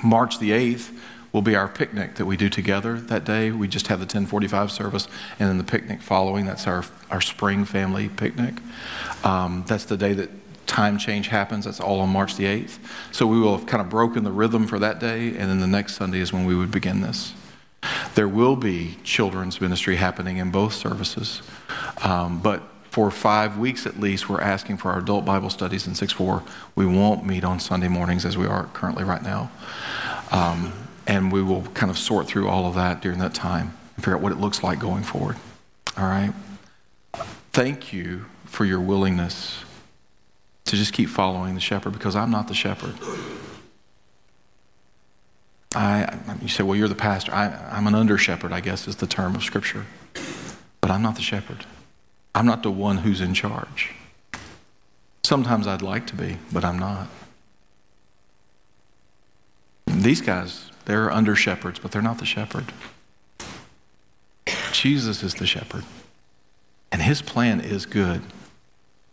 March 0.06 0.40
the 0.40 0.52
8th 0.52 0.92
will 1.34 1.42
be 1.42 1.56
our 1.56 1.68
picnic 1.68 2.16
that 2.16 2.26
we 2.26 2.38
do 2.38 2.48
together 2.48 2.98
that 2.98 3.26
day. 3.26 3.52
We 3.52 3.68
just 3.68 3.88
have 3.88 4.00
the 4.00 4.06
1045 4.06 4.72
service 4.72 5.08
and 5.38 5.50
then 5.50 5.58
the 5.58 5.66
picnic 5.66 6.02
following. 6.02 6.46
That's 6.46 6.66
our, 6.66 6.86
our 7.12 7.20
spring 7.20 7.66
family 7.66 8.08
picnic. 8.08 8.56
Um, 9.26 9.66
that's 9.68 9.84
the 9.84 9.98
day 9.98 10.14
that 10.14 10.30
time 10.66 10.98
change 10.98 11.28
happens. 11.28 11.66
That's 11.66 11.82
all 11.82 12.00
on 12.00 12.10
March 12.10 12.36
the 12.38 12.46
8th. 12.46 12.78
So 13.12 13.28
we 13.28 13.40
will 13.40 13.58
have 13.58 13.68
kind 13.68 13.82
of 13.82 13.90
broken 13.90 14.24
the 14.24 14.32
rhythm 14.32 14.66
for 14.66 14.80
that 14.80 15.00
day, 15.00 15.30
and 15.30 15.50
then 15.50 15.60
the 15.60 15.68
next 15.68 15.96
Sunday 15.96 16.20
is 16.20 16.32
when 16.32 16.46
we 16.46 16.56
would 16.56 16.72
begin 16.72 17.02
this. 17.02 17.34
There 18.16 18.28
will 18.28 18.56
be 18.56 18.98
children's 19.04 19.60
ministry 19.60 19.98
happening 19.98 20.38
in 20.38 20.52
both 20.52 20.74
services, 20.74 21.42
um, 22.02 22.40
but 22.40 22.64
for 22.96 23.12
five 23.12 23.58
weeks 23.58 23.86
at 23.86 24.00
least, 24.00 24.30
we're 24.30 24.40
asking 24.40 24.78
for 24.78 24.90
our 24.90 25.00
adult 25.00 25.26
Bible 25.26 25.50
studies 25.50 25.86
in 25.86 25.94
6 25.94 26.14
4. 26.14 26.42
We 26.76 26.86
won't 26.86 27.26
meet 27.26 27.44
on 27.44 27.60
Sunday 27.60 27.90
mornings 27.90 28.24
as 28.24 28.38
we 28.38 28.46
are 28.46 28.70
currently 28.72 29.04
right 29.04 29.22
now. 29.22 29.52
Um, 30.32 30.72
and 31.06 31.30
we 31.30 31.42
will 31.42 31.64
kind 31.74 31.90
of 31.90 31.98
sort 31.98 32.26
through 32.26 32.48
all 32.48 32.68
of 32.68 32.76
that 32.76 33.02
during 33.02 33.20
that 33.20 33.34
time 33.34 33.76
and 33.98 34.06
figure 34.06 34.16
out 34.16 34.22
what 34.22 34.32
it 34.32 34.38
looks 34.38 34.64
like 34.64 34.80
going 34.80 35.04
forward. 35.04 35.36
All 35.98 36.06
right? 36.06 36.32
Thank 37.52 37.92
you 37.92 38.28
for 38.46 38.64
your 38.64 38.80
willingness 38.80 39.66
to 40.64 40.78
just 40.78 40.94
keep 40.94 41.10
following 41.10 41.54
the 41.54 41.60
shepherd 41.60 41.92
because 41.92 42.16
I'm 42.16 42.32
not 42.32 42.48
the 42.48 42.54
shepherd. 42.54 42.96
I, 45.76 46.18
you 46.42 46.48
say, 46.48 46.64
well, 46.64 46.78
you're 46.78 46.88
the 46.88 46.96
pastor. 46.96 47.34
I, 47.34 47.48
I'm 47.70 47.88
an 47.88 47.96
under 47.96 48.18
shepherd, 48.18 48.54
I 48.54 48.62
guess 48.62 48.88
is 48.88 48.96
the 48.96 49.06
term 49.06 49.36
of 49.36 49.44
Scripture. 49.44 49.86
But 50.80 50.92
I'm 50.92 51.02
not 51.02 51.18
the 51.18 51.22
shepherd. 51.22 51.66
I'm 52.36 52.46
not 52.46 52.64
the 52.64 52.72
one 52.72 52.98
who's 52.98 53.22
in 53.22 53.34
charge. 53.34 53.94
Sometimes 55.24 55.66
I'd 55.66 55.82
like 55.82 56.06
to 56.08 56.16
be, 56.16 56.38
but 56.52 56.66
I'm 56.66 56.78
not. 56.78 57.08
These 59.88 60.22
guys, 60.22 60.70
they're 60.84 61.10
under 61.10 61.36
shepherds, 61.36 61.80
but 61.80 61.92
they're 61.92 62.02
not 62.02 62.20
the 62.20 62.26
shepherd. 62.26 62.66
Jesus 64.74 65.24
is 65.24 65.36
the 65.36 65.48
shepherd. 65.48 65.86
And 66.92 67.02
his 67.02 67.22
plan 67.22 67.62
is 67.62 67.86
good. 67.86 68.22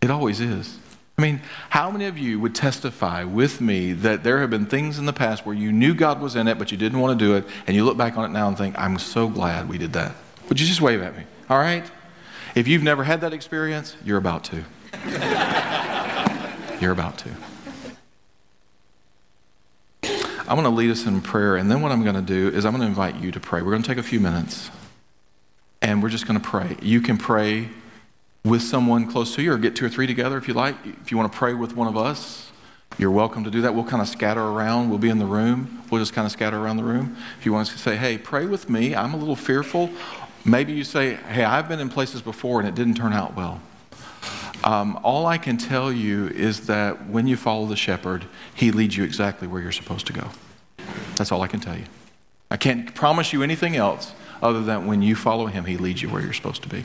It 0.02 0.10
always 0.10 0.40
is. 0.40 0.78
I 1.16 1.22
mean, 1.22 1.40
how 1.70 1.90
many 1.90 2.06
of 2.06 2.18
you 2.18 2.40
would 2.40 2.54
testify 2.54 3.22
with 3.22 3.60
me 3.60 3.92
that 3.92 4.24
there 4.24 4.40
have 4.40 4.50
been 4.50 4.66
things 4.66 4.98
in 4.98 5.06
the 5.06 5.12
past 5.12 5.46
where 5.46 5.54
you 5.54 5.70
knew 5.70 5.94
God 5.94 6.20
was 6.20 6.34
in 6.34 6.48
it, 6.48 6.58
but 6.58 6.72
you 6.72 6.76
didn't 6.76 6.98
want 6.98 7.16
to 7.18 7.24
do 7.24 7.36
it, 7.36 7.44
and 7.66 7.76
you 7.76 7.84
look 7.84 7.96
back 7.96 8.16
on 8.18 8.24
it 8.24 8.32
now 8.32 8.48
and 8.48 8.58
think, 8.58 8.76
I'm 8.76 8.98
so 8.98 9.28
glad 9.28 9.68
we 9.68 9.78
did 9.78 9.92
that? 9.92 10.16
Would 10.48 10.58
you 10.58 10.66
just 10.66 10.80
wave 10.80 11.00
at 11.00 11.16
me? 11.16 11.22
All 11.48 11.58
right? 11.58 11.88
If 12.54 12.68
you've 12.68 12.82
never 12.82 13.04
had 13.04 13.22
that 13.22 13.32
experience, 13.32 13.96
you're 14.04 14.18
about 14.18 14.44
to. 14.44 14.64
you're 16.80 16.92
about 16.92 17.18
to. 17.18 17.30
I'm 20.40 20.56
going 20.56 20.64
to 20.64 20.70
lead 20.70 20.90
us 20.90 21.06
in 21.06 21.22
prayer, 21.22 21.56
and 21.56 21.70
then 21.70 21.80
what 21.80 21.92
I'm 21.92 22.02
going 22.02 22.16
to 22.16 22.20
do 22.20 22.48
is 22.54 22.66
I'm 22.66 22.72
going 22.72 22.82
to 22.82 22.88
invite 22.88 23.16
you 23.16 23.30
to 23.30 23.40
pray. 23.40 23.62
We're 23.62 23.70
going 23.70 23.82
to 23.82 23.88
take 23.88 23.96
a 23.96 24.02
few 24.02 24.20
minutes, 24.20 24.70
and 25.80 26.02
we're 26.02 26.10
just 26.10 26.26
going 26.26 26.38
to 26.38 26.46
pray. 26.46 26.76
You 26.82 27.00
can 27.00 27.16
pray 27.16 27.70
with 28.44 28.60
someone 28.60 29.10
close 29.10 29.34
to 29.36 29.42
you, 29.42 29.52
or 29.54 29.56
get 29.56 29.74
two 29.74 29.86
or 29.86 29.88
three 29.88 30.06
together 30.06 30.36
if 30.36 30.46
you 30.46 30.52
like. 30.52 30.76
If 30.84 31.10
you 31.10 31.16
want 31.16 31.32
to 31.32 31.38
pray 31.38 31.54
with 31.54 31.74
one 31.74 31.88
of 31.88 31.96
us, 31.96 32.50
you're 32.98 33.10
welcome 33.10 33.44
to 33.44 33.50
do 33.50 33.62
that. 33.62 33.74
We'll 33.74 33.84
kind 33.84 34.02
of 34.02 34.08
scatter 34.08 34.42
around. 34.42 34.90
We'll 34.90 34.98
be 34.98 35.08
in 35.08 35.18
the 35.18 35.24
room. 35.24 35.82
We'll 35.90 36.02
just 36.02 36.12
kind 36.12 36.26
of 36.26 36.32
scatter 36.32 36.58
around 36.58 36.76
the 36.76 36.84
room. 36.84 37.16
If 37.38 37.46
you 37.46 37.52
want 37.54 37.68
to 37.68 37.78
say, 37.78 37.96
hey, 37.96 38.18
pray 38.18 38.44
with 38.44 38.68
me, 38.68 38.94
I'm 38.94 39.14
a 39.14 39.16
little 39.16 39.36
fearful, 39.36 39.90
Maybe 40.44 40.72
you 40.72 40.84
say, 40.84 41.14
hey, 41.14 41.44
I've 41.44 41.68
been 41.68 41.80
in 41.80 41.88
places 41.88 42.20
before 42.20 42.60
and 42.60 42.68
it 42.68 42.74
didn't 42.74 42.94
turn 42.94 43.12
out 43.12 43.36
well. 43.36 43.60
Um, 44.64 44.98
all 45.02 45.26
I 45.26 45.38
can 45.38 45.56
tell 45.56 45.92
you 45.92 46.28
is 46.28 46.66
that 46.66 47.08
when 47.08 47.26
you 47.26 47.36
follow 47.36 47.66
the 47.66 47.76
shepherd, 47.76 48.26
he 48.54 48.70
leads 48.70 48.96
you 48.96 49.04
exactly 49.04 49.48
where 49.48 49.60
you're 49.60 49.72
supposed 49.72 50.06
to 50.06 50.12
go. 50.12 50.28
That's 51.16 51.32
all 51.32 51.42
I 51.42 51.48
can 51.48 51.60
tell 51.60 51.76
you. 51.76 51.84
I 52.50 52.56
can't 52.56 52.94
promise 52.94 53.32
you 53.32 53.42
anything 53.42 53.76
else 53.76 54.12
other 54.42 54.62
than 54.62 54.86
when 54.86 55.02
you 55.02 55.14
follow 55.14 55.46
him, 55.46 55.64
he 55.64 55.76
leads 55.76 56.02
you 56.02 56.08
where 56.10 56.20
you're 56.20 56.32
supposed 56.32 56.62
to 56.62 56.68
be. 56.68 56.84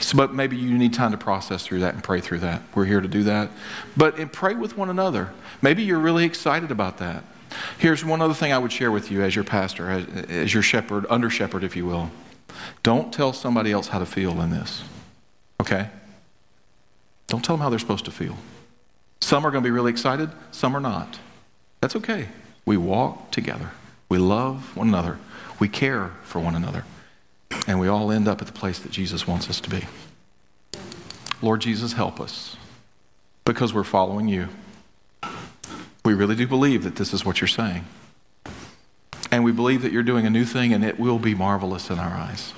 So, 0.00 0.16
but 0.16 0.32
maybe 0.34 0.56
you 0.56 0.76
need 0.76 0.94
time 0.94 1.12
to 1.12 1.18
process 1.18 1.64
through 1.64 1.80
that 1.80 1.94
and 1.94 2.02
pray 2.02 2.20
through 2.20 2.40
that. 2.40 2.62
We're 2.74 2.86
here 2.86 3.00
to 3.00 3.08
do 3.08 3.22
that. 3.24 3.50
But 3.96 4.32
pray 4.32 4.54
with 4.54 4.76
one 4.76 4.88
another. 4.88 5.32
Maybe 5.60 5.82
you're 5.82 5.98
really 5.98 6.24
excited 6.24 6.70
about 6.70 6.98
that. 6.98 7.24
Here's 7.78 8.04
one 8.04 8.22
other 8.22 8.34
thing 8.34 8.52
I 8.52 8.58
would 8.58 8.72
share 8.72 8.90
with 8.90 9.10
you 9.10 9.22
as 9.22 9.34
your 9.34 9.44
pastor, 9.44 9.90
as, 9.90 10.06
as 10.28 10.54
your 10.54 10.62
shepherd, 10.62 11.04
under 11.10 11.28
shepherd, 11.28 11.64
if 11.64 11.76
you 11.76 11.84
will. 11.84 12.10
Don't 12.82 13.12
tell 13.12 13.32
somebody 13.32 13.72
else 13.72 13.88
how 13.88 13.98
to 13.98 14.06
feel 14.06 14.40
in 14.40 14.50
this. 14.50 14.82
Okay? 15.60 15.88
Don't 17.28 17.44
tell 17.44 17.56
them 17.56 17.62
how 17.62 17.70
they're 17.70 17.78
supposed 17.78 18.04
to 18.04 18.10
feel. 18.10 18.36
Some 19.20 19.46
are 19.46 19.50
going 19.50 19.62
to 19.62 19.66
be 19.66 19.70
really 19.70 19.90
excited, 19.90 20.30
some 20.50 20.76
are 20.76 20.80
not. 20.80 21.18
That's 21.80 21.96
okay. 21.96 22.28
We 22.66 22.76
walk 22.76 23.30
together. 23.30 23.70
We 24.08 24.18
love 24.18 24.76
one 24.76 24.88
another. 24.88 25.18
We 25.58 25.68
care 25.68 26.10
for 26.22 26.40
one 26.40 26.54
another. 26.54 26.84
And 27.66 27.78
we 27.80 27.88
all 27.88 28.10
end 28.10 28.28
up 28.28 28.40
at 28.40 28.46
the 28.46 28.52
place 28.52 28.78
that 28.80 28.92
Jesus 28.92 29.26
wants 29.26 29.48
us 29.48 29.60
to 29.60 29.70
be. 29.70 29.86
Lord 31.40 31.60
Jesus, 31.60 31.94
help 31.94 32.20
us 32.20 32.56
because 33.44 33.74
we're 33.74 33.84
following 33.84 34.28
you. 34.28 34.48
We 36.04 36.14
really 36.14 36.34
do 36.34 36.46
believe 36.46 36.84
that 36.84 36.96
this 36.96 37.12
is 37.12 37.24
what 37.24 37.40
you're 37.40 37.48
saying. 37.48 37.84
And 39.32 39.44
we 39.44 39.50
believe 39.50 39.80
that 39.82 39.92
you're 39.92 40.02
doing 40.02 40.26
a 40.26 40.30
new 40.30 40.44
thing 40.44 40.74
and 40.74 40.84
it 40.84 41.00
will 41.00 41.18
be 41.18 41.34
marvelous 41.34 41.88
in 41.88 41.98
our 41.98 42.14
eyes. 42.14 42.52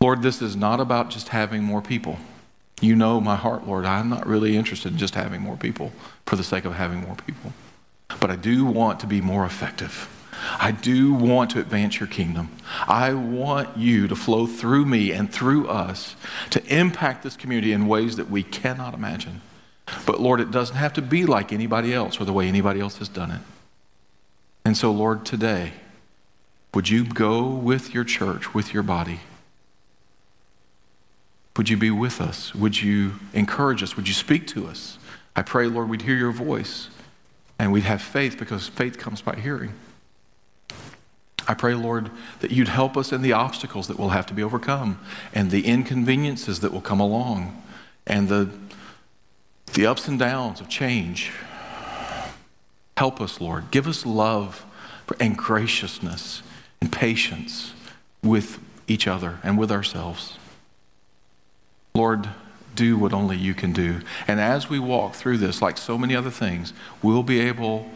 Lord, 0.00 0.22
this 0.22 0.40
is 0.40 0.56
not 0.56 0.80
about 0.80 1.10
just 1.10 1.28
having 1.28 1.62
more 1.62 1.82
people. 1.82 2.16
You 2.80 2.96
know 2.96 3.20
my 3.20 3.36
heart, 3.36 3.66
Lord. 3.66 3.84
I'm 3.84 4.08
not 4.08 4.26
really 4.26 4.56
interested 4.56 4.90
in 4.92 4.98
just 4.98 5.14
having 5.14 5.42
more 5.42 5.58
people 5.58 5.92
for 6.24 6.36
the 6.36 6.42
sake 6.42 6.64
of 6.64 6.76
having 6.76 7.02
more 7.02 7.14
people. 7.14 7.52
But 8.18 8.30
I 8.30 8.36
do 8.36 8.64
want 8.64 8.98
to 9.00 9.06
be 9.06 9.20
more 9.20 9.44
effective. 9.44 10.08
I 10.58 10.72
do 10.72 11.12
want 11.12 11.50
to 11.50 11.60
advance 11.60 12.00
your 12.00 12.06
kingdom. 12.06 12.48
I 12.88 13.12
want 13.12 13.76
you 13.76 14.08
to 14.08 14.16
flow 14.16 14.46
through 14.46 14.86
me 14.86 15.12
and 15.12 15.30
through 15.30 15.68
us 15.68 16.16
to 16.48 16.64
impact 16.74 17.22
this 17.22 17.36
community 17.36 17.72
in 17.72 17.86
ways 17.86 18.16
that 18.16 18.30
we 18.30 18.42
cannot 18.42 18.94
imagine. 18.94 19.42
But 20.06 20.20
Lord, 20.22 20.40
it 20.40 20.50
doesn't 20.50 20.76
have 20.76 20.94
to 20.94 21.02
be 21.02 21.26
like 21.26 21.52
anybody 21.52 21.92
else 21.92 22.18
or 22.18 22.24
the 22.24 22.32
way 22.32 22.48
anybody 22.48 22.80
else 22.80 22.96
has 22.96 23.10
done 23.10 23.30
it. 23.30 23.40
And 24.70 24.76
so, 24.76 24.92
Lord, 24.92 25.26
today, 25.26 25.72
would 26.74 26.88
you 26.88 27.02
go 27.02 27.42
with 27.42 27.92
your 27.92 28.04
church, 28.04 28.54
with 28.54 28.72
your 28.72 28.84
body? 28.84 29.18
Would 31.56 31.68
you 31.68 31.76
be 31.76 31.90
with 31.90 32.20
us? 32.20 32.54
Would 32.54 32.80
you 32.80 33.14
encourage 33.32 33.82
us? 33.82 33.96
Would 33.96 34.06
you 34.06 34.14
speak 34.14 34.46
to 34.46 34.68
us? 34.68 34.96
I 35.34 35.42
pray, 35.42 35.66
Lord, 35.66 35.88
we'd 35.88 36.02
hear 36.02 36.14
your 36.14 36.30
voice 36.30 36.88
and 37.58 37.72
we'd 37.72 37.82
have 37.82 38.00
faith 38.00 38.38
because 38.38 38.68
faith 38.68 38.96
comes 38.96 39.20
by 39.20 39.34
hearing. 39.34 39.72
I 41.48 41.54
pray, 41.54 41.74
Lord, 41.74 42.08
that 42.38 42.52
you'd 42.52 42.68
help 42.68 42.96
us 42.96 43.10
in 43.10 43.22
the 43.22 43.32
obstacles 43.32 43.88
that 43.88 43.98
will 43.98 44.10
have 44.10 44.26
to 44.26 44.34
be 44.34 44.44
overcome 44.44 45.00
and 45.34 45.50
the 45.50 45.66
inconveniences 45.66 46.60
that 46.60 46.72
will 46.72 46.80
come 46.80 47.00
along 47.00 47.60
and 48.06 48.28
the, 48.28 48.48
the 49.72 49.86
ups 49.86 50.06
and 50.06 50.16
downs 50.16 50.60
of 50.60 50.68
change. 50.68 51.32
Help 53.00 53.22
us, 53.22 53.40
Lord. 53.40 53.70
Give 53.70 53.86
us 53.86 54.04
love 54.04 54.66
and 55.18 55.34
graciousness 55.34 56.42
and 56.82 56.92
patience 56.92 57.72
with 58.22 58.58
each 58.88 59.06
other 59.06 59.38
and 59.42 59.58
with 59.58 59.72
ourselves. 59.72 60.36
Lord, 61.94 62.28
do 62.74 62.98
what 62.98 63.14
only 63.14 63.38
you 63.38 63.54
can 63.54 63.72
do. 63.72 64.02
And 64.28 64.38
as 64.38 64.68
we 64.68 64.78
walk 64.78 65.14
through 65.14 65.38
this, 65.38 65.62
like 65.62 65.78
so 65.78 65.96
many 65.96 66.14
other 66.14 66.30
things, 66.30 66.74
we'll 67.02 67.22
be 67.22 67.40
able, 67.40 67.88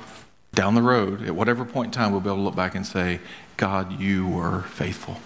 down 0.55 0.75
the 0.75 0.81
road, 0.81 1.21
at 1.27 1.37
whatever 1.37 1.67
point 1.67 1.89
in 1.89 1.93
time, 1.93 2.11
we'll 2.11 2.23
be 2.23 2.31
able 2.31 2.39
to 2.39 2.43
look 2.43 2.57
back 2.57 2.75
and 2.75 2.87
say, 2.87 3.21
God, 3.59 4.01
you 4.01 4.27
were 4.27 4.63
faithful. 4.63 5.19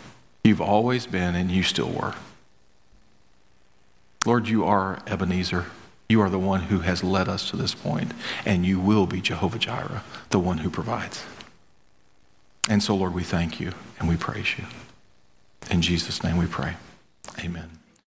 You've 0.43 0.61
always 0.61 1.07
been, 1.07 1.37
and 1.37 1.53
you 1.53 1.63
still 1.63 1.91
were. 1.91 2.17
Lord, 4.27 4.49
you 4.49 4.65
are 4.65 4.99
Ebenezer. 5.07 5.67
You 6.09 6.23
are 6.23 6.31
the 6.31 6.39
one 6.39 6.63
who 6.63 6.81
has 6.81 7.05
led 7.05 7.29
us 7.29 7.51
to 7.51 7.57
this 7.57 7.75
point, 7.75 8.13
and 8.47 8.65
you 8.65 8.81
will 8.81 9.07
be 9.07 9.21
Jehovah 9.21 9.59
Jireh, 9.59 10.03
the 10.31 10.39
one 10.39 10.59
who 10.59 10.71
provides. 10.71 11.25
And 12.69 12.83
so, 12.83 12.95
Lord, 12.95 13.15
we 13.15 13.25
thank 13.25 13.61
you 13.61 13.73
and 13.99 14.09
we 14.09 14.17
praise 14.17 14.59
you. 14.59 14.65
In 15.71 15.83
Jesus' 15.83 16.23
name 16.23 16.37
we 16.37 16.47
pray. 16.47 16.77
Amen. 17.39 17.78